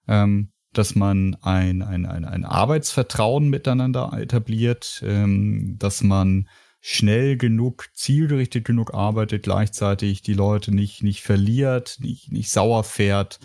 ähm, 0.07 0.53
dass 0.71 0.95
man 0.95 1.35
ein, 1.41 1.81
ein, 1.81 2.05
ein, 2.05 2.23
ein 2.23 2.45
Arbeitsvertrauen 2.45 3.49
miteinander 3.49 4.13
etabliert, 4.17 5.03
ähm, 5.05 5.75
dass 5.79 6.01
man 6.01 6.47
schnell 6.85 7.37
genug, 7.37 7.87
zielgerichtet 7.93 8.65
genug 8.65 8.93
arbeitet, 8.93 9.43
gleichzeitig 9.43 10.21
die 10.21 10.33
Leute 10.33 10.75
nicht, 10.75 11.01
nicht 11.01 11.21
verliert, 11.21 11.95
nicht, 12.01 12.29
nicht 12.29 12.51
sauer 12.51 12.83
fährt, 12.83 13.39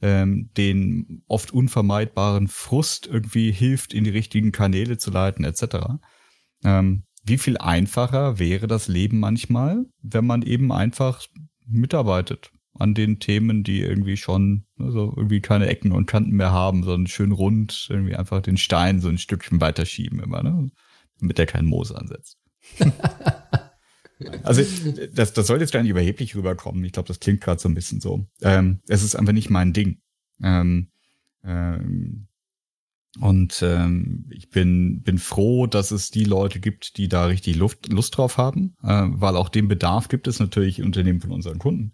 ähm, 0.00 0.50
den 0.56 1.24
oft 1.26 1.50
unvermeidbaren 1.50 2.46
Frust 2.46 3.08
irgendwie 3.08 3.50
hilft, 3.50 3.92
in 3.92 4.04
die 4.04 4.10
richtigen 4.10 4.52
Kanäle 4.52 4.96
zu 4.96 5.10
leiten, 5.10 5.44
etc. 5.44 5.98
Ähm, 6.62 7.02
wie 7.24 7.38
viel 7.38 7.58
einfacher 7.58 8.38
wäre 8.38 8.68
das 8.68 8.86
Leben 8.86 9.18
manchmal, 9.18 9.86
wenn 10.00 10.24
man 10.24 10.42
eben 10.42 10.70
einfach 10.70 11.26
mitarbeitet 11.66 12.52
an 12.74 12.94
den 12.94 13.18
Themen, 13.18 13.64
die 13.64 13.80
irgendwie 13.80 14.16
schon 14.16 14.66
also 14.78 15.12
irgendwie 15.16 15.40
keine 15.40 15.66
Ecken 15.66 15.90
und 15.90 16.06
Kanten 16.06 16.36
mehr 16.36 16.52
haben, 16.52 16.84
sondern 16.84 17.08
schön 17.08 17.32
rund, 17.32 17.88
irgendwie 17.90 18.14
einfach 18.14 18.40
den 18.40 18.56
Stein 18.56 19.00
so 19.00 19.08
ein 19.08 19.18
Stückchen 19.18 19.60
weiterschieben 19.60 20.20
immer, 20.20 20.44
ne? 20.44 20.70
damit 21.18 21.38
der 21.38 21.46
keinen 21.46 21.66
Moos 21.66 21.90
ansetzt. 21.90 22.38
also 24.42 24.62
das, 25.12 25.32
das 25.32 25.46
soll 25.46 25.60
jetzt 25.60 25.72
gar 25.72 25.82
nicht 25.82 25.90
überheblich 25.90 26.34
rüberkommen. 26.34 26.84
Ich 26.84 26.92
glaube, 26.92 27.08
das 27.08 27.20
klingt 27.20 27.40
gerade 27.40 27.60
so 27.60 27.68
ein 27.68 27.74
bisschen 27.74 28.00
so. 28.00 28.26
Ähm, 28.42 28.80
es 28.88 29.02
ist 29.02 29.16
einfach 29.16 29.32
nicht 29.32 29.50
mein 29.50 29.72
Ding. 29.72 30.00
Ähm, 30.42 30.88
ähm, 31.44 32.26
und 33.20 33.62
ähm, 33.62 34.26
ich 34.30 34.50
bin, 34.50 35.02
bin 35.02 35.18
froh, 35.18 35.66
dass 35.66 35.92
es 35.92 36.10
die 36.10 36.24
Leute 36.24 36.58
gibt, 36.58 36.96
die 36.96 37.08
da 37.08 37.26
richtig 37.26 37.56
Luft, 37.56 37.92
Lust 37.92 38.16
drauf 38.16 38.38
haben, 38.38 38.76
äh, 38.82 39.06
weil 39.08 39.36
auch 39.36 39.48
den 39.48 39.68
Bedarf 39.68 40.08
gibt 40.08 40.26
es 40.26 40.40
natürlich 40.40 40.82
Unternehmen 40.82 41.20
von 41.20 41.30
unseren 41.30 41.58
Kunden. 41.58 41.92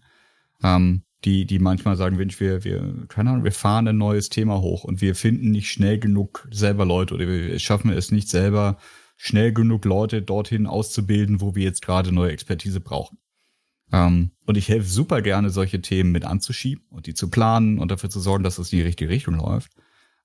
Ähm, 0.63 1.03
die, 1.25 1.45
die 1.45 1.59
manchmal 1.59 1.97
sagen, 1.97 2.17
Mensch, 2.17 2.41
wir, 2.41 2.65
wir, 2.65 3.05
keine 3.09 3.31
Ahnung, 3.31 3.45
wir 3.45 3.53
fahren 3.53 3.87
ein 3.89 3.99
neues 3.99 4.31
Thema 4.31 4.63
hoch 4.63 4.85
und 4.85 5.03
wir 5.03 5.15
finden 5.15 5.51
nicht 5.51 5.71
schnell 5.71 5.99
genug 5.99 6.49
selber 6.51 6.87
Leute 6.87 7.15
oder 7.15 7.29
wir 7.29 7.59
schaffen 7.59 7.91
es 7.91 8.11
nicht 8.11 8.31
selber, 8.31 8.79
schnell 9.23 9.53
genug 9.53 9.85
Leute 9.85 10.23
dorthin 10.23 10.67
auszubilden, 10.67 11.43
wo 11.43 11.55
wir 11.55 11.63
jetzt 11.63 11.83
gerade 11.83 12.11
neue 12.11 12.33
Expertise 12.33 12.81
brauchen. 12.81 13.19
Ähm, 13.93 14.31
und 14.47 14.57
ich 14.57 14.71
helfe 14.71 14.89
super 14.89 15.21
gerne, 15.21 15.51
solche 15.51 15.83
Themen 15.83 16.11
mit 16.11 16.25
anzuschieben 16.25 16.87
und 16.89 17.07
die 17.07 17.13
zu 17.13 17.29
planen 17.29 17.79
und 17.79 17.91
dafür 17.91 18.09
zu 18.09 18.19
sorgen, 18.19 18.45
dass 18.45 18.57
es 18.57 18.73
in 18.73 18.79
die 18.79 18.85
richtige 18.85 19.11
Richtung 19.11 19.35
läuft. 19.35 19.73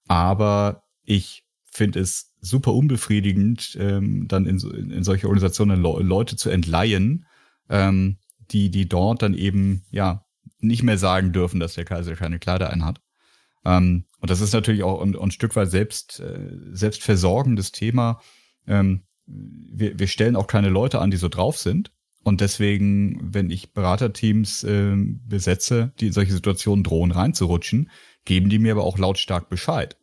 Aber 0.07 0.83
ich 1.03 1.43
finde 1.65 1.99
es 1.99 2.31
super 2.39 2.73
unbefriedigend, 2.73 3.75
ähm, 3.77 4.29
dann 4.29 4.45
in, 4.45 4.59
in, 4.91 5.03
solche 5.03 5.27
Organisationen 5.27 5.81
Le 5.81 6.01
Leute 6.01 6.37
zu 6.37 6.49
entleihen, 6.49 7.25
ähm, 7.67 8.17
die, 8.51 8.69
die 8.69 8.87
dort 8.87 9.23
dann 9.23 9.33
eben, 9.33 9.83
ja, 9.91 10.23
nicht 10.59 10.83
mehr 10.83 10.97
sagen 10.97 11.33
dürfen, 11.33 11.59
dass 11.59 11.73
der 11.73 11.83
Kaiser 11.83 12.15
keine 12.15 12.39
Kleider 12.39 12.69
einhat. 12.69 13.01
Ähm, 13.65 14.05
und 14.19 14.29
das 14.29 14.39
ist 14.39 14.53
natürlich 14.53 14.83
auch 14.83 15.01
ein, 15.01 15.17
ein 15.17 15.31
Stück 15.31 15.53
weit 15.57 15.69
selbst, 15.69 16.21
äh, 16.21 16.49
selbstversorgendes 16.71 17.73
Thema. 17.73 18.21
Ähm, 18.67 19.03
wir, 19.25 19.97
wir 19.99 20.07
stellen 20.07 20.35
auch 20.35 20.47
keine 20.47 20.69
Leute 20.69 20.99
an, 20.99 21.11
die 21.11 21.17
so 21.17 21.29
drauf 21.29 21.57
sind. 21.57 21.91
Und 22.23 22.41
deswegen, 22.41 23.33
wenn 23.33 23.51
ich 23.51 23.73
Beraterteams 23.73 24.63
äh, 24.63 24.95
besetze, 24.95 25.93
die 25.99 26.07
in 26.07 26.13
solche 26.13 26.33
Situationen 26.33 26.83
drohen 26.83 27.11
reinzurutschen, 27.11 27.91
geben 28.25 28.49
die 28.49 28.59
mir 28.59 28.71
aber 28.71 28.83
auch 28.83 28.97
lautstark 28.97 29.47
Bescheid. 29.47 29.97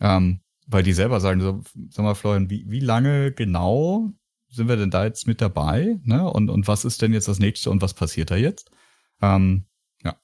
Ähm, 0.00 0.40
weil 0.66 0.82
die 0.82 0.92
selber 0.92 1.20
sagen, 1.20 1.40
so, 1.40 1.62
sag 1.90 2.04
mal, 2.04 2.14
Florian, 2.14 2.50
wie, 2.50 2.64
wie 2.68 2.80
lange 2.80 3.32
genau 3.32 4.10
sind 4.48 4.68
wir 4.68 4.76
denn 4.76 4.90
da 4.90 5.04
jetzt 5.04 5.26
mit 5.26 5.40
dabei? 5.40 5.98
Ne? 6.02 6.28
Und, 6.28 6.50
und 6.50 6.68
was 6.68 6.84
ist 6.84 7.00
denn 7.00 7.12
jetzt 7.12 7.28
das 7.28 7.38
nächste 7.38 7.70
und 7.70 7.80
was 7.80 7.94
passiert 7.94 8.30
da 8.30 8.36
jetzt? 8.36 8.70
Ähm, 9.20 9.66
ja. 10.02 10.16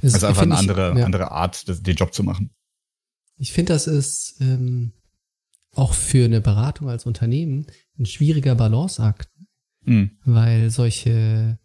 Das 0.00 0.14
also 0.14 0.26
einfach 0.26 0.42
eine 0.42 0.56
andere, 0.56 0.92
ich, 0.92 0.98
ja. 0.98 1.04
andere 1.04 1.30
Art, 1.30 1.68
das, 1.68 1.82
den 1.82 1.96
Job 1.96 2.12
zu 2.12 2.24
machen. 2.24 2.50
Ich 3.36 3.52
finde, 3.52 3.72
das 3.72 3.86
ist 3.86 4.36
ähm, 4.40 4.92
auch 5.74 5.94
für 5.94 6.24
eine 6.24 6.40
Beratung 6.40 6.88
als 6.88 7.06
Unternehmen 7.06 7.66
ein 7.98 8.06
schwieriger 8.06 8.54
Balanceakt. 8.54 9.30
Mhm. 9.84 10.18
Weil 10.24 10.70
solche, 10.70 11.58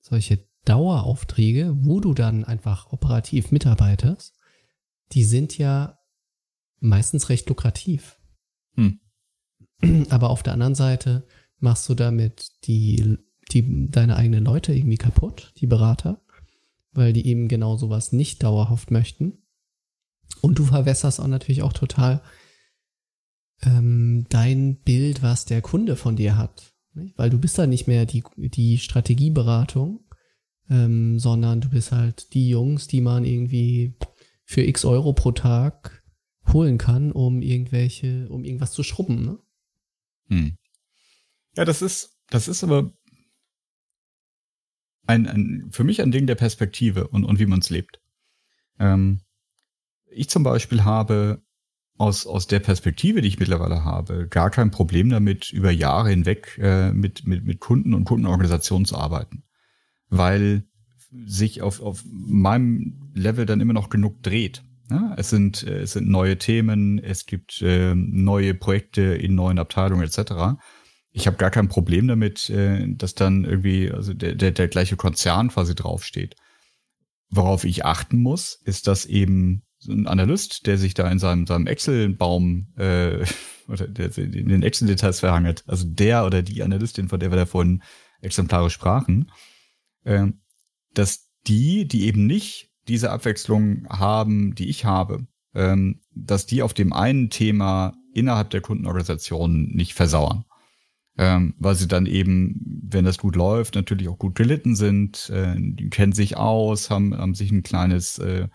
solche 0.00 0.46
Daueraufträge, 0.64 1.76
wo 1.80 2.00
du 2.00 2.14
dann 2.14 2.44
einfach 2.44 2.92
operativ 2.92 3.52
mitarbeitest, 3.52 4.38
die 5.12 5.24
sind 5.24 5.56
ja 5.58 5.98
meistens 6.80 7.28
recht 7.28 7.48
lukrativ. 7.48 8.18
Hm. 8.76 9.00
Aber 10.10 10.30
auf 10.30 10.42
der 10.42 10.54
anderen 10.54 10.74
Seite 10.74 11.26
machst 11.58 11.88
du 11.88 11.94
damit 11.94 12.50
die, 12.64 13.18
die, 13.52 13.90
deine 13.90 14.16
eigenen 14.16 14.44
Leute 14.44 14.74
irgendwie 14.74 14.96
kaputt, 14.96 15.52
die 15.58 15.66
Berater, 15.66 16.22
weil 16.92 17.12
die 17.12 17.26
eben 17.26 17.48
genau 17.48 17.76
sowas 17.76 18.12
nicht 18.12 18.42
dauerhaft 18.42 18.90
möchten. 18.90 19.44
Und 20.40 20.58
du 20.58 20.64
verwässerst 20.64 21.20
auch 21.20 21.26
natürlich 21.26 21.62
auch 21.62 21.72
total 21.72 22.22
ähm, 23.62 24.26
dein 24.28 24.76
Bild, 24.82 25.22
was 25.22 25.44
der 25.44 25.62
Kunde 25.62 25.96
von 25.96 26.16
dir 26.16 26.36
hat. 26.36 26.74
Nicht? 26.94 27.18
Weil 27.18 27.30
du 27.30 27.38
bist 27.38 27.58
da 27.58 27.66
nicht 27.66 27.86
mehr 27.86 28.06
die, 28.06 28.22
die 28.36 28.78
Strategieberatung, 28.78 30.04
ähm, 30.70 31.18
sondern 31.18 31.60
du 31.60 31.68
bist 31.70 31.92
halt 31.92 32.32
die 32.34 32.48
Jungs, 32.48 32.86
die 32.86 33.00
man 33.00 33.24
irgendwie 33.24 33.94
für 34.44 34.62
x 34.62 34.84
Euro 34.84 35.12
pro 35.12 35.32
Tag 35.32 36.04
holen 36.52 36.78
kann, 36.78 37.12
um 37.12 37.42
irgendwelche, 37.42 38.28
um 38.28 38.44
irgendwas 38.44 38.72
zu 38.72 38.82
schrubben, 38.82 39.24
ne? 39.24 39.38
Hm. 40.28 40.56
Ja, 41.56 41.64
das 41.64 41.82
ist, 41.82 42.18
das 42.28 42.48
ist 42.48 42.64
aber 42.64 42.92
ein, 45.06 45.26
ein, 45.26 45.68
für 45.70 45.84
mich 45.84 46.00
ein 46.00 46.10
Ding 46.10 46.26
der 46.26 46.34
Perspektive 46.34 47.08
und, 47.08 47.24
und 47.24 47.38
wie 47.38 47.46
man 47.46 47.60
es 47.60 47.70
lebt. 47.70 48.00
Ähm, 48.78 49.20
ich 50.06 50.28
zum 50.28 50.42
Beispiel 50.42 50.84
habe 50.84 51.43
aus, 51.96 52.26
aus 52.26 52.46
der 52.46 52.60
Perspektive, 52.60 53.20
die 53.20 53.28
ich 53.28 53.38
mittlerweile 53.38 53.84
habe, 53.84 54.26
gar 54.28 54.50
kein 54.50 54.70
Problem 54.70 55.10
damit, 55.10 55.52
über 55.52 55.70
Jahre 55.70 56.10
hinweg 56.10 56.58
äh, 56.60 56.92
mit, 56.92 57.26
mit, 57.26 57.44
mit 57.44 57.60
Kunden 57.60 57.94
und 57.94 58.04
Kundenorganisationen 58.04 58.84
zu 58.84 58.96
arbeiten. 58.96 59.44
Weil 60.08 60.64
sich 61.24 61.62
auf, 61.62 61.80
auf 61.80 62.04
meinem 62.06 63.10
Level 63.14 63.46
dann 63.46 63.60
immer 63.60 63.72
noch 63.72 63.88
genug 63.88 64.22
dreht. 64.22 64.64
Ja, 64.90 65.14
es 65.16 65.30
sind 65.30 65.62
äh, 65.62 65.80
es 65.80 65.92
sind 65.92 66.08
neue 66.08 66.36
Themen, 66.36 66.98
es 66.98 67.26
gibt 67.26 67.62
äh, 67.62 67.94
neue 67.94 68.54
Projekte 68.54 69.02
in 69.02 69.34
neuen 69.34 69.58
Abteilungen 69.58 70.04
etc. 70.04 70.58
Ich 71.10 71.26
habe 71.26 71.36
gar 71.36 71.50
kein 71.50 71.68
Problem 71.68 72.06
damit, 72.08 72.50
äh, 72.50 72.86
dass 72.88 73.14
dann 73.14 73.44
irgendwie 73.44 73.90
also 73.90 74.12
der, 74.12 74.34
der, 74.34 74.50
der 74.50 74.68
gleiche 74.68 74.96
Konzern 74.96 75.48
quasi 75.48 75.74
draufsteht. 75.74 76.34
Worauf 77.30 77.64
ich 77.64 77.84
achten 77.84 78.18
muss, 78.18 78.60
ist, 78.64 78.86
dass 78.86 79.06
eben 79.06 79.62
ein 79.86 80.06
Analyst, 80.06 80.66
der 80.66 80.78
sich 80.78 80.94
da 80.94 81.10
in 81.10 81.18
seinem, 81.18 81.46
seinem 81.46 81.66
Excel-Baum 81.66 82.68
äh, 82.76 83.24
oder 83.68 83.88
der 83.88 84.16
in 84.18 84.48
den 84.48 84.62
Excel-Details 84.62 85.20
verhangelt, 85.20 85.64
also 85.66 85.86
der 85.86 86.26
oder 86.26 86.42
die 86.42 86.62
Analystin, 86.62 87.08
von 87.08 87.20
der 87.20 87.30
wir 87.30 87.36
da 87.36 87.46
vorhin 87.46 87.82
exemplarisch 88.20 88.74
sprachen, 88.74 89.30
äh, 90.04 90.26
dass 90.94 91.28
die, 91.46 91.86
die 91.86 92.06
eben 92.06 92.26
nicht 92.26 92.70
diese 92.88 93.10
Abwechslung 93.10 93.86
haben, 93.88 94.54
die 94.54 94.68
ich 94.68 94.84
habe, 94.84 95.26
ähm, 95.54 96.00
dass 96.14 96.46
die 96.46 96.62
auf 96.62 96.74
dem 96.74 96.92
einen 96.92 97.30
Thema 97.30 97.94
innerhalb 98.12 98.50
der 98.50 98.60
Kundenorganisation 98.60 99.70
nicht 99.70 99.94
versauern. 99.94 100.44
Ähm, 101.16 101.54
weil 101.58 101.76
sie 101.76 101.86
dann 101.86 102.06
eben, 102.06 102.80
wenn 102.82 103.04
das 103.04 103.18
gut 103.18 103.36
läuft, 103.36 103.76
natürlich 103.76 104.08
auch 104.08 104.18
gut 104.18 104.34
gelitten 104.34 104.74
sind, 104.74 105.30
äh, 105.30 105.54
die 105.56 105.88
kennen 105.88 106.12
sich 106.12 106.36
aus, 106.36 106.90
haben, 106.90 107.16
haben 107.16 107.34
sich 107.34 107.52
ein 107.52 107.62
kleines 107.62 108.18
äh, 108.18 108.48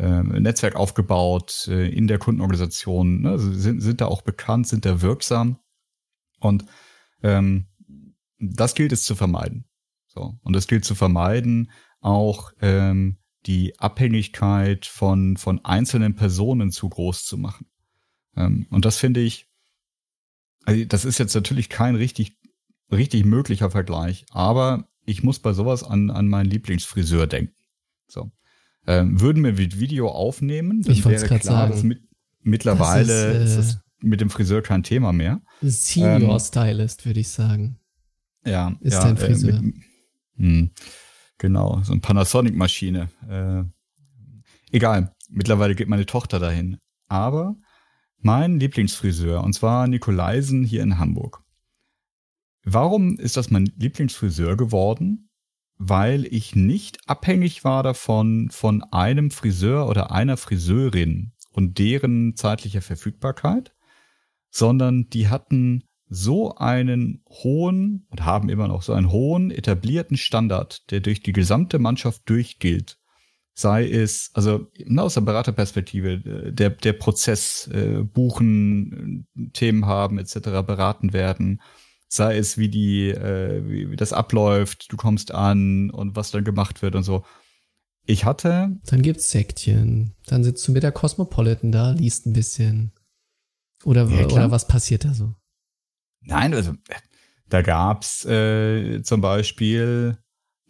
Netzwerk 0.00 0.76
aufgebaut 0.76 1.68
äh, 1.68 1.88
in 1.88 2.06
der 2.06 2.18
Kundenorganisation, 2.18 3.22
ne? 3.22 3.38
sind, 3.38 3.80
sind 3.80 4.00
da 4.00 4.06
auch 4.06 4.22
bekannt, 4.22 4.68
sind 4.68 4.84
da 4.84 5.02
wirksam. 5.02 5.58
Und 6.40 6.64
ähm, 7.22 7.66
das 8.38 8.74
gilt 8.74 8.92
es 8.92 9.04
zu 9.04 9.14
vermeiden. 9.14 9.64
So. 10.06 10.38
Und 10.42 10.56
es 10.56 10.66
gilt 10.66 10.84
zu 10.84 10.94
vermeiden, 10.94 11.70
auch 12.00 12.52
ähm, 12.60 13.18
die 13.46 13.78
Abhängigkeit 13.78 14.86
von, 14.86 15.36
von 15.36 15.64
einzelnen 15.64 16.14
Personen 16.14 16.70
zu 16.70 16.88
groß 16.88 17.24
zu 17.24 17.36
machen. 17.36 17.66
Ähm, 18.36 18.66
und 18.70 18.84
das 18.84 18.98
finde 18.98 19.20
ich, 19.20 19.48
also 20.64 20.84
das 20.84 21.04
ist 21.04 21.18
jetzt 21.18 21.34
natürlich 21.34 21.68
kein 21.68 21.94
richtig, 21.94 22.38
richtig 22.92 23.24
möglicher 23.24 23.70
Vergleich, 23.70 24.26
aber 24.30 24.88
ich 25.04 25.22
muss 25.22 25.38
bei 25.38 25.52
sowas 25.52 25.82
an, 25.82 26.10
an 26.10 26.28
meinen 26.28 26.50
Lieblingsfriseur 26.50 27.26
denken. 27.26 27.54
So. 28.06 28.30
Ähm, 28.88 29.20
würden 29.20 29.44
wir 29.44 29.52
mit 29.52 29.78
Video 29.78 30.08
aufnehmen, 30.08 30.80
dann 30.80 30.92
ich 30.92 31.04
wäre 31.04 31.22
klar, 31.26 31.40
sagen, 31.42 31.72
dass 31.72 31.82
mit, 31.82 32.00
mittlerweile 32.40 33.34
das 33.34 33.50
ist, 33.50 33.56
äh, 33.56 33.60
ist 33.60 33.74
das 33.74 33.80
mit 34.00 34.22
dem 34.22 34.30
Friseur 34.30 34.62
kein 34.62 34.82
Thema 34.82 35.12
mehr. 35.12 35.42
Senior 35.60 36.32
ähm, 36.32 36.40
Stylist, 36.40 37.04
würde 37.04 37.20
ich 37.20 37.28
sagen. 37.28 37.78
Ja, 38.46 38.74
ist 38.80 38.94
ja, 38.94 39.04
dein 39.04 39.18
Friseur. 39.18 39.56
Äh, 39.56 39.60
mit, 39.60 39.74
hm. 40.36 40.70
Genau, 41.36 41.82
so 41.82 41.92
eine 41.92 42.00
Panasonic-Maschine. 42.00 43.10
Äh, 43.28 43.64
egal, 44.74 45.14
mittlerweile 45.28 45.74
geht 45.74 45.88
meine 45.88 46.06
Tochter 46.06 46.38
dahin. 46.38 46.78
Aber 47.08 47.56
mein 48.20 48.58
Lieblingsfriseur, 48.58 49.44
und 49.44 49.52
zwar 49.52 49.86
Nikolaisen 49.86 50.64
hier 50.64 50.82
in 50.82 50.98
Hamburg. 50.98 51.42
Warum 52.64 53.18
ist 53.18 53.36
das 53.36 53.50
mein 53.50 53.66
Lieblingsfriseur 53.76 54.56
geworden? 54.56 55.27
Weil 55.78 56.26
ich 56.26 56.56
nicht 56.56 57.08
abhängig 57.08 57.64
war 57.64 57.82
davon, 57.82 58.50
von 58.50 58.82
einem 58.82 59.30
Friseur 59.30 59.88
oder 59.88 60.10
einer 60.10 60.36
Friseurin 60.36 61.32
und 61.52 61.78
deren 61.78 62.34
zeitlicher 62.36 62.82
Verfügbarkeit, 62.82 63.72
sondern 64.50 65.08
die 65.10 65.28
hatten 65.28 65.84
so 66.08 66.54
einen 66.56 67.22
hohen 67.28 68.06
und 68.08 68.24
haben 68.24 68.48
immer 68.48 68.68
noch 68.68 68.82
so 68.82 68.92
einen 68.92 69.10
hohen 69.10 69.50
etablierten 69.50 70.16
Standard, 70.16 70.90
der 70.90 71.00
durch 71.00 71.22
die 71.22 71.32
gesamte 71.32 71.78
Mannschaft 71.78 72.22
durchgilt. 72.26 72.98
Sei 73.54 73.88
es, 73.88 74.30
also 74.34 74.70
aus 74.96 75.14
der 75.14 75.20
Beraterperspektive, 75.22 76.12
äh, 76.12 76.52
der, 76.52 76.70
der 76.70 76.92
Prozess, 76.92 77.68
äh, 77.72 78.02
buchen, 78.04 79.26
Themen 79.52 79.86
haben 79.86 80.18
etc., 80.18 80.38
beraten 80.64 81.12
werden, 81.12 81.60
sei 82.08 82.38
es 82.38 82.56
wie 82.58 82.68
die, 82.68 83.10
äh, 83.10 83.62
wie, 83.68 83.90
wie 83.90 83.96
das 83.96 84.12
abläuft, 84.12 84.90
du 84.90 84.96
kommst 84.96 85.32
an 85.32 85.90
und 85.90 86.16
was 86.16 86.30
dann 86.30 86.44
gemacht 86.44 86.82
wird 86.82 86.94
und 86.94 87.04
so. 87.04 87.24
Ich 88.06 88.24
hatte. 88.24 88.78
Dann 88.86 89.02
gibt's 89.02 89.30
Sektchen. 89.30 90.14
Dann 90.26 90.42
sitzt 90.42 90.66
du 90.66 90.72
mit 90.72 90.82
der 90.82 90.92
Cosmopolitan 90.92 91.70
da, 91.70 91.90
liest 91.90 92.26
ein 92.26 92.32
bisschen. 92.32 92.92
Oder, 93.84 94.08
ja, 94.08 94.26
oder 94.26 94.50
was 94.50 94.66
passiert 94.66 95.04
da 95.04 95.12
so? 95.12 95.34
Nein, 96.22 96.54
also 96.54 96.72
da 97.48 97.62
gab's 97.62 98.24
äh, 98.24 99.02
zum 99.02 99.20
Beispiel 99.20 100.18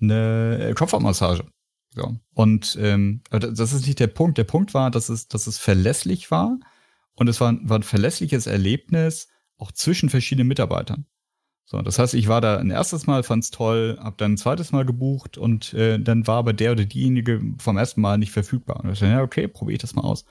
eine 0.01 0.75
Kopfhautmassage. 0.77 1.47
So. 1.91 2.17
Und 2.35 2.77
ähm, 2.81 3.23
das 3.31 3.73
ist 3.73 3.87
nicht 3.87 4.01
der 4.01 4.07
Punkt. 4.09 4.39
Der 4.39 4.45
Punkt 4.45 4.75
war, 4.75 4.91
dass 4.91 5.09
es, 5.09 5.29
dass 5.29 5.47
es 5.47 5.59
verlässlich 5.59 6.31
war 6.31 6.59
und 7.15 7.29
es 7.29 7.41
war, 7.41 7.57
war 7.63 7.79
ein 7.79 7.85
verlässliches 7.85 8.47
Erlebnis 8.47 9.29
auch 9.57 9.73
zwischen 9.73 10.09
verschiedenen 10.09 10.49
Mitarbeitern. 10.49 11.07
So, 11.71 11.83
das 11.83 11.99
heißt, 11.99 12.15
ich 12.15 12.29
war 12.29 12.41
da 12.41 12.57
ein 12.57 12.71
erstes 12.71 13.07
Mal, 13.07 13.23
fand's 13.23 13.51
toll, 13.51 13.99
hab 14.01 14.17
dann 14.17 14.33
ein 14.33 14.37
zweites 14.39 14.73
Mal 14.73 14.87
gebucht 14.87 15.37
und 15.37 15.75
äh, 15.75 16.01
dann 16.01 16.27
war 16.27 16.39
aber 16.39 16.55
der 16.55 16.73
oder 16.73 16.87
diejenige 16.87 17.43
vom 17.59 17.77
ersten 17.77 18.01
Mal 18.01 18.17
nicht 18.17 18.33
verfügbar. 18.33 18.81
Und 18.83 18.91
ich 18.91 18.99
dachte, 18.99 19.13
ja, 19.13 19.23
okay, 19.23 19.49
probiere 19.49 19.75
ich 19.75 19.83
das 19.83 19.95
mal 19.95 20.01
aus. 20.01 20.25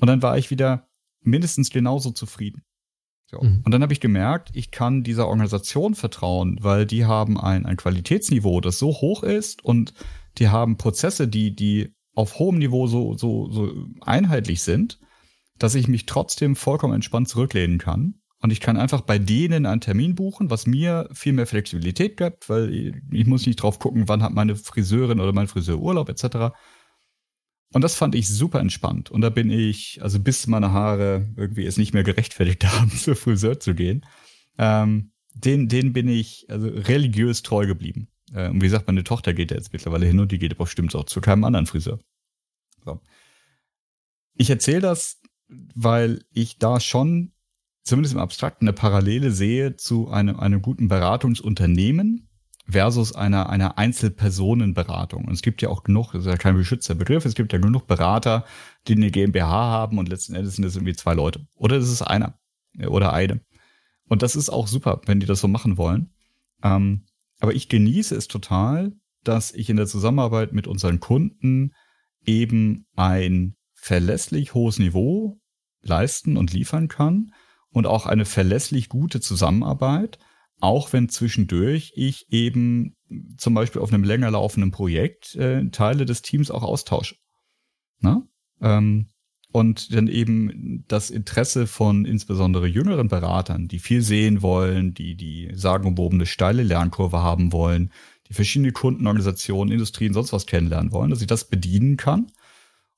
Und 0.00 0.08
dann 0.08 0.20
war 0.20 0.36
ich 0.36 0.50
wieder 0.50 0.88
mindestens 1.20 1.70
genauso 1.70 2.10
zufrieden. 2.10 2.64
So. 3.26 3.40
Mhm. 3.40 3.62
Und 3.64 3.70
dann 3.70 3.82
habe 3.82 3.92
ich 3.92 4.00
gemerkt, 4.00 4.50
ich 4.54 4.72
kann 4.72 5.04
dieser 5.04 5.28
Organisation 5.28 5.94
vertrauen, 5.94 6.58
weil 6.60 6.86
die 6.86 7.04
haben 7.04 7.38
ein, 7.38 7.66
ein 7.66 7.76
Qualitätsniveau, 7.76 8.60
das 8.60 8.76
so 8.76 8.88
hoch 8.88 9.22
ist 9.22 9.64
und 9.64 9.94
die 10.38 10.48
haben 10.48 10.76
Prozesse, 10.76 11.28
die, 11.28 11.54
die 11.54 11.94
auf 12.16 12.40
hohem 12.40 12.58
Niveau 12.58 12.88
so, 12.88 13.16
so, 13.16 13.48
so 13.48 13.72
einheitlich 14.00 14.64
sind, 14.64 14.98
dass 15.56 15.76
ich 15.76 15.86
mich 15.86 16.06
trotzdem 16.06 16.56
vollkommen 16.56 16.94
entspannt 16.94 17.28
zurücklehnen 17.28 17.78
kann. 17.78 18.20
Und 18.44 18.50
ich 18.50 18.60
kann 18.60 18.76
einfach 18.76 19.00
bei 19.00 19.18
denen 19.18 19.64
einen 19.64 19.80
Termin 19.80 20.14
buchen, 20.14 20.50
was 20.50 20.66
mir 20.66 21.08
viel 21.14 21.32
mehr 21.32 21.46
Flexibilität 21.46 22.18
gibt, 22.18 22.50
weil 22.50 22.92
ich 23.10 23.26
muss 23.26 23.46
nicht 23.46 23.56
drauf 23.56 23.78
gucken, 23.78 24.06
wann 24.06 24.22
hat 24.22 24.34
meine 24.34 24.54
Friseurin 24.54 25.18
oder 25.18 25.32
mein 25.32 25.48
Friseur 25.48 25.78
Urlaub 25.78 26.10
etc. 26.10 26.54
und 27.72 27.82
das 27.82 27.94
fand 27.94 28.14
ich 28.14 28.28
super 28.28 28.60
entspannt. 28.60 29.10
Und 29.10 29.22
da 29.22 29.30
bin 29.30 29.48
ich, 29.48 30.02
also 30.02 30.20
bis 30.20 30.46
meine 30.46 30.72
Haare 30.72 31.32
irgendwie 31.38 31.64
es 31.64 31.78
nicht 31.78 31.94
mehr 31.94 32.02
gerechtfertigt 32.02 32.62
haben, 32.70 32.90
zur 32.90 33.16
Friseur 33.16 33.60
zu 33.60 33.74
gehen, 33.74 34.04
ähm, 34.58 35.12
den, 35.32 35.70
den 35.70 35.94
bin 35.94 36.06
ich 36.06 36.44
also 36.50 36.68
religiös 36.68 37.40
treu 37.40 37.66
geblieben. 37.66 38.08
Äh, 38.34 38.50
und 38.50 38.56
wie 38.56 38.66
gesagt, 38.66 38.88
meine 38.88 39.04
Tochter 39.04 39.32
geht 39.32 39.52
da 39.52 39.54
jetzt 39.54 39.72
mittlerweile 39.72 40.04
hin 40.04 40.20
und 40.20 40.30
die 40.32 40.38
geht 40.38 40.52
aber 40.52 40.64
bestimmt 40.64 40.94
auch 40.94 41.04
zu 41.04 41.22
keinem 41.22 41.44
anderen 41.44 41.64
Friseur. 41.64 41.98
So. 42.84 43.00
Ich 44.34 44.50
erzähle 44.50 44.82
das, 44.82 45.22
weil 45.48 46.26
ich 46.30 46.58
da 46.58 46.78
schon 46.78 47.33
zumindest 47.84 48.14
im 48.14 48.20
Abstrakten 48.20 48.66
eine 48.66 48.72
Parallele 48.72 49.30
sehe 49.30 49.76
zu 49.76 50.10
einem, 50.10 50.40
einem 50.40 50.62
guten 50.62 50.88
Beratungsunternehmen, 50.88 52.28
versus 52.66 53.14
einer, 53.14 53.50
einer 53.50 53.78
Einzelpersonenberatung. 53.78 55.26
Und 55.26 55.32
es 55.32 55.42
gibt 55.42 55.60
ja 55.62 55.68
auch 55.68 55.82
genug, 55.82 56.12
das 56.12 56.22
ist 56.22 56.26
ja 56.26 56.36
kein 56.36 56.56
beschützter 56.56 56.94
Begriff, 56.94 57.24
es 57.24 57.34
gibt 57.34 57.52
ja 57.52 57.58
genug 57.58 57.86
Berater, 57.86 58.44
die 58.88 58.94
eine 58.94 59.10
GmbH 59.10 59.48
haben 59.50 59.98
und 59.98 60.08
letzten 60.08 60.34
Endes 60.34 60.56
sind 60.56 60.64
es 60.64 60.76
irgendwie 60.76 60.94
zwei 60.94 61.14
Leute. 61.14 61.46
Oder 61.56 61.76
es 61.76 61.90
ist 61.90 62.02
einer 62.02 62.38
oder 62.88 63.12
eine. 63.12 63.40
Und 64.08 64.22
das 64.22 64.36
ist 64.36 64.50
auch 64.50 64.66
super, 64.66 65.00
wenn 65.06 65.20
die 65.20 65.26
das 65.26 65.40
so 65.40 65.48
machen 65.48 65.76
wollen. 65.76 66.12
Ähm, 66.62 67.04
aber 67.40 67.54
ich 67.54 67.68
genieße 67.68 68.14
es 68.16 68.28
total, 68.28 68.92
dass 69.22 69.52
ich 69.52 69.68
in 69.70 69.76
der 69.76 69.86
Zusammenarbeit 69.86 70.52
mit 70.52 70.66
unseren 70.66 71.00
Kunden 71.00 71.72
eben 72.24 72.86
ein 72.96 73.56
verlässlich 73.74 74.54
hohes 74.54 74.78
Niveau 74.78 75.38
leisten 75.82 76.36
und 76.36 76.52
liefern 76.52 76.88
kann 76.88 77.32
und 77.74 77.86
auch 77.86 78.06
eine 78.06 78.24
verlässlich 78.24 78.88
gute 78.88 79.20
Zusammenarbeit 79.20 80.18
auch 80.60 80.92
wenn 80.92 81.08
zwischendurch 81.08 81.92
ich 81.94 82.32
eben 82.32 82.96
zum 83.36 83.54
Beispiel 83.54 83.82
auf 83.82 83.92
einem 83.92 84.04
länger 84.04 84.30
laufenden 84.30 84.70
Projekt 84.70 85.34
äh, 85.36 85.68
Teile 85.70 86.06
des 86.06 86.22
Teams 86.22 86.50
auch 86.50 86.62
austausche. 86.62 87.16
Na? 88.00 88.26
Ähm, 88.60 89.10
und 89.52 89.94
dann 89.94 90.08
eben 90.08 90.84
das 90.88 91.10
Interesse 91.10 91.66
von 91.66 92.06
insbesondere 92.06 92.66
jüngeren 92.66 93.08
Beratern, 93.08 93.68
die 93.68 93.78
viel 93.78 94.02
sehen 94.02 94.42
wollen, 94.42 94.94
die 94.94 95.16
die 95.16 95.50
sagenumwobene 95.54 96.26
steile 96.26 96.62
Lernkurve 96.62 97.22
haben 97.22 97.52
wollen, 97.52 97.92
die 98.28 98.34
verschiedene 98.34 98.72
Kundenorganisationen, 98.72 99.70
Industrien, 99.70 100.12
sonst 100.12 100.32
was 100.32 100.46
kennenlernen 100.46 100.92
wollen, 100.92 101.10
dass 101.10 101.20
ich 101.20 101.26
das 101.26 101.48
bedienen 101.48 101.96
kann 101.96 102.32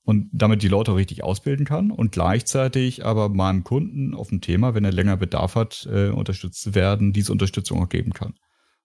und 0.07 0.29
damit 0.31 0.63
die 0.63 0.69
Leute 0.69 0.93
auch 0.93 0.95
richtig 0.95 1.25
ausbilden 1.25 1.65
kann 1.65 1.91
und 1.91 2.13
gleichzeitig 2.13 3.03
aber 3.03 3.27
meinem 3.27 3.65
Kunden 3.65 4.13
auf 4.13 4.29
dem 4.29 4.39
Thema, 4.39 4.73
wenn 4.73 4.85
er 4.85 4.93
länger 4.93 5.17
Bedarf 5.17 5.55
hat, 5.55 5.85
äh, 5.91 6.07
unterstützt 6.07 6.61
zu 6.61 6.75
werden, 6.75 7.11
diese 7.11 7.33
Unterstützung 7.33 7.83
auch 7.83 7.89
geben 7.89 8.13
kann. 8.13 8.35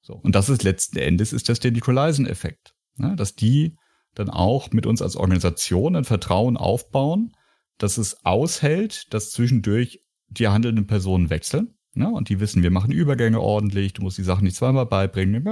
So. 0.01 0.15
Und 0.15 0.35
das 0.35 0.49
ist 0.49 0.65
letzten 0.65 0.99
Endes 0.99 1.33
ist 1.33 1.49
das 1.49 1.61
der 1.61 1.71
Nikolaisen-Effekt, 1.71 2.75
ne? 2.97 3.15
dass 3.15 3.37
die 3.37 3.77
dann 4.15 4.31
auch 4.31 4.73
mit 4.73 4.85
uns 4.85 5.01
als 5.01 5.15
Organisation 5.15 5.95
ein 5.95 6.03
Vertrauen 6.03 6.57
aufbauen, 6.57 7.37
dass 7.79 7.99
es 7.99 8.25
aushält, 8.25 9.15
dass 9.15 9.31
zwischendurch 9.31 10.01
die 10.27 10.49
handelnden 10.49 10.89
Personen 10.89 11.31
wechseln. 11.31 11.75
Ne? 11.95 12.11
Und 12.11 12.31
die 12.31 12.41
wissen, 12.41 12.65
wir 12.65 12.73
machen 12.73 12.91
Übergänge 12.91 13.41
ordentlich, 13.41 13.93
du 13.93 14.03
musst 14.03 14.19
die 14.19 14.25
Sachen 14.25 14.43
nicht 14.43 14.57
zweimal 14.57 14.87
beibringen. 14.87 15.45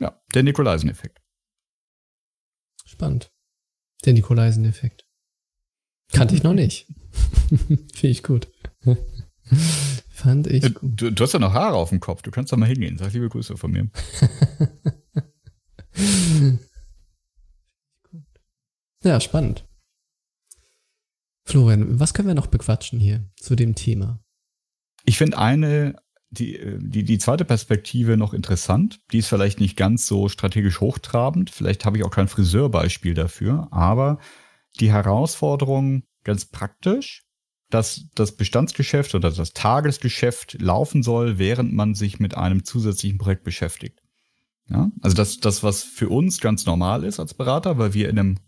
Ja, 0.00 0.20
der 0.34 0.42
Nikolaisen-Effekt. 0.42 1.20
Spannend. 2.98 3.30
Der 4.04 4.12
Nikolaisen-Effekt. 4.12 5.06
Kannte 6.12 6.34
ich 6.34 6.42
noch 6.42 6.52
nicht. 6.52 6.88
Finde 7.48 7.86
ich 8.08 8.24
gut. 8.24 8.48
Fand 10.10 10.48
ich 10.48 10.64
äh, 10.64 10.70
gut. 10.70 11.00
Du, 11.00 11.12
du, 11.12 11.22
hast 11.22 11.32
ja 11.32 11.38
noch 11.38 11.52
Haare 11.52 11.76
auf 11.76 11.90
dem 11.90 12.00
Kopf. 12.00 12.22
Du 12.22 12.32
kannst 12.32 12.52
doch 12.52 12.56
mal 12.56 12.66
hingehen. 12.66 12.98
Sag 12.98 13.12
liebe 13.12 13.28
Grüße 13.28 13.56
von 13.56 13.70
mir. 13.70 13.88
ja, 19.04 19.20
spannend. 19.20 19.64
Florian, 21.44 22.00
was 22.00 22.14
können 22.14 22.26
wir 22.26 22.34
noch 22.34 22.48
bequatschen 22.48 22.98
hier 22.98 23.30
zu 23.36 23.54
dem 23.54 23.76
Thema? 23.76 24.18
Ich 25.04 25.18
finde 25.18 25.38
eine 25.38 26.02
die, 26.30 26.60
die, 26.78 27.04
die 27.04 27.18
zweite 27.18 27.44
Perspektive 27.44 28.16
noch 28.16 28.34
interessant. 28.34 29.00
Die 29.12 29.18
ist 29.18 29.28
vielleicht 29.28 29.60
nicht 29.60 29.76
ganz 29.76 30.06
so 30.06 30.28
strategisch 30.28 30.80
hochtrabend. 30.80 31.50
Vielleicht 31.50 31.84
habe 31.84 31.96
ich 31.96 32.04
auch 32.04 32.10
kein 32.10 32.28
Friseurbeispiel 32.28 33.14
dafür. 33.14 33.68
Aber 33.70 34.18
die 34.78 34.92
Herausforderung 34.92 36.02
ganz 36.24 36.44
praktisch, 36.44 37.24
dass 37.70 38.06
das 38.14 38.36
Bestandsgeschäft 38.36 39.14
oder 39.14 39.30
das 39.30 39.52
Tagesgeschäft 39.52 40.60
laufen 40.60 41.02
soll, 41.02 41.38
während 41.38 41.72
man 41.72 41.94
sich 41.94 42.18
mit 42.18 42.36
einem 42.36 42.64
zusätzlichen 42.64 43.18
Projekt 43.18 43.44
beschäftigt. 43.44 44.02
Ja, 44.68 44.90
also 45.00 45.16
das, 45.16 45.38
das, 45.38 45.62
was 45.62 45.82
für 45.82 46.10
uns 46.10 46.40
ganz 46.40 46.66
normal 46.66 47.04
ist 47.04 47.20
als 47.20 47.34
Berater, 47.34 47.78
weil 47.78 47.94
wir 47.94 48.10
in 48.10 48.18
einem, 48.18 48.38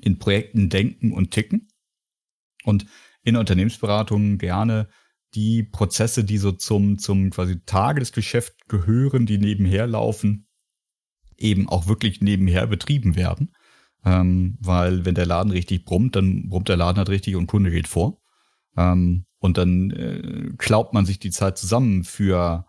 in 0.00 0.18
Projekten 0.18 0.68
denken 0.68 1.12
und 1.12 1.32
ticken 1.32 1.68
und 2.64 2.86
in 3.22 3.36
Unternehmensberatungen 3.36 4.38
gerne 4.38 4.88
die 5.34 5.62
Prozesse, 5.62 6.24
die 6.24 6.38
so 6.38 6.52
zum, 6.52 6.98
zum 6.98 7.30
quasi 7.30 7.60
Tagesgeschäft 7.64 8.68
gehören, 8.68 9.26
die 9.26 9.38
nebenher 9.38 9.86
laufen, 9.86 10.48
eben 11.36 11.68
auch 11.68 11.86
wirklich 11.86 12.20
nebenher 12.20 12.66
betrieben 12.66 13.16
werden. 13.16 13.52
Ähm, 14.04 14.56
weil 14.60 15.04
wenn 15.04 15.14
der 15.14 15.26
Laden 15.26 15.52
richtig 15.52 15.84
brummt, 15.84 16.16
dann 16.16 16.48
brummt 16.48 16.68
der 16.68 16.76
Laden 16.76 16.98
halt 16.98 17.10
richtig 17.10 17.36
und 17.36 17.46
Kunde 17.46 17.70
geht 17.70 17.88
vor. 17.88 18.20
Ähm, 18.76 19.26
und 19.38 19.58
dann 19.58 19.90
äh, 19.90 20.52
klaubt 20.58 20.94
man 20.94 21.06
sich 21.06 21.18
die 21.18 21.30
Zeit 21.30 21.58
zusammen 21.58 22.04
für 22.04 22.66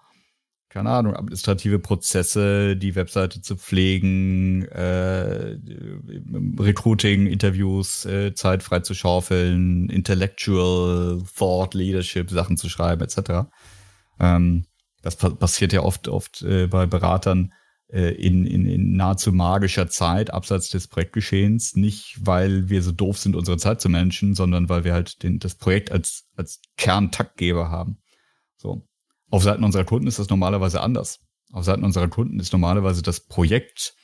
keine 0.72 0.90
Ahnung, 0.90 1.18
administrative 1.18 1.80
Prozesse, 1.80 2.78
die 2.78 2.96
Webseite 2.96 3.42
zu 3.42 3.58
pflegen, 3.58 4.64
äh, 4.70 5.58
Recruiting, 6.58 7.28
Interviews, 7.28 8.06
äh, 8.06 8.34
Zeit 8.36 8.64
frei 8.64 8.80
zu 8.80 8.94
schaufeln, 8.94 9.90
Intellectual 9.90 11.22
Thought, 11.36 11.74
Leadership, 11.74 12.30
Sachen 12.30 12.56
zu 12.56 12.70
schreiben, 12.70 13.02
etc. 13.02 13.50
Ähm, 14.18 14.66
das 15.02 15.18
pa 15.18 15.32
passiert 15.32 15.74
ja 15.74 15.82
oft, 15.82 16.08
oft 16.08 16.42
äh, 16.44 16.68
bei 16.68 16.86
Beratern 16.86 17.52
äh, 17.90 18.14
in, 18.14 18.46
in, 18.46 18.66
in 18.66 18.96
nahezu 18.96 19.34
magischer 19.34 19.90
Zeit, 19.90 20.34
abseits 20.34 20.70
des 20.70 20.88
Projektgeschehens, 20.88 21.76
nicht 21.76 22.16
weil 22.22 22.70
wir 22.70 22.82
so 22.82 22.94
doof 22.94 23.18
sind, 23.18 23.36
unsere 23.36 23.58
Zeit 23.58 23.82
zu 23.82 23.90
managen, 23.90 24.36
sondern 24.36 24.70
weil 24.70 24.86
wir 24.86 24.94
halt 24.94 25.22
den, 25.22 25.40
das 25.40 25.56
Projekt 25.56 25.92
als, 25.92 26.30
als 26.38 26.62
Kerntaktgeber 26.78 27.70
haben. 27.70 27.98
So. 28.56 28.88
Auf 29.32 29.44
Seiten 29.44 29.64
unserer 29.64 29.86
Kunden 29.86 30.08
ist 30.08 30.20
das 30.20 30.30
normalerweise 30.30 30.82
anders. 30.82 31.20
Auf 31.52 31.64
Seiten 31.64 31.84
unserer 31.84 32.10
Kunden 32.10 32.40
ist 32.40 32.52
normalerweise 32.52 33.02
das 33.02 33.22
Projekt 33.22 33.96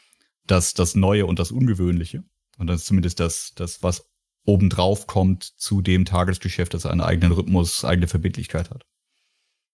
das, 0.46 0.74
das 0.74 0.96
Neue 0.96 1.26
und 1.26 1.38
das 1.38 1.52
Ungewöhnliche. 1.52 2.24
Und 2.58 2.68
das 2.68 2.82
ist 2.82 2.88
zumindest 2.88 3.20
das, 3.20 3.54
das, 3.56 3.84
was 3.84 4.10
obendrauf 4.46 5.06
kommt 5.06 5.44
zu 5.44 5.82
dem 5.82 6.06
Tagesgeschäft, 6.06 6.74
das 6.74 6.86
einen 6.86 7.02
eigenen 7.02 7.34
Rhythmus, 7.34 7.84
eigene 7.84 8.08
Verbindlichkeit 8.08 8.70
hat. 8.70 8.86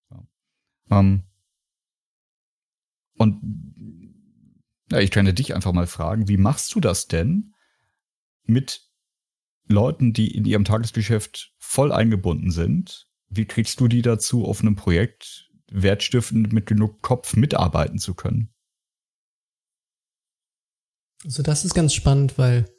Ja. 0.10 1.00
Ähm, 1.00 1.24
und 3.18 3.40
ja, 4.92 5.00
ich 5.00 5.12
kann 5.12 5.28
ja 5.28 5.32
dich 5.32 5.54
einfach 5.54 5.72
mal 5.72 5.88
fragen, 5.88 6.28
wie 6.28 6.38
machst 6.38 6.74
du 6.74 6.80
das 6.80 7.08
denn 7.08 7.54
mit 8.44 8.90
Leuten, 9.68 10.14
die 10.14 10.36
in 10.36 10.46
ihrem 10.46 10.66
Tagesgeschäft 10.66 11.54
voll 11.60 11.92
eingebunden 11.92 12.50
sind, 12.50 13.08
wie 13.36 13.46
kriegst 13.46 13.80
du 13.80 13.88
die 13.88 14.02
dazu, 14.02 14.46
auf 14.46 14.62
einem 14.62 14.76
Projekt 14.76 15.52
wertstiftend 15.72 16.54
mit 16.54 16.66
genug 16.66 17.02
Kopf 17.02 17.36
mitarbeiten 17.36 18.00
zu 18.00 18.14
können? 18.14 18.50
Also 21.24 21.42
das 21.42 21.66
ist 21.66 21.74
ganz 21.74 21.94
spannend, 21.94 22.38
weil 22.38 22.70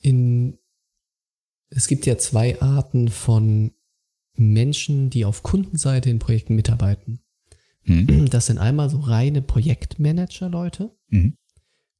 in 0.00 0.58
es 1.68 1.86
gibt 1.86 2.06
ja 2.06 2.18
zwei 2.18 2.60
Arten 2.60 3.08
von 3.08 3.72
Menschen, 4.34 5.10
die 5.10 5.24
auf 5.24 5.42
Kundenseite 5.42 6.10
in 6.10 6.18
Projekten 6.18 6.56
mitarbeiten. 6.56 7.20
Mhm. 7.84 8.28
Das 8.30 8.46
sind 8.46 8.58
einmal 8.58 8.90
so 8.90 8.98
reine 8.98 9.42
Projektmanager-Leute. 9.42 10.96
Mhm. 11.08 11.36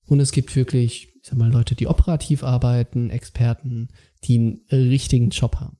Und 0.06 0.20
es 0.20 0.32
gibt 0.32 0.56
wirklich, 0.56 1.14
ich 1.14 1.20
sag 1.22 1.38
mal, 1.38 1.52
Leute, 1.52 1.76
die 1.76 1.86
operativ 1.86 2.42
arbeiten, 2.42 3.10
Experten, 3.10 3.88
die 4.24 4.38
einen 4.38 4.64
richtigen 4.70 5.30
Job 5.30 5.56
haben. 5.56 5.78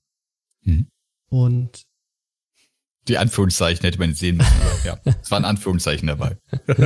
Mhm. 0.62 0.86
Und 1.30 1.86
die 3.08 3.16
Anführungszeichen 3.16 3.82
hätte 3.82 3.98
man 3.98 4.14
sehen 4.14 4.36
müssen. 4.36 4.52
ja, 4.84 4.98
es 5.22 5.30
waren 5.30 5.44
Anführungszeichen 5.44 6.06
dabei. 6.06 6.36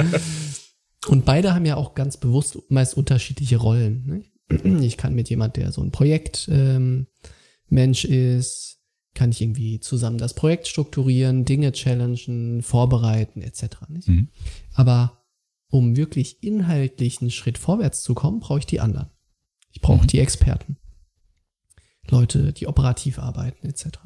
Und 1.07 1.25
beide 1.27 1.55
haben 1.55 1.67
ja 1.67 1.77
auch 1.77 1.95
ganz 1.95 2.17
bewusst 2.17 2.59
meist 2.71 2.97
unterschiedliche 2.97 3.59
Rollen. 3.59 4.07
Nicht? 4.07 4.33
Ich 4.83 4.97
kann 4.97 5.15
mit 5.15 5.29
jemand, 5.29 5.57
der 5.57 5.73
so 5.73 5.83
ein 5.83 5.91
Projektmensch 5.91 6.45
ähm, 6.51 7.07
ist, 7.71 8.79
kann 9.15 9.31
ich 9.31 9.41
irgendwie 9.41 9.81
zusammen 9.81 10.19
das 10.19 10.35
Projekt 10.35 10.67
strukturieren, 10.67 11.45
Dinge 11.45 11.73
challengen, 11.73 12.63
vorbereiten 12.63 13.43
etc. 13.43 13.65
Mhm. 14.07 14.29
Aber 14.75 15.25
um 15.69 15.97
wirklich 15.97 16.43
inhaltlich 16.43 17.21
einen 17.21 17.31
Schritt 17.31 17.59
vorwärts 17.59 18.03
zu 18.03 18.15
kommen, 18.15 18.41
brauche 18.41 18.61
ich 18.61 18.67
die 18.67 18.81
anderen. 18.81 19.11
Ich 19.73 19.81
brauche 19.81 20.03
mhm. 20.03 20.09
die 20.09 20.21
Experten. 20.21 20.77
Leute, 22.09 22.53
die 22.53 22.67
operativ 22.67 23.19
arbeiten 23.19 23.67
etc. 23.67 23.99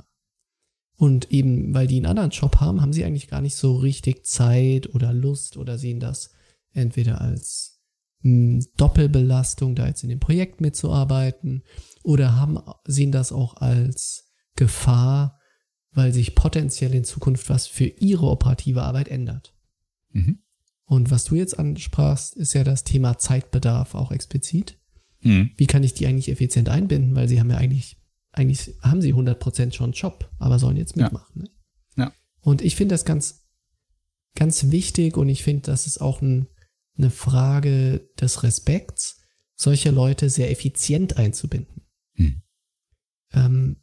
Und 0.98 1.30
eben, 1.30 1.72
weil 1.72 1.86
die 1.86 1.96
einen 1.96 2.06
anderen 2.06 2.30
Job 2.30 2.56
haben, 2.56 2.82
haben 2.82 2.92
sie 2.92 3.04
eigentlich 3.04 3.28
gar 3.28 3.40
nicht 3.40 3.54
so 3.54 3.76
richtig 3.76 4.26
Zeit 4.26 4.92
oder 4.94 5.12
Lust 5.12 5.56
oder 5.56 5.78
sehen 5.78 6.00
das 6.00 6.32
entweder 6.72 7.20
als 7.20 7.80
mh, 8.22 8.64
Doppelbelastung, 8.76 9.76
da 9.76 9.86
jetzt 9.86 10.02
in 10.02 10.08
dem 10.08 10.18
Projekt 10.18 10.60
mitzuarbeiten 10.60 11.62
oder 12.02 12.34
haben, 12.34 12.58
sehen 12.84 13.12
das 13.12 13.30
auch 13.30 13.58
als 13.58 14.32
Gefahr, 14.56 15.38
weil 15.92 16.12
sich 16.12 16.34
potenziell 16.34 16.94
in 16.94 17.04
Zukunft 17.04 17.48
was 17.48 17.68
für 17.68 17.86
ihre 17.86 18.26
operative 18.26 18.82
Arbeit 18.82 19.06
ändert. 19.08 19.54
Mhm. 20.10 20.40
Und 20.84 21.12
was 21.12 21.24
du 21.24 21.36
jetzt 21.36 21.58
ansprachst, 21.58 22.34
ist 22.34 22.54
ja 22.54 22.64
das 22.64 22.82
Thema 22.82 23.18
Zeitbedarf 23.18 23.94
auch 23.94 24.10
explizit. 24.10 24.78
Mhm. 25.20 25.50
Wie 25.56 25.66
kann 25.66 25.84
ich 25.84 25.94
die 25.94 26.06
eigentlich 26.06 26.30
effizient 26.30 26.68
einbinden? 26.68 27.14
Weil 27.14 27.28
sie 27.28 27.38
haben 27.38 27.50
ja 27.50 27.58
eigentlich, 27.58 27.98
eigentlich 28.32 28.74
haben 28.82 29.02
sie 29.02 29.14
100% 29.14 29.72
schon 29.72 29.92
Job, 29.92 30.30
aber 30.38 30.58
sollen 30.58 30.76
jetzt 30.76 30.96
mitmachen. 30.96 31.42
Ne? 31.42 31.50
Ja. 31.96 32.12
Und 32.40 32.62
ich 32.62 32.76
finde 32.76 32.94
das 32.94 33.04
ganz, 33.04 33.46
ganz 34.34 34.70
wichtig 34.70 35.16
und 35.16 35.28
ich 35.28 35.42
finde, 35.42 35.62
das 35.62 35.86
ist 35.86 36.00
auch 36.00 36.20
ein, 36.20 36.48
eine 36.96 37.10
Frage 37.10 38.08
des 38.20 38.42
Respekts, 38.42 39.20
solche 39.54 39.90
Leute 39.90 40.30
sehr 40.30 40.50
effizient 40.50 41.16
einzubinden. 41.16 41.82
Hm. 42.14 42.42
Ähm, 43.32 43.76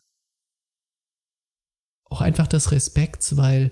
auch 2.06 2.22
einfach 2.22 2.48
des 2.48 2.72
Respekts, 2.72 3.36
weil 3.36 3.72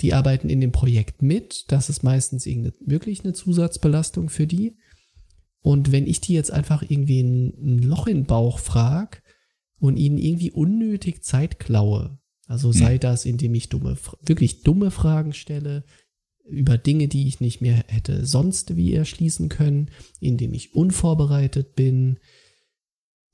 die 0.00 0.14
arbeiten 0.14 0.48
in 0.48 0.60
dem 0.60 0.72
Projekt 0.72 1.22
mit. 1.22 1.70
Das 1.70 1.88
ist 1.88 2.02
meistens 2.02 2.46
irgendeine, 2.46 2.74
wirklich 2.80 3.24
eine 3.24 3.32
Zusatzbelastung 3.32 4.28
für 4.28 4.46
die. 4.46 4.76
Und 5.60 5.92
wenn 5.92 6.06
ich 6.06 6.20
die 6.20 6.34
jetzt 6.34 6.50
einfach 6.50 6.82
irgendwie 6.82 7.22
ein, 7.22 7.54
ein 7.58 7.78
Loch 7.78 8.06
in 8.06 8.18
den 8.18 8.26
Bauch 8.26 8.58
frag 8.58 9.22
und 9.82 9.96
ihnen 9.96 10.16
irgendwie 10.16 10.52
unnötig 10.52 11.24
Zeit 11.24 11.58
klaue, 11.58 12.18
also 12.46 12.70
sei 12.70 12.98
das, 12.98 13.24
indem 13.24 13.52
ich 13.54 13.68
dumme, 13.68 13.96
wirklich 14.24 14.62
dumme 14.62 14.92
Fragen 14.92 15.32
stelle 15.32 15.84
über 16.44 16.78
Dinge, 16.78 17.08
die 17.08 17.26
ich 17.26 17.40
nicht 17.40 17.60
mehr 17.60 17.84
hätte 17.88 18.24
sonst 18.24 18.76
wie 18.76 18.94
erschließen 18.94 19.48
können, 19.48 19.90
indem 20.20 20.54
ich 20.54 20.74
unvorbereitet 20.74 21.74
bin 21.74 22.20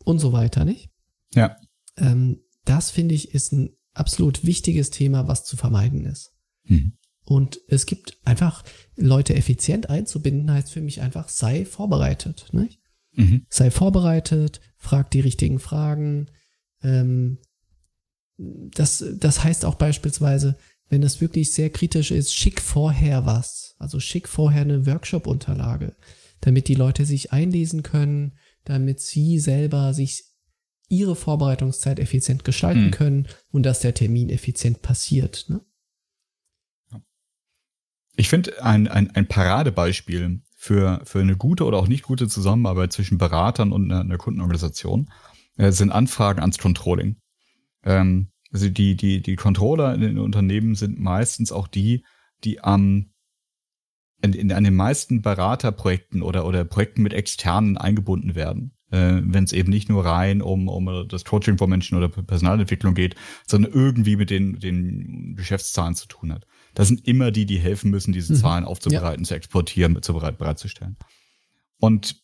und 0.04 0.20
so 0.20 0.32
weiter, 0.32 0.64
nicht? 0.64 0.88
Ja. 1.34 1.56
Ähm, 1.98 2.40
das 2.64 2.90
finde 2.90 3.14
ich 3.14 3.34
ist 3.34 3.52
ein 3.52 3.76
absolut 3.92 4.46
wichtiges 4.46 4.88
Thema, 4.88 5.28
was 5.28 5.44
zu 5.44 5.58
vermeiden 5.58 6.06
ist. 6.06 6.32
Mhm. 6.64 6.92
Und 7.24 7.60
es 7.68 7.84
gibt 7.84 8.16
einfach 8.24 8.64
Leute 8.96 9.34
effizient 9.34 9.90
einzubinden, 9.90 10.50
heißt 10.50 10.72
für 10.72 10.80
mich 10.80 11.02
einfach, 11.02 11.28
sei 11.28 11.66
vorbereitet. 11.66 12.48
Nicht? 12.52 12.80
Mhm. 13.12 13.44
Sei 13.50 13.70
vorbereitet, 13.70 14.62
frag 14.78 15.10
die 15.10 15.20
richtigen 15.20 15.58
Fragen. 15.58 16.30
Ähm, 16.82 17.38
das, 18.36 19.04
das 19.18 19.42
heißt 19.42 19.64
auch 19.64 19.74
beispielsweise, 19.74 20.56
wenn 20.88 21.02
es 21.02 21.20
wirklich 21.20 21.52
sehr 21.52 21.70
kritisch 21.70 22.10
ist, 22.10 22.34
schick 22.34 22.60
vorher 22.60 23.26
was. 23.26 23.74
Also 23.78 24.00
schick 24.00 24.28
vorher 24.28 24.62
eine 24.62 24.86
Workshop-Unterlage, 24.86 25.96
damit 26.40 26.68
die 26.68 26.74
Leute 26.74 27.04
sich 27.04 27.32
einlesen 27.32 27.82
können, 27.82 28.38
damit 28.64 29.00
sie 29.00 29.38
selber 29.38 29.92
sich 29.92 30.24
ihre 30.88 31.16
Vorbereitungszeit 31.16 31.98
effizient 31.98 32.44
gestalten 32.44 32.86
Hm. 32.86 32.90
können 32.90 33.28
und 33.50 33.64
dass 33.64 33.80
der 33.80 33.94
Termin 33.94 34.30
effizient 34.30 34.80
passiert. 34.80 35.46
Ne? 35.48 35.60
Ich 38.16 38.28
finde 38.28 38.62
ein, 38.64 38.88
ein, 38.88 39.10
ein 39.14 39.28
Paradebeispiel 39.28 40.40
für, 40.56 41.00
für 41.04 41.20
eine 41.20 41.36
gute 41.36 41.64
oder 41.64 41.78
auch 41.78 41.86
nicht 41.86 42.02
gute 42.02 42.26
Zusammenarbeit 42.26 42.92
zwischen 42.92 43.18
Beratern 43.18 43.70
und 43.70 43.92
einer, 43.92 44.00
einer 44.00 44.18
Kundenorganisation 44.18 45.10
äh, 45.58 45.70
sind 45.70 45.92
Anfragen 45.92 46.40
ans 46.40 46.58
Controlling. 46.58 47.16
Ähm, 47.84 48.28
also 48.50 48.70
die, 48.70 48.96
die, 48.96 49.20
die 49.20 49.36
Controller 49.36 49.94
in 49.94 50.00
den 50.00 50.18
Unternehmen 50.18 50.74
sind 50.74 50.98
meistens 50.98 51.52
auch 51.52 51.68
die, 51.68 52.04
die 52.44 52.64
am 52.64 53.10
in, 54.20 54.32
in, 54.32 54.52
an 54.52 54.64
den 54.64 54.74
meisten 54.74 55.22
Beraterprojekten 55.22 56.22
oder, 56.22 56.44
oder 56.44 56.64
Projekten 56.64 57.02
mit 57.02 57.12
Externen 57.12 57.76
eingebunden 57.76 58.34
werden. 58.34 58.72
Äh, 58.90 59.20
Wenn 59.22 59.44
es 59.44 59.52
eben 59.52 59.70
nicht 59.70 59.88
nur 59.88 60.04
rein 60.04 60.42
um, 60.42 60.68
um 60.68 61.06
das 61.08 61.24
Coaching 61.24 61.58
von 61.58 61.70
Menschen 61.70 61.96
oder 61.96 62.08
Personalentwicklung 62.08 62.94
geht, 62.94 63.14
sondern 63.46 63.72
irgendwie 63.72 64.16
mit 64.16 64.30
den, 64.30 64.58
den 64.58 65.34
Geschäftszahlen 65.36 65.94
zu 65.94 66.08
tun 66.08 66.32
hat. 66.32 66.46
Das 66.74 66.88
sind 66.88 67.06
immer 67.06 67.30
die, 67.30 67.46
die 67.46 67.58
helfen 67.58 67.90
müssen, 67.90 68.12
diese 68.12 68.32
Mhm. 68.32 68.38
Zahlen 68.38 68.64
aufzubereiten, 68.64 69.24
zu 69.24 69.34
exportieren, 69.34 70.00
zu 70.02 70.14
bereit, 70.14 70.38
bereitzustellen. 70.38 70.96
Und, 71.78 72.20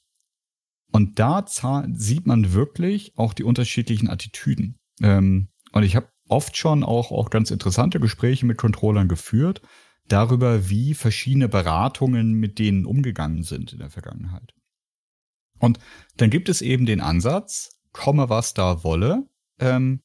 und 0.95 1.19
da 1.19 1.45
sieht 1.93 2.25
man 2.25 2.53
wirklich 2.53 3.19
auch 3.19 3.35
die 3.35 3.43
unterschiedlichen 3.43 4.09
Attitüden. 4.09 4.79
Ähm, 5.03 5.49
und 5.73 5.83
ich 5.83 5.97
habe 5.97 6.09
oft 6.29 6.57
schon 6.57 6.85
auch, 6.85 7.11
auch 7.11 7.31
ganz 7.31 7.51
interessante 7.51 7.99
Gespräche 7.99 8.47
mit 8.47 8.59
Controllern 8.59 9.09
geführt, 9.09 9.61
darüber, 10.07 10.71
wie 10.71 10.95
verschiedene 10.95 11.49
Beratungen 11.49 12.35
mit 12.35 12.61
denen 12.61 12.87
umgegangen 12.87 13.43
sind 13.43 13.73
in 13.73 13.81
der 13.81 13.91
Vergangenheit. 13.91 14.55
Und 15.59 15.81
dann 16.17 16.31
gibt 16.31 16.49
es 16.49 16.63
eben 16.63 16.87
den 16.87 17.01
Ansatz, 17.01 17.71
komme 17.91 18.29
was 18.29 18.55
da 18.55 18.85
wolle, 18.85 19.29
ähm, 19.59 20.01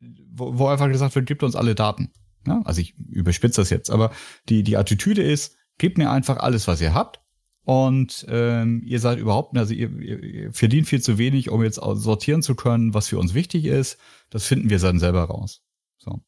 wo, 0.00 0.58
wo 0.58 0.68
einfach 0.68 0.88
gesagt 0.88 1.14
wird, 1.14 1.26
gibt 1.26 1.42
uns 1.42 1.56
alle 1.56 1.74
Daten. 1.74 2.10
Ja, 2.46 2.62
also 2.64 2.80
ich 2.80 2.96
überspitze 2.96 3.60
das 3.60 3.68
jetzt, 3.68 3.90
aber 3.90 4.12
die, 4.48 4.62
die 4.62 4.78
Attitüde 4.78 5.22
ist, 5.22 5.58
gebt 5.76 5.98
mir 5.98 6.10
einfach 6.10 6.38
alles, 6.38 6.66
was 6.68 6.80
ihr 6.80 6.94
habt. 6.94 7.21
Und 7.64 8.26
ähm, 8.28 8.82
ihr 8.84 8.98
seid 8.98 9.18
überhaupt, 9.18 9.56
also 9.56 9.72
ihr, 9.72 9.90
ihr, 10.00 10.52
verdient 10.52 10.88
viel 10.88 11.00
zu 11.00 11.16
wenig, 11.16 11.48
um 11.48 11.62
jetzt 11.62 11.76
sortieren 11.76 12.42
zu 12.42 12.56
können, 12.56 12.92
was 12.92 13.08
für 13.08 13.18
uns 13.18 13.34
wichtig 13.34 13.66
ist. 13.66 13.98
Das 14.30 14.44
finden 14.46 14.68
wir 14.68 14.78
dann 14.78 14.98
selber 14.98 15.24
raus. 15.24 15.62
So. 15.98 16.20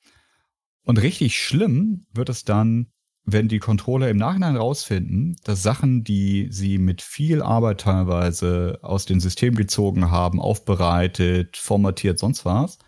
Und 0.85 0.99
richtig 1.03 1.37
schlimm 1.37 2.07
wird 2.13 2.29
es 2.29 2.45
dann, 2.45 2.87
wenn 3.25 3.49
die 3.49 3.59
Controller 3.59 4.11
im 4.11 4.19
Nachhinein 4.19 4.55
rausfinden, 4.57 5.37
dass 5.45 5.63
Sachen, 5.63 6.05
die 6.05 6.49
sie 6.51 6.79
mit 6.79 7.01
viel 7.03 7.43
Arbeit 7.43 7.81
teilweise 7.81 8.79
aus 8.83 9.07
dem 9.07 9.19
System 9.19 9.55
gezogen 9.55 10.11
haben, 10.11 10.41
aufbereitet, 10.41 11.57
formatiert, 11.57 12.19
sonst 12.19 12.45
was, 12.45 12.79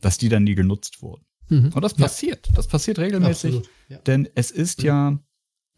dass 0.00 0.18
die 0.18 0.28
dann 0.28 0.44
nie 0.44 0.54
genutzt 0.54 1.02
wurden. 1.02 1.24
Mhm. 1.48 1.72
Und 1.74 1.82
das 1.82 1.92
Ja. 1.96 2.04
passiert. 2.04 2.48
Das 2.54 2.68
passiert 2.68 2.98
regelmäßig. 2.98 3.62
Ja. 3.88 3.98
Denn 4.00 4.28
es 4.34 4.50
ist 4.50 4.82
ja 4.82 5.18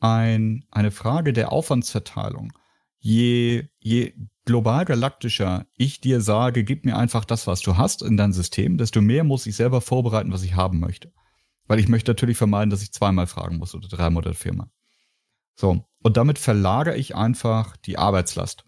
ein, 0.01 0.65
eine 0.71 0.91
Frage 0.91 1.33
der 1.33 1.53
Aufwandsverteilung. 1.53 2.53
Je, 2.99 3.69
je 3.79 4.15
global 4.45 4.85
galaktischer 4.85 5.67
ich 5.77 6.01
dir 6.01 6.21
sage, 6.21 6.65
gib 6.65 6.85
mir 6.85 6.97
einfach 6.97 7.25
das, 7.25 7.47
was 7.47 7.61
du 7.61 7.77
hast 7.77 8.03
in 8.03 8.17
dein 8.17 8.33
System, 8.33 8.79
desto 8.79 9.01
mehr 9.01 9.25
muss 9.25 9.47
ich 9.47 9.57
selber 9.57 9.81
vorbereiten, 9.81 10.33
was 10.33 10.43
ich 10.43 10.55
haben 10.55 10.81
möchte. 10.81 11.13
Weil 11.67 11.79
ich 11.79 11.89
möchte 11.89 12.11
natürlich 12.11 12.37
vermeiden, 12.37 12.71
dass 12.71 12.83
ich 12.83 12.93
zweimal 12.93 13.27
fragen 13.27 13.59
muss 13.59 13.75
oder 13.75 13.89
dreimal 13.89 14.25
oder 14.25 14.35
viermal. 14.35 14.71
So. 15.55 15.85
Und 16.03 16.17
damit 16.17 16.39
verlagere 16.39 16.97
ich 16.97 17.15
einfach 17.15 17.77
die 17.77 17.99
Arbeitslast. 17.99 18.65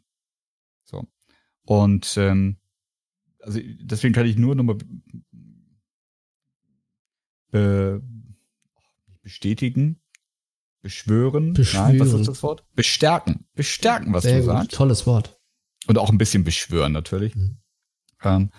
So. 0.85 1.09
Und 1.64 2.16
ähm, 2.16 2.59
also 3.41 3.59
deswegen 3.62 4.14
kann 4.14 4.26
ich 4.26 4.37
nur 4.37 4.55
nochmal 4.55 4.78
be 7.51 8.03
bestätigen, 9.22 10.01
beschwören, 10.83 11.53
nein, 11.53 11.55
was 11.55 12.09
Beschwören. 12.09 12.20
ist 12.20 12.26
das 12.28 12.43
Wort? 12.43 12.64
Bestärken. 12.74 13.47
Bestärken, 13.55 14.12
was 14.12 14.24
Sehr 14.24 14.41
du 14.41 14.47
gut. 14.47 14.53
sagst. 14.53 14.72
Tolles 14.72 15.07
Wort. 15.07 15.41
Und 15.87 15.99
auch 15.99 16.11
ein 16.11 16.18
bisschen 16.18 16.45
beschwören 16.45 16.93
natürlich. 16.93 17.35
Mhm. 17.35 17.59
Ähm, 18.22 18.51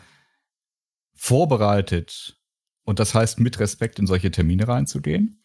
vorbereitet. 1.14 2.38
Und 2.84 3.00
das 3.00 3.14
heißt, 3.14 3.40
mit 3.40 3.60
Respekt 3.60 4.00
in 4.00 4.08
solche 4.08 4.32
Termine 4.32 4.68
reinzugehen. 4.68 5.40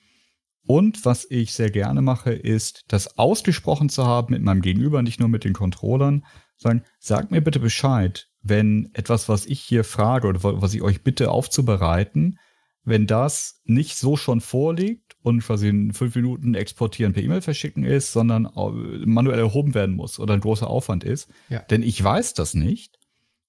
Und 0.66 1.04
was 1.04 1.26
ich 1.30 1.52
sehr 1.52 1.70
gerne 1.70 2.02
mache, 2.02 2.32
ist, 2.32 2.84
das 2.88 3.16
ausgesprochen 3.16 3.88
zu 3.88 4.06
haben 4.06 4.34
mit 4.34 4.42
meinem 4.42 4.60
Gegenüber, 4.60 5.02
nicht 5.02 5.18
nur 5.18 5.28
mit 5.28 5.44
den 5.44 5.54
Controllern, 5.54 6.26
sagen, 6.56 6.82
sagt 6.98 7.30
mir 7.30 7.40
bitte 7.40 7.60
Bescheid, 7.60 8.28
wenn 8.42 8.90
etwas, 8.92 9.28
was 9.28 9.46
ich 9.46 9.60
hier 9.60 9.84
frage 9.84 10.26
oder 10.28 10.42
was 10.42 10.74
ich 10.74 10.82
euch 10.82 11.02
bitte 11.02 11.30
aufzubereiten, 11.30 12.38
wenn 12.84 13.06
das 13.06 13.60
nicht 13.64 13.96
so 13.96 14.16
schon 14.16 14.40
vorliegt 14.40 15.07
und 15.22 15.40
quasi 15.42 15.68
in 15.68 15.92
fünf 15.92 16.14
Minuten 16.14 16.54
exportieren 16.54 17.12
per 17.12 17.22
E-Mail 17.22 17.42
verschicken 17.42 17.84
ist, 17.84 18.12
sondern 18.12 18.46
äh, 18.46 19.06
manuell 19.06 19.38
erhoben 19.38 19.74
werden 19.74 19.96
muss 19.96 20.18
oder 20.18 20.34
ein 20.34 20.40
großer 20.40 20.68
Aufwand 20.68 21.04
ist. 21.04 21.28
Ja. 21.48 21.60
Denn 21.60 21.82
ich 21.82 22.02
weiß 22.02 22.34
das 22.34 22.54
nicht. 22.54 22.98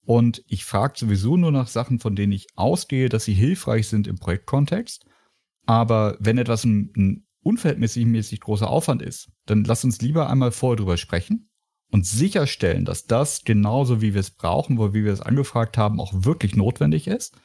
Und 0.04 0.42
ich 0.48 0.64
frage 0.64 0.94
sowieso 0.96 1.36
nur 1.36 1.52
nach 1.52 1.68
Sachen, 1.68 2.00
von 2.00 2.16
denen 2.16 2.32
ich 2.32 2.48
ausgehe, 2.56 3.08
dass 3.08 3.24
sie 3.24 3.34
hilfreich 3.34 3.86
sind 3.86 4.08
im 4.08 4.18
Projektkontext. 4.18 5.04
Aber 5.66 6.16
wenn 6.18 6.38
etwas 6.38 6.64
ein, 6.64 6.92
ein 6.96 7.26
unverhältnismäßig 7.42 8.06
mäßig 8.06 8.40
großer 8.40 8.68
Aufwand 8.68 9.02
ist, 9.02 9.30
dann 9.46 9.64
lass 9.64 9.84
uns 9.84 10.00
lieber 10.00 10.28
einmal 10.28 10.52
vorher 10.52 10.76
drüber 10.76 10.96
sprechen 10.96 11.50
und 11.90 12.06
sicherstellen, 12.06 12.84
dass 12.84 13.06
das 13.06 13.44
genauso 13.44 14.00
wie 14.00 14.14
wir 14.14 14.20
es 14.20 14.30
brauchen, 14.30 14.78
wo 14.78 14.94
wie 14.94 15.04
wir 15.04 15.12
es 15.12 15.20
angefragt 15.20 15.78
haben, 15.78 16.00
auch 16.00 16.12
wirklich 16.14 16.56
notwendig 16.56 17.06
ist. 17.06 17.36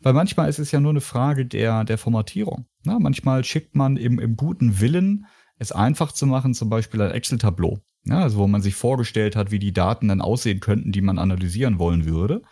Weil 0.00 0.12
manchmal 0.12 0.48
ist 0.48 0.58
es 0.58 0.72
ja 0.72 0.80
nur 0.80 0.90
eine 0.90 1.00
Frage 1.00 1.46
der, 1.46 1.84
der 1.84 1.98
Formatierung. 1.98 2.66
Na, 2.86 2.98
manchmal 2.98 3.44
schickt 3.44 3.74
man 3.74 3.96
im, 3.96 4.18
im 4.18 4.36
guten 4.36 4.80
Willen, 4.80 5.26
es 5.58 5.72
einfach 5.72 6.12
zu 6.12 6.26
machen, 6.26 6.54
zum 6.54 6.68
Beispiel 6.70 7.02
ein 7.02 7.10
Excel-Tableau. 7.10 7.80
Ja, 8.04 8.20
also 8.20 8.38
wo 8.38 8.46
man 8.46 8.62
sich 8.62 8.74
vorgestellt 8.76 9.34
hat, 9.36 9.50
wie 9.50 9.58
die 9.58 9.72
Daten 9.72 10.08
dann 10.08 10.20
aussehen 10.20 10.60
könnten, 10.60 10.92
die 10.92 11.00
man 11.00 11.18
analysieren 11.18 11.78
wollen 11.78 12.04
würde. 12.04 12.42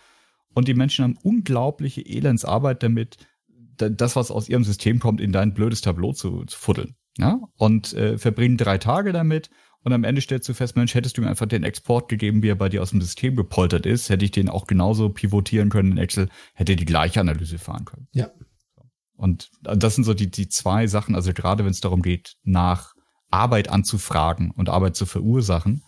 Und 0.55 0.67
die 0.69 0.75
Menschen 0.75 1.05
haben 1.05 1.19
unglaubliche 1.23 2.01
Elendsarbeit 2.01 2.83
damit, 2.83 3.17
da- 3.77 3.89
das, 3.89 4.17
was 4.17 4.31
aus 4.31 4.49
ihrem 4.49 4.65
System 4.65 4.99
kommt, 4.99 5.21
in 5.21 5.33
dein 5.33 5.55
blödes 5.55 5.81
Tableau 5.81 6.13
zu, 6.13 6.45
zu 6.45 6.59
fuddeln. 6.59 6.97
Ja? 7.19 7.39
Und 7.57 7.93
äh, 7.93 8.19
verbringen 8.19 8.57
drei 8.57 8.79
Tage 8.79 9.13
damit 9.13 9.51
Und 9.85 9.93
am 9.93 10.03
Ende 10.03 10.23
stellst 10.23 10.49
du 10.49 10.55
fest, 10.55 10.77
Mensch, 10.77 10.95
hättest 10.95 11.19
du 11.19 11.21
mir 11.23 11.29
einfach 11.29 11.47
den 11.47 11.63
Export 11.63 12.09
gegeben, 12.09 12.43
wie 12.43 12.49
er 12.49 12.55
bei 12.57 12.71
dir 12.71 12.81
aus 12.81 12.91
dem 12.91 13.03
System 13.03 13.37
gepoltert 13.37 13.85
ist, 13.85 14.09
hätte 14.09 14.25
ich 14.25 14.31
den 14.31 14.49
auch 14.49 14.67
genauso 14.67 15.11
pivotieren 15.11 15.69
können 15.69 15.93
in 15.93 15.99
Excel, 15.99 16.29
hätte 16.55 16.75
die 16.75 16.87
gleiche 16.87 17.21
Analyse 17.21 17.59
fahren 17.59 17.85
können. 17.85 18.09
Ja. 18.13 18.31
Und 19.17 19.51
das 19.63 19.95
sind 19.95 20.05
so 20.05 20.15
die, 20.15 20.31
die 20.31 20.49
zwei 20.49 20.87
Sachen, 20.87 21.15
also 21.15 21.33
gerade 21.33 21.65
wenn 21.65 21.71
es 21.71 21.81
darum 21.81 22.03
geht, 22.03 22.35
nach 22.43 22.95
Arbeit 23.31 23.69
anzufragen 23.69 24.51
und 24.51 24.69
Arbeit 24.69 24.97
zu 24.97 25.07
verursachen, 25.07 25.83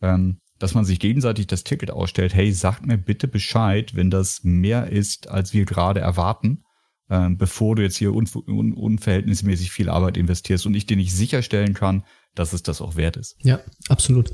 ähm, 0.00 0.38
dass 0.58 0.74
man 0.74 0.84
sich 0.84 1.00
gegenseitig 1.00 1.48
das 1.48 1.64
Ticket 1.64 1.90
ausstellt, 1.90 2.34
hey, 2.34 2.52
sagt 2.52 2.86
mir 2.86 2.96
bitte 2.96 3.26
Bescheid, 3.26 3.94
wenn 3.94 4.10
das 4.10 4.44
mehr 4.44 4.90
ist, 4.90 5.28
als 5.28 5.52
wir 5.52 5.64
gerade 5.64 6.00
erwarten, 6.00 6.62
ähm, 7.10 7.36
bevor 7.36 7.74
du 7.74 7.82
jetzt 7.82 7.96
hier 7.96 8.14
un 8.14 8.28
un 8.46 8.72
unverhältnismäßig 8.72 9.72
viel 9.72 9.88
Arbeit 9.88 10.16
investierst 10.16 10.66
und 10.66 10.74
ich 10.74 10.86
dir 10.86 10.96
nicht 10.96 11.12
sicherstellen 11.12 11.74
kann, 11.74 12.04
dass 12.34 12.52
es 12.52 12.62
das 12.62 12.80
auch 12.80 12.96
wert 12.96 13.16
ist. 13.16 13.36
Ja, 13.42 13.60
absolut. 13.88 14.32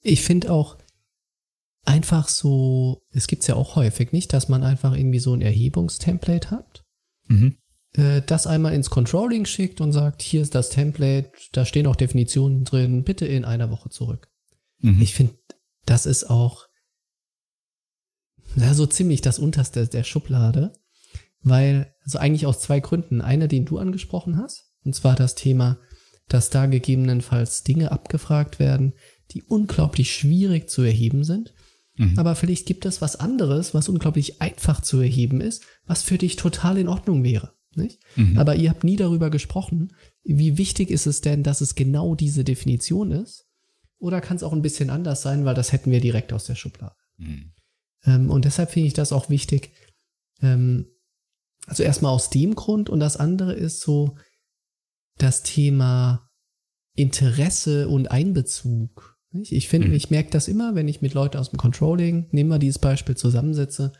Ich 0.00 0.22
finde 0.22 0.52
auch 0.52 0.78
einfach 1.84 2.28
so, 2.28 3.02
es 3.10 3.26
gibt's 3.26 3.46
ja 3.46 3.54
auch 3.54 3.76
häufig 3.76 4.12
nicht, 4.12 4.32
dass 4.32 4.48
man 4.48 4.62
einfach 4.62 4.94
irgendwie 4.94 5.20
so 5.20 5.34
ein 5.34 5.42
Erhebungstemplate 5.42 6.50
hat. 6.50 6.84
Mhm. 7.26 7.56
Äh, 7.94 8.22
das 8.22 8.46
einmal 8.46 8.74
ins 8.74 8.90
Controlling 8.90 9.44
schickt 9.44 9.80
und 9.80 9.92
sagt, 9.92 10.22
hier 10.22 10.42
ist 10.42 10.54
das 10.54 10.70
Template, 10.70 11.30
da 11.52 11.64
stehen 11.64 11.86
auch 11.86 11.96
Definitionen 11.96 12.64
drin, 12.64 13.04
bitte 13.04 13.26
in 13.26 13.44
einer 13.44 13.70
Woche 13.70 13.90
zurück. 13.90 14.28
Mhm. 14.80 15.00
Ich 15.00 15.14
finde, 15.14 15.34
das 15.86 16.06
ist 16.06 16.28
auch 16.28 16.66
ja, 18.56 18.74
so 18.74 18.86
ziemlich 18.86 19.20
das 19.20 19.38
unterste 19.38 19.86
der 19.86 20.04
Schublade, 20.04 20.72
weil, 21.42 21.94
also 22.04 22.18
eigentlich 22.18 22.46
aus 22.46 22.60
zwei 22.60 22.80
Gründen. 22.80 23.20
Einer, 23.20 23.48
den 23.48 23.64
du 23.64 23.78
angesprochen 23.78 24.36
hast, 24.36 24.72
und 24.84 24.94
zwar 24.94 25.14
das 25.14 25.34
Thema, 25.34 25.78
dass 26.28 26.50
da 26.50 26.66
gegebenenfalls 26.66 27.62
Dinge 27.62 27.92
abgefragt 27.92 28.58
werden, 28.58 28.94
die 29.30 29.42
unglaublich 29.42 30.12
schwierig 30.12 30.68
zu 30.68 30.82
erheben 30.82 31.24
sind. 31.24 31.54
Mhm. 31.96 32.18
Aber 32.18 32.34
vielleicht 32.34 32.66
gibt 32.66 32.86
es 32.86 33.00
was 33.00 33.16
anderes, 33.16 33.74
was 33.74 33.88
unglaublich 33.88 34.40
einfach 34.40 34.80
zu 34.80 35.00
erheben 35.00 35.40
ist, 35.40 35.64
was 35.86 36.02
für 36.02 36.18
dich 36.18 36.36
total 36.36 36.78
in 36.78 36.88
Ordnung 36.88 37.24
wäre. 37.24 37.57
Nicht? 37.74 38.00
Mhm. 38.16 38.38
Aber 38.38 38.56
ihr 38.56 38.70
habt 38.70 38.84
nie 38.84 38.96
darüber 38.96 39.30
gesprochen, 39.30 39.92
wie 40.24 40.58
wichtig 40.58 40.90
ist 40.90 41.06
es 41.06 41.20
denn, 41.20 41.42
dass 41.42 41.60
es 41.60 41.74
genau 41.74 42.14
diese 42.14 42.44
Definition 42.44 43.12
ist? 43.12 43.46
Oder 43.98 44.20
kann 44.20 44.36
es 44.36 44.42
auch 44.42 44.52
ein 44.52 44.62
bisschen 44.62 44.90
anders 44.90 45.22
sein, 45.22 45.44
weil 45.44 45.54
das 45.54 45.72
hätten 45.72 45.90
wir 45.90 46.00
direkt 46.00 46.32
aus 46.32 46.44
der 46.44 46.54
Schublade. 46.54 46.94
Mhm. 47.16 47.52
Ähm, 48.04 48.30
und 48.30 48.44
deshalb 48.44 48.70
finde 48.70 48.88
ich 48.88 48.94
das 48.94 49.12
auch 49.12 49.28
wichtig. 49.28 49.72
Ähm, 50.40 50.86
also 51.66 51.82
erstmal 51.82 52.12
aus 52.12 52.30
dem 52.30 52.54
Grund 52.54 52.88
und 52.88 53.00
das 53.00 53.16
andere 53.16 53.52
ist 53.52 53.80
so 53.80 54.16
das 55.18 55.42
Thema 55.42 56.30
Interesse 56.94 57.88
und 57.88 58.10
Einbezug. 58.10 59.18
Ich 59.32 59.68
finde, 59.68 59.88
mhm. 59.88 59.94
ich 59.94 60.10
merke 60.10 60.30
das 60.30 60.48
immer, 60.48 60.74
wenn 60.74 60.88
ich 60.88 61.02
mit 61.02 61.12
Leuten 61.12 61.36
aus 61.36 61.50
dem 61.50 61.58
Controlling, 61.58 62.28
nehmen 62.30 62.50
wir 62.50 62.58
dieses 62.58 62.78
Beispiel, 62.78 63.16
zusammensetze 63.16 63.92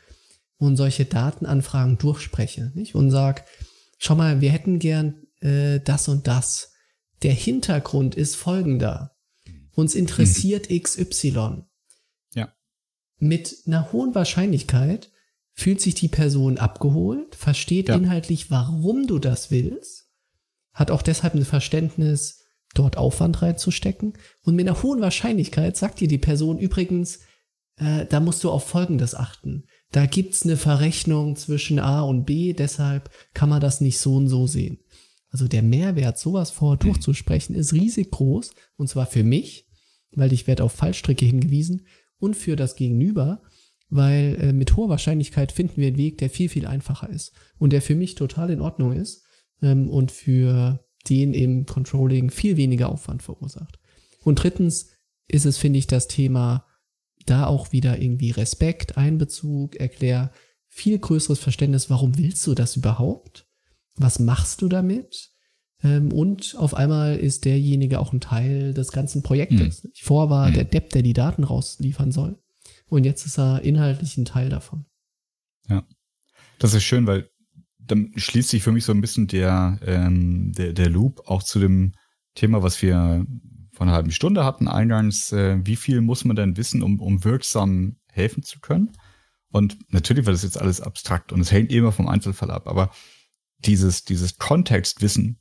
und 0.59 0.77
solche 0.77 1.05
Datenanfragen 1.05 1.99
durchspreche 1.99 2.73
nicht? 2.75 2.95
und 2.95 3.11
sag, 3.11 3.45
schau 3.99 4.15
mal, 4.15 4.41
wir 4.41 4.51
hätten 4.51 4.79
gern 4.79 5.27
äh, 5.41 5.81
das 5.81 6.09
und 6.09 6.27
das. 6.27 6.73
Der 7.23 7.33
Hintergrund 7.33 8.15
ist 8.15 8.37
folgender. 8.37 9.17
Uns 9.75 9.95
interessiert 9.95 10.71
mhm. 10.71 10.83
XY. 10.83 11.63
Ja. 12.35 12.53
Mit 13.19 13.57
einer 13.67 13.93
hohen 13.93 14.15
Wahrscheinlichkeit 14.15 15.11
fühlt 15.53 15.81
sich 15.81 15.95
die 15.95 16.09
Person 16.09 16.59
abgeholt, 16.59 17.35
versteht 17.35 17.89
ja. 17.89 17.97
inhaltlich, 17.97 18.51
warum 18.51 19.07
du 19.07 19.19
das 19.19 19.51
willst, 19.51 20.09
hat 20.73 20.91
auch 20.93 21.03
deshalb 21.03 21.35
ein 21.35 21.45
Verständnis, 21.45 22.45
dort 22.75 22.97
Aufwand 22.97 23.43
reinzustecken. 23.43 24.15
Und 24.43 24.55
mit 24.55 24.69
einer 24.69 24.83
hohen 24.83 25.01
Wahrscheinlichkeit 25.01 25.77
sagt 25.77 26.01
dir 26.01 26.09
die 26.09 26.19
Person 26.19 26.59
übrigens, 26.59 27.21
äh, 27.77 28.07
da 28.07 28.21
musst 28.21 28.45
du 28.45 28.51
auf 28.51 28.69
Folgendes 28.69 29.15
achten. 29.15 29.65
Da 29.93 30.07
gibt's 30.07 30.45
eine 30.45 30.57
Verrechnung 30.57 31.36
zwischen 31.36 31.78
A 31.78 32.03
und 32.03 32.24
B, 32.24 32.53
deshalb 32.53 33.11
kann 33.32 33.49
man 33.49 33.61
das 33.61 33.80
nicht 33.80 33.99
so 33.99 34.16
und 34.16 34.28
so 34.28 34.47
sehen. 34.47 34.78
Also 35.30 35.49
der 35.49 35.62
Mehrwert, 35.62 36.18
sowas 36.18 36.51
vorher 36.51 36.76
mhm. 36.76 36.91
durchzusprechen, 36.91 37.55
ist 37.55 37.72
riesig 37.72 38.11
groß. 38.11 38.51
Und 38.76 38.89
zwar 38.89 39.07
für 39.07 39.24
mich, 39.24 39.66
weil 40.12 40.32
ich 40.32 40.47
werde 40.47 40.64
auf 40.64 40.72
Fallstricke 40.72 41.24
hingewiesen 41.24 41.86
und 42.18 42.36
für 42.36 42.57
das 42.57 42.76
Gegenüber, 42.76 43.43
weil 43.91 44.36
äh, 44.41 44.53
mit 44.53 44.76
hoher 44.76 44.89
Wahrscheinlichkeit 44.89 45.53
finden 45.53 45.78
wir 45.78 45.89
einen 45.89 45.97
Weg, 45.97 46.18
der 46.18 46.30
viel, 46.30 46.49
viel 46.49 46.66
einfacher 46.66 47.09
ist 47.09 47.32
und 47.59 47.72
der 47.72 47.82
für 47.82 47.95
mich 47.95 48.14
total 48.14 48.51
in 48.51 48.61
Ordnung 48.61 48.93
ist 48.93 49.24
ähm, 49.62 49.89
und 49.89 50.12
für 50.12 50.84
den 51.09 51.32
im 51.32 51.64
Controlling 51.64 52.30
viel 52.30 52.57
weniger 52.57 52.91
Aufwand 52.91 53.22
verursacht. 53.22 53.78
Und 54.24 54.43
drittens 54.43 54.91
ist 55.26 55.47
es, 55.47 55.57
finde 55.57 55.78
ich, 55.78 55.86
das 55.86 56.09
Thema 56.09 56.66
da 57.31 57.47
auch 57.47 57.72
wieder 57.72 58.01
irgendwie 58.01 58.31
Respekt, 58.31 58.97
Einbezug, 58.97 59.76
erklär 59.76 60.33
viel 60.68 60.99
größeres 60.99 61.39
Verständnis, 61.39 61.91
warum 61.91 62.18
willst 62.18 62.47
du 62.47 62.55
das 62.55 62.76
überhaupt? 62.76 63.47
Was 63.95 64.18
machst 64.18 64.62
du 64.62 64.68
damit? 64.68 65.31
Ähm, 65.83 66.12
und 66.12 66.57
auf 66.59 66.74
einmal 66.74 67.16
ist 67.16 67.45
derjenige 67.45 68.01
auch 68.01 68.12
ein 68.12 68.20
Teil 68.20 68.74
des 68.74 68.93
ganzen 68.93 69.22
Projektes. 69.22 69.85
Mhm. 69.85 69.91
Vor 70.01 70.31
war 70.31 70.51
mhm. 70.51 70.55
der 70.55 70.64
Depp, 70.64 70.91
der 70.91 71.03
die 71.03 71.12
Daten 71.12 71.45
rausliefern 71.45 72.12
soll. 72.12 72.39
Und 72.89 73.05
jetzt 73.05 73.26
ist 73.26 73.39
er 73.39 73.62
inhaltlich 73.62 74.16
ein 74.16 74.24
Teil 74.24 74.49
davon. 74.49 74.87
Ja. 75.68 75.85
Das 76.59 76.74
ist 76.74 76.85
schön, 76.85 77.07
weil 77.07 77.29
dann 77.79 78.12
schließt 78.16 78.51
sich 78.51 78.62
für 78.62 78.72
mich 78.72 78.85
so 78.85 78.93
ein 78.93 79.01
bisschen 79.01 79.26
der, 79.26 79.79
ähm, 79.85 80.53
der, 80.53 80.72
der 80.72 80.91
Loop 80.91 81.22
auch 81.26 81.43
zu 81.43 81.59
dem 81.59 81.93
Thema, 82.35 82.62
was 82.62 82.83
wir 82.83 83.26
vor 83.79 83.87
einer 83.87 83.95
halben 83.95 84.11
Stunde 84.11 84.45
hatten 84.45 84.66
eingangs, 84.66 85.31
äh, 85.31 85.64
wie 85.64 85.76
viel 85.76 86.01
muss 86.01 86.24
man 86.24 86.35
denn 86.35 86.57
wissen, 86.57 86.83
um, 86.83 87.01
um 87.01 87.22
wirksam 87.22 87.95
helfen 88.11 88.43
zu 88.43 88.59
können? 88.59 88.91
Und 89.51 89.79
natürlich 89.93 90.26
war 90.26 90.33
das 90.33 90.43
jetzt 90.43 90.61
alles 90.61 90.81
abstrakt 90.81 91.33
und 91.33 91.41
es 91.41 91.53
hängt 91.53 91.70
immer 91.70 91.93
vom 91.93 92.09
Einzelfall 92.09 92.51
ab, 92.51 92.66
aber 92.66 92.91
dieses, 93.59 94.03
dieses 94.03 94.37
Kontextwissen, 94.37 95.39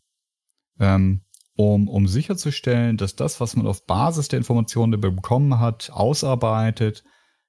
ähm, 0.79 1.21
um, 1.55 1.87
um 1.87 2.07
sicherzustellen, 2.07 2.97
dass 2.97 3.15
das, 3.15 3.39
was 3.39 3.55
man 3.55 3.65
auf 3.65 3.87
Basis 3.87 4.27
der 4.27 4.37
Informationen, 4.37 4.91
die 4.91 4.99
man 4.99 5.15
bekommen 5.15 5.59
hat, 5.59 5.89
ausarbeitet, 5.91 7.03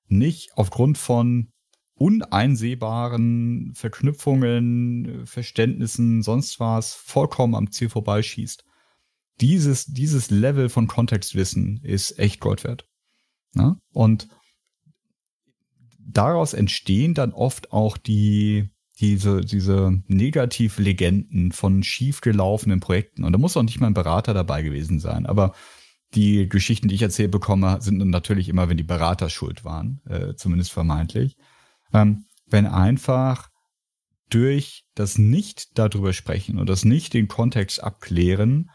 nicht 0.06 0.52
aufgrund 0.56 0.96
von 0.96 1.52
uneinsehbaren 1.96 3.74
Verknüpfungen, 3.74 5.26
Verständnissen, 5.26 6.22
sonst 6.22 6.60
was 6.60 6.94
vollkommen 6.94 7.54
am 7.54 7.70
Ziel 7.72 7.90
vorbeischießt. 7.90 8.64
Dieses, 9.40 9.86
dieses 9.86 10.30
Level 10.30 10.68
von 10.68 10.86
Kontextwissen 10.86 11.80
ist 11.82 12.18
echt 12.18 12.40
Gold 12.40 12.64
wert. 12.64 12.86
Ja? 13.54 13.76
Und 13.92 14.28
daraus 15.98 16.54
entstehen 16.54 17.14
dann 17.14 17.32
oft 17.32 17.72
auch 17.72 17.96
die, 17.96 18.70
diese, 18.98 19.42
diese 19.42 20.02
Negativlegenden 20.06 21.52
von 21.52 21.82
schiefgelaufenen 21.82 22.80
Projekten. 22.80 23.24
Und 23.24 23.32
da 23.32 23.38
muss 23.38 23.56
auch 23.56 23.62
nicht 23.62 23.80
mal 23.80 23.86
ein 23.86 23.94
Berater 23.94 24.34
dabei 24.34 24.62
gewesen 24.62 24.98
sein. 24.98 25.26
Aber 25.26 25.54
die 26.14 26.48
Geschichten, 26.48 26.88
die 26.88 26.94
ich 26.94 27.02
erzählt 27.02 27.30
bekomme, 27.30 27.80
sind 27.80 27.98
natürlich 27.98 28.48
immer, 28.48 28.68
wenn 28.68 28.76
die 28.76 28.82
Berater 28.82 29.28
schuld 29.28 29.64
waren, 29.64 30.00
äh, 30.08 30.34
zumindest 30.34 30.72
vermeintlich. 30.72 31.36
Ähm, 31.92 32.24
wenn 32.46 32.66
einfach 32.66 33.50
durch 34.30 34.84
das 34.94 35.18
Nicht 35.18 35.78
darüber 35.78 36.12
sprechen 36.12 36.58
und 36.58 36.68
das 36.68 36.84
Nicht 36.84 37.14
den 37.14 37.28
Kontext 37.28 37.82
abklären, 37.82 38.70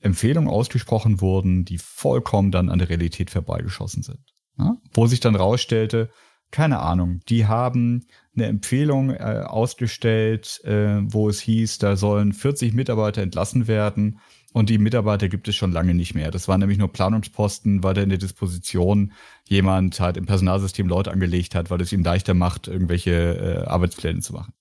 Empfehlungen 0.00 0.48
ausgesprochen 0.48 1.20
wurden, 1.20 1.64
die 1.64 1.78
vollkommen 1.78 2.50
dann 2.50 2.68
an 2.68 2.78
der 2.78 2.88
Realität 2.88 3.30
vorbeigeschossen 3.30 4.02
sind. 4.02 4.20
Ja? 4.58 4.76
Wo 4.92 5.06
sich 5.06 5.20
dann 5.20 5.36
rausstellte, 5.36 6.10
keine 6.50 6.80
Ahnung, 6.80 7.20
die 7.28 7.46
haben 7.46 8.06
eine 8.34 8.46
Empfehlung 8.46 9.10
äh, 9.10 9.44
ausgestellt, 9.46 10.60
äh, 10.64 11.00
wo 11.02 11.28
es 11.28 11.40
hieß, 11.40 11.78
da 11.78 11.96
sollen 11.96 12.32
40 12.32 12.74
Mitarbeiter 12.74 13.22
entlassen 13.22 13.68
werden 13.68 14.18
und 14.52 14.68
die 14.68 14.78
Mitarbeiter 14.78 15.28
gibt 15.28 15.46
es 15.46 15.54
schon 15.54 15.70
lange 15.70 15.94
nicht 15.94 16.14
mehr. 16.14 16.30
Das 16.30 16.48
waren 16.48 16.60
nämlich 16.60 16.78
nur 16.78 16.92
Planungsposten, 16.92 17.84
weil 17.84 17.94
da 17.94 18.02
in 18.02 18.08
der 18.08 18.18
Disposition 18.18 19.12
jemand 19.46 20.00
halt 20.00 20.16
im 20.16 20.26
Personalsystem 20.26 20.88
Leute 20.88 21.12
angelegt 21.12 21.54
hat, 21.54 21.70
weil 21.70 21.80
es 21.80 21.92
ihm 21.92 22.02
leichter 22.02 22.34
macht, 22.34 22.66
irgendwelche 22.66 23.12
äh, 23.12 23.68
Arbeitspläne 23.68 24.20
zu 24.20 24.32
machen. 24.32 24.52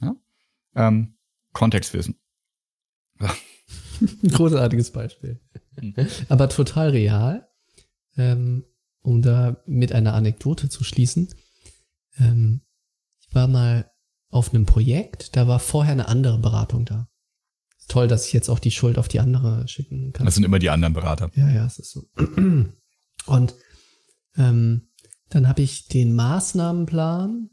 Ja? 0.00 0.14
Ähm, 0.74 1.14
Kontextwissen. 1.52 2.16
Großartiges 4.28 4.90
Beispiel. 4.90 5.40
Mhm. 5.80 5.94
Aber 6.28 6.48
total 6.48 6.90
real. 6.90 7.48
Ähm, 8.16 8.64
um 9.02 9.22
da 9.22 9.62
mit 9.66 9.92
einer 9.92 10.14
Anekdote 10.14 10.68
zu 10.68 10.84
schließen. 10.84 11.28
Ähm, 12.18 12.62
ich 13.20 13.34
war 13.34 13.48
mal 13.48 13.90
auf 14.28 14.52
einem 14.52 14.66
Projekt, 14.66 15.36
da 15.36 15.48
war 15.48 15.58
vorher 15.58 15.92
eine 15.92 16.08
andere 16.08 16.38
Beratung 16.38 16.84
da. 16.84 17.08
Ist 17.78 17.90
toll, 17.90 18.08
dass 18.08 18.26
ich 18.26 18.32
jetzt 18.32 18.48
auch 18.48 18.58
die 18.58 18.70
Schuld 18.70 18.98
auf 18.98 19.08
die 19.08 19.20
andere 19.20 19.66
schicken 19.66 20.12
kann. 20.12 20.26
Das 20.26 20.34
sind 20.34 20.44
immer 20.44 20.58
die 20.58 20.70
anderen 20.70 20.94
Berater. 20.94 21.30
Ja, 21.34 21.50
ja, 21.50 21.66
es 21.66 21.78
ist 21.78 21.90
so. 21.90 22.08
Und 23.26 23.54
ähm, 24.36 24.88
dann 25.28 25.48
habe 25.48 25.62
ich 25.62 25.88
den 25.88 26.14
Maßnahmenplan, 26.14 27.50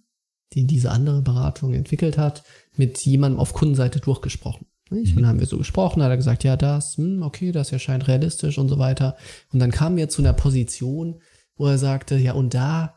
den 0.55 0.67
diese 0.67 0.91
andere 0.91 1.21
Beratung 1.21 1.73
entwickelt 1.73 2.17
hat, 2.17 2.43
mit 2.75 2.99
jemandem 3.05 3.39
auf 3.39 3.53
Kundenseite 3.53 3.99
durchgesprochen. 3.99 4.67
Nicht? 4.89 5.15
Und 5.15 5.23
dann 5.23 5.27
haben 5.29 5.39
wir 5.39 5.47
so 5.47 5.57
gesprochen, 5.57 6.01
hat 6.01 6.09
er 6.09 6.17
gesagt, 6.17 6.43
ja, 6.43 6.55
das, 6.55 6.97
hm, 6.97 7.21
okay, 7.21 7.51
das 7.51 7.71
erscheint 7.71 8.07
realistisch 8.07 8.57
und 8.57 8.69
so 8.69 8.79
weiter. 8.79 9.17
Und 9.51 9.59
dann 9.59 9.71
kamen 9.71 9.97
wir 9.97 10.09
zu 10.09 10.21
einer 10.21 10.33
Position, 10.33 11.21
wo 11.55 11.67
er 11.67 11.77
sagte, 11.77 12.17
ja, 12.17 12.33
und 12.33 12.53
da, 12.53 12.95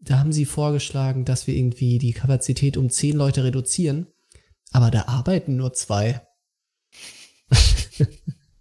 da 0.00 0.18
haben 0.18 0.32
sie 0.32 0.44
vorgeschlagen, 0.44 1.24
dass 1.24 1.46
wir 1.46 1.54
irgendwie 1.54 1.98
die 1.98 2.12
Kapazität 2.12 2.76
um 2.76 2.90
zehn 2.90 3.16
Leute 3.16 3.44
reduzieren, 3.44 4.06
aber 4.72 4.90
da 4.90 5.02
arbeiten 5.06 5.56
nur 5.56 5.72
zwei. 5.72 6.20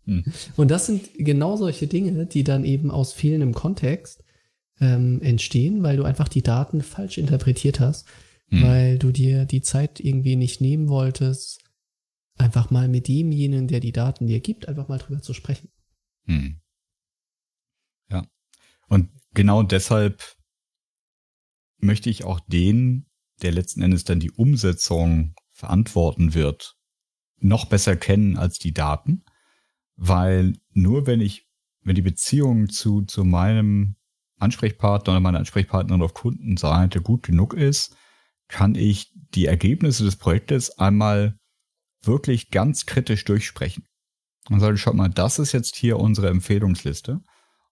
hm. 0.05 0.24
Und 0.55 0.70
das 0.70 0.86
sind 0.86 1.09
genau 1.18 1.57
solche 1.57 1.88
Dinge, 1.88 2.26
die 2.26 2.43
dann 2.43 2.66
eben 2.66 2.91
aus 2.91 3.14
fehlendem 3.14 3.53
Kontext 3.53 4.24
ähm, 4.80 5.22
entstehen, 5.22 5.82
weil 5.82 5.97
du 5.97 6.03
einfach 6.03 6.28
die 6.28 6.43
Daten 6.43 6.82
falsch 6.82 7.18
interpretiert 7.18 7.80
hast, 7.80 8.05
hm. 8.49 8.64
weil 8.64 8.99
du 8.99 9.11
dir 9.11 9.45
die 9.45 9.61
Zeit 9.61 9.99
irgendwie 9.99 10.36
nicht 10.36 10.61
nehmen 10.61 10.89
wolltest, 10.89 11.61
einfach 12.38 12.72
mal 12.72 12.88
mit 12.88 13.08
demjenigen, 13.08 13.68
der 13.68 13.80
die 13.80 13.92
Daten 13.92 14.28
dir 14.28 14.40
gibt, 14.40 14.68
einfach 14.68 14.88
mal 14.88 14.98
drüber 14.98 15.22
zu 15.22 15.34
sprechen. 15.34 15.70
Hm. 16.26 16.62
Ja. 18.10 18.26
Und 18.88 19.10
genau 19.34 19.64
deshalb 19.64 20.36
möchte 21.78 22.10
ich 22.10 22.24
auch 22.24 22.40
den, 22.40 23.08
der 23.42 23.52
letzten 23.52 23.82
Endes 23.82 24.04
dann 24.04 24.20
die 24.20 24.32
Umsetzung 24.32 25.36
verantworten 25.52 26.34
wird, 26.34 26.76
noch 27.38 27.66
besser 27.66 27.96
kennen 27.96 28.38
als 28.38 28.58
die 28.58 28.74
Daten, 28.74 29.24
weil 29.96 30.54
nur 30.72 31.06
wenn 31.06 31.22
ich, 31.22 31.48
wenn 31.82 31.96
die 31.96 32.02
Beziehung 32.02 32.70
zu, 32.70 33.04
zu 33.04 33.24
meinem 33.24 33.96
Ansprechpartner 34.38 35.14
oder 35.14 35.20
meiner 35.20 35.40
Ansprechpartnerin 35.40 36.02
auf 36.02 36.14
Kundenseite 36.14 37.02
gut 37.02 37.24
genug 37.24 37.54
ist, 37.54 37.96
kann 38.48 38.76
ich 38.76 39.12
die 39.14 39.46
Ergebnisse 39.46 40.04
des 40.04 40.16
Projektes 40.16 40.78
einmal 40.78 41.38
wirklich 42.06 42.51
ganz 42.51 42.86
kritisch 42.86 43.26
durchsprechen. 43.26 43.86
Und 44.49 44.60
sage, 44.60 44.78
schaut 44.78 44.95
mal, 44.95 45.10
das 45.10 45.39
ist 45.39 45.54
jetzt 45.54 45.76
hier 45.76 45.99
unsere 45.99 46.30
Empfehlungsliste. 46.30 47.22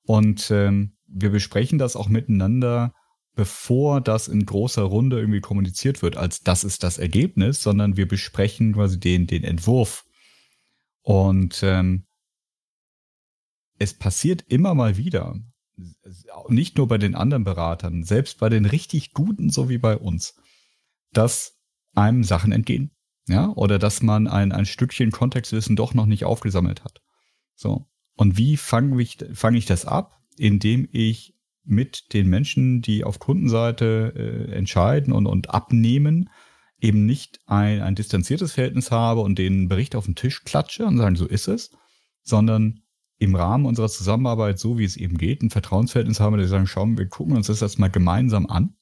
Und 0.03 0.49
ähm, 0.51 0.97
wir 1.05 1.29
besprechen 1.29 1.77
das 1.77 1.95
auch 1.95 2.07
miteinander, 2.07 2.93
bevor 3.35 4.01
das 4.01 4.27
in 4.27 4.45
großer 4.45 4.83
Runde 4.83 5.19
irgendwie 5.19 5.41
kommuniziert 5.41 6.01
wird, 6.01 6.17
als 6.17 6.41
das 6.41 6.63
ist 6.63 6.83
das 6.83 6.97
Ergebnis, 6.97 7.61
sondern 7.61 7.97
wir 7.97 8.07
besprechen 8.07 8.73
quasi 8.73 8.99
den, 8.99 9.27
den 9.27 9.43
Entwurf. 9.43 10.05
Und 11.01 11.61
ähm, 11.63 12.05
es 13.77 13.93
passiert 13.93 14.43
immer 14.47 14.75
mal 14.75 14.97
wieder, 14.97 15.39
nicht 16.47 16.77
nur 16.77 16.87
bei 16.87 16.97
den 16.97 17.15
anderen 17.15 17.43
Beratern, 17.43 18.03
selbst 18.03 18.37
bei 18.39 18.49
den 18.49 18.65
richtig 18.65 19.13
guten, 19.13 19.49
so 19.49 19.69
wie 19.69 19.79
bei 19.79 19.97
uns, 19.97 20.35
dass 21.11 21.57
einem 21.93 22.23
Sachen 22.23 22.51
entgehen 22.51 22.91
ja, 23.31 23.49
oder 23.55 23.79
dass 23.79 24.01
man 24.01 24.27
ein, 24.27 24.51
ein 24.51 24.65
Stückchen 24.65 25.11
Kontextwissen 25.11 25.75
doch 25.75 25.93
noch 25.93 26.05
nicht 26.05 26.25
aufgesammelt 26.25 26.83
hat. 26.83 27.01
So. 27.55 27.87
Und 28.15 28.37
wie 28.37 28.57
fange 28.57 29.01
ich, 29.01 29.17
fang 29.33 29.55
ich 29.55 29.65
das 29.65 29.85
ab? 29.85 30.19
Indem 30.37 30.87
ich 30.91 31.35
mit 31.63 32.13
den 32.13 32.27
Menschen, 32.27 32.81
die 32.81 33.03
auf 33.03 33.19
Kundenseite 33.19 34.13
äh, 34.15 34.55
entscheiden 34.55 35.13
und, 35.13 35.27
und 35.27 35.49
abnehmen, 35.51 36.29
eben 36.79 37.05
nicht 37.05 37.39
ein, 37.45 37.81
ein 37.81 37.95
distanziertes 37.95 38.53
Verhältnis 38.53 38.91
habe 38.91 39.21
und 39.21 39.37
den 39.37 39.67
Bericht 39.67 39.95
auf 39.95 40.05
den 40.05 40.15
Tisch 40.15 40.43
klatsche 40.43 40.85
und 40.85 40.97
sagen, 40.97 41.15
so 41.15 41.27
ist 41.27 41.47
es, 41.47 41.71
sondern 42.23 42.81
im 43.19 43.35
Rahmen 43.35 43.67
unserer 43.67 43.89
Zusammenarbeit, 43.89 44.57
so 44.57 44.79
wie 44.79 44.83
es 44.83 44.97
eben 44.97 45.17
geht, 45.17 45.43
ein 45.43 45.51
Vertrauensverhältnis 45.51 46.19
haben, 46.19 46.37
die 46.37 46.47
sagen, 46.47 46.65
schauen, 46.65 46.97
wir 46.97 47.07
gucken 47.07 47.35
uns 47.35 47.47
das 47.47 47.59
jetzt 47.59 47.77
mal 47.77 47.89
gemeinsam 47.89 48.47
an 48.47 48.75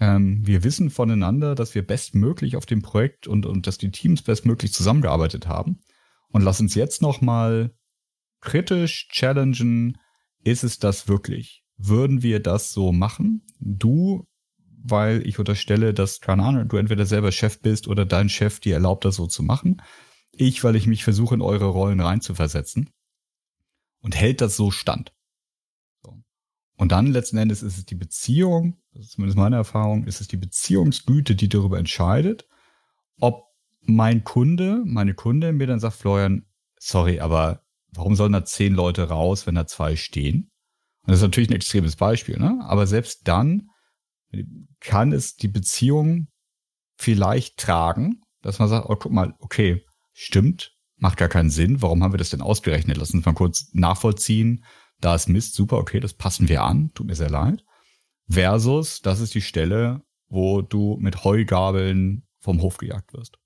ähm, 0.00 0.46
wir 0.46 0.64
wissen 0.64 0.90
voneinander, 0.90 1.54
dass 1.54 1.74
wir 1.74 1.86
bestmöglich 1.86 2.56
auf 2.56 2.66
dem 2.66 2.82
Projekt 2.82 3.26
und, 3.26 3.46
und 3.46 3.66
dass 3.66 3.78
die 3.78 3.90
Teams 3.90 4.22
bestmöglich 4.22 4.72
zusammengearbeitet 4.72 5.46
haben. 5.46 5.80
Und 6.28 6.42
lass 6.42 6.60
uns 6.60 6.74
jetzt 6.74 7.00
nochmal 7.00 7.72
kritisch 8.40 9.08
challengen, 9.08 9.98
ist 10.42 10.64
es 10.64 10.78
das 10.78 11.08
wirklich? 11.08 11.64
Würden 11.76 12.22
wir 12.22 12.40
das 12.40 12.72
so 12.72 12.92
machen? 12.92 13.46
Du, 13.58 14.26
weil 14.82 15.26
ich 15.26 15.38
unterstelle, 15.38 15.94
dass, 15.94 16.20
keine 16.20 16.42
Ahnung, 16.42 16.68
du 16.68 16.76
entweder 16.76 17.06
selber 17.06 17.32
Chef 17.32 17.60
bist 17.60 17.88
oder 17.88 18.04
dein 18.04 18.28
Chef 18.28 18.60
dir 18.60 18.74
erlaubt, 18.74 19.04
das 19.04 19.16
so 19.16 19.26
zu 19.26 19.42
machen. 19.42 19.80
Ich, 20.32 20.62
weil 20.64 20.76
ich 20.76 20.86
mich 20.86 21.04
versuche, 21.04 21.34
in 21.34 21.40
eure 21.40 21.66
Rollen 21.66 22.00
reinzuversetzen. 22.00 22.90
Und 24.00 24.14
hält 24.14 24.40
das 24.40 24.56
so 24.56 24.70
stand? 24.70 25.13
Und 26.76 26.92
dann 26.92 27.06
letzten 27.06 27.36
Endes 27.36 27.62
ist 27.62 27.78
es 27.78 27.84
die 27.84 27.94
Beziehung, 27.94 28.76
das 28.92 29.06
ist 29.06 29.12
zumindest 29.12 29.38
meine 29.38 29.56
Erfahrung, 29.56 30.04
ist 30.04 30.20
es 30.20 30.28
die 30.28 30.36
Beziehungsgüte, 30.36 31.36
die 31.36 31.48
darüber 31.48 31.78
entscheidet, 31.78 32.48
ob 33.20 33.44
mein 33.80 34.24
Kunde, 34.24 34.82
meine 34.84 35.14
Kundin 35.14 35.56
mir 35.56 35.66
dann 35.66 35.80
sagt, 35.80 35.96
Florian, 35.96 36.46
sorry, 36.78 37.20
aber 37.20 37.62
warum 37.92 38.16
sollen 38.16 38.32
da 38.32 38.44
zehn 38.44 38.74
Leute 38.74 39.08
raus, 39.08 39.46
wenn 39.46 39.54
da 39.54 39.66
zwei 39.66 39.94
stehen? 39.94 40.50
Und 41.02 41.10
das 41.10 41.18
ist 41.18 41.22
natürlich 41.22 41.50
ein 41.50 41.56
extremes 41.56 41.96
Beispiel, 41.96 42.38
ne? 42.38 42.58
Aber 42.64 42.86
selbst 42.86 43.28
dann 43.28 43.68
kann 44.80 45.12
es 45.12 45.36
die 45.36 45.48
Beziehung 45.48 46.28
vielleicht 46.96 47.58
tragen, 47.58 48.22
dass 48.42 48.58
man 48.58 48.68
sagt, 48.68 48.88
oh, 48.88 48.96
guck 48.96 49.12
mal, 49.12 49.34
okay, 49.38 49.84
stimmt, 50.12 50.76
macht 50.96 51.18
gar 51.18 51.28
keinen 51.28 51.50
Sinn. 51.50 51.82
Warum 51.82 52.02
haben 52.02 52.12
wir 52.12 52.18
das 52.18 52.30
denn 52.30 52.40
ausgerechnet? 52.40 52.96
Lass 52.96 53.12
uns 53.12 53.24
mal 53.24 53.34
kurz 53.34 53.68
nachvollziehen, 53.72 54.64
da 55.00 55.14
ist 55.14 55.28
Mist, 55.28 55.54
super, 55.54 55.78
okay, 55.78 56.00
das 56.00 56.14
passen 56.14 56.48
wir 56.48 56.62
an, 56.62 56.92
tut 56.94 57.06
mir 57.06 57.14
sehr 57.14 57.30
leid. 57.30 57.64
Versus, 58.28 59.02
das 59.02 59.20
ist 59.20 59.34
die 59.34 59.42
Stelle, 59.42 60.02
wo 60.28 60.62
du 60.62 60.96
mit 61.00 61.24
Heugabeln 61.24 62.26
vom 62.40 62.62
Hof 62.62 62.78
gejagt 62.78 63.12
wirst. 63.12 63.38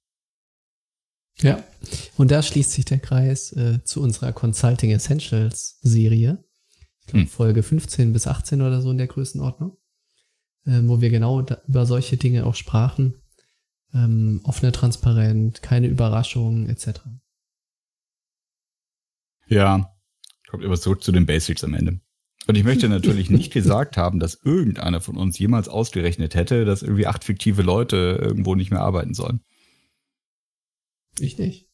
Ja, 1.40 1.62
und 2.16 2.30
da 2.30 2.42
schließt 2.42 2.72
sich 2.72 2.84
der 2.84 2.99
Kreis 2.99 3.53
äh, 3.53 3.82
zu 3.84 4.03
unserer 4.03 4.32
Consulting 4.32 4.90
Essentials 4.90 5.78
Serie. 5.82 6.44
Ich 7.01 7.07
glaube, 7.07 7.20
hm. 7.20 7.28
Folge 7.28 7.62
15 7.62 8.12
bis 8.12 8.26
18 8.26 8.61
oder 8.61 8.82
so 8.82 8.90
in 8.90 8.99
der 8.99 9.07
Größenordnung, 9.07 9.76
äh, 10.66 10.80
wo 10.84 11.01
wir 11.01 11.11
genau 11.11 11.42
da, 11.42 11.61
über 11.68 11.86
solche 11.86 12.16
Dinge 12.16 12.44
auch 12.44 12.57
sprachen. 12.57 13.22
Ähm, 13.94 14.40
offene 14.44 14.72
Transparent, 14.72 15.62
keine 15.62 15.86
Überraschungen 15.86 16.68
etc. 16.68 17.01
Ja, 19.46 19.97
Kommt 20.49 20.64
immer 20.64 20.78
zurück 20.78 21.03
zu 21.03 21.12
den 21.12 21.26
Basics 21.26 21.62
am 21.62 21.74
Ende. 21.74 22.01
Und 22.46 22.57
ich 22.57 22.64
möchte 22.64 22.88
natürlich 22.88 23.28
nicht 23.38 23.53
gesagt 23.53 23.96
haben, 23.96 24.18
dass 24.18 24.40
irgendeiner 24.42 25.01
von 25.01 25.16
uns 25.16 25.38
jemals 25.38 25.68
ausgerechnet 25.68 26.34
hätte, 26.34 26.64
dass 26.64 26.82
irgendwie 26.82 27.07
acht 27.07 27.24
fiktive 27.24 27.62
Leute 27.62 28.18
irgendwo 28.20 28.55
nicht 28.55 28.70
mehr 28.70 28.80
arbeiten 28.80 29.14
sollen. 29.14 29.40
Ich 31.20 31.38
nicht. 31.38 31.68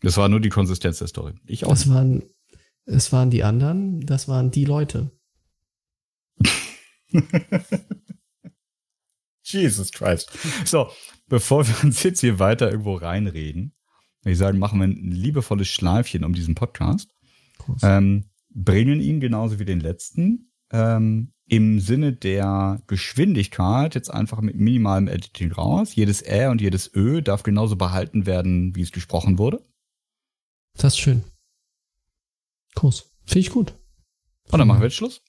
Das 0.00 0.16
war 0.16 0.28
nur 0.28 0.40
die 0.40 0.48
Konsistenz 0.48 0.98
der 0.98 1.08
Story. 1.08 1.34
Ich 1.46 1.64
auch. 1.64 1.70
Das 1.70 1.88
waren, 1.88 2.22
es 2.84 3.12
waren 3.12 3.30
die 3.30 3.42
anderen, 3.44 4.00
das 4.00 4.28
waren 4.28 4.50
die 4.50 4.64
Leute. 4.64 5.10
Jesus 9.42 9.92
Christ. 9.92 10.30
So, 10.64 10.88
bevor 11.26 11.66
wir 11.66 11.74
uns 11.84 12.02
jetzt 12.02 12.20
hier 12.20 12.38
weiter 12.38 12.70
irgendwo 12.70 12.94
reinreden, 12.94 13.74
würde 14.22 14.32
ich 14.32 14.38
sagen, 14.38 14.58
machen 14.58 14.78
wir 14.78 14.86
ein 14.86 15.10
liebevolles 15.10 15.68
Schleifchen 15.68 16.24
um 16.24 16.32
diesen 16.32 16.54
Podcast. 16.54 17.12
Ähm, 17.82 18.24
bringen 18.50 19.00
ihn 19.00 19.20
genauso 19.20 19.58
wie 19.58 19.64
den 19.64 19.80
letzten 19.80 20.52
ähm, 20.72 21.32
im 21.46 21.80
Sinne 21.80 22.12
der 22.12 22.82
Geschwindigkeit 22.86 23.94
jetzt 23.94 24.10
einfach 24.10 24.40
mit 24.40 24.56
minimalem 24.56 25.08
Editing 25.08 25.52
raus. 25.52 25.94
Jedes 25.94 26.22
Ä 26.22 26.48
und 26.48 26.60
jedes 26.60 26.94
Ö 26.94 27.20
darf 27.20 27.42
genauso 27.42 27.76
behalten 27.76 28.26
werden, 28.26 28.74
wie 28.74 28.82
es 28.82 28.92
gesprochen 28.92 29.38
wurde. 29.38 29.64
Das 30.74 30.94
ist 30.94 30.98
schön. 30.98 31.24
Groß. 32.74 33.12
Finde 33.26 33.40
ich 33.40 33.50
gut. 33.50 33.74
Und 34.50 34.58
dann 34.58 34.66
machen 34.68 34.80
wir 34.80 34.86
jetzt 34.86 34.96
Schluss. 34.96 35.22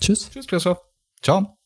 Tschüss. 0.00 0.30
Tschüss, 0.30 0.46
Christoph. 0.46 0.80
Ciao. 1.22 1.56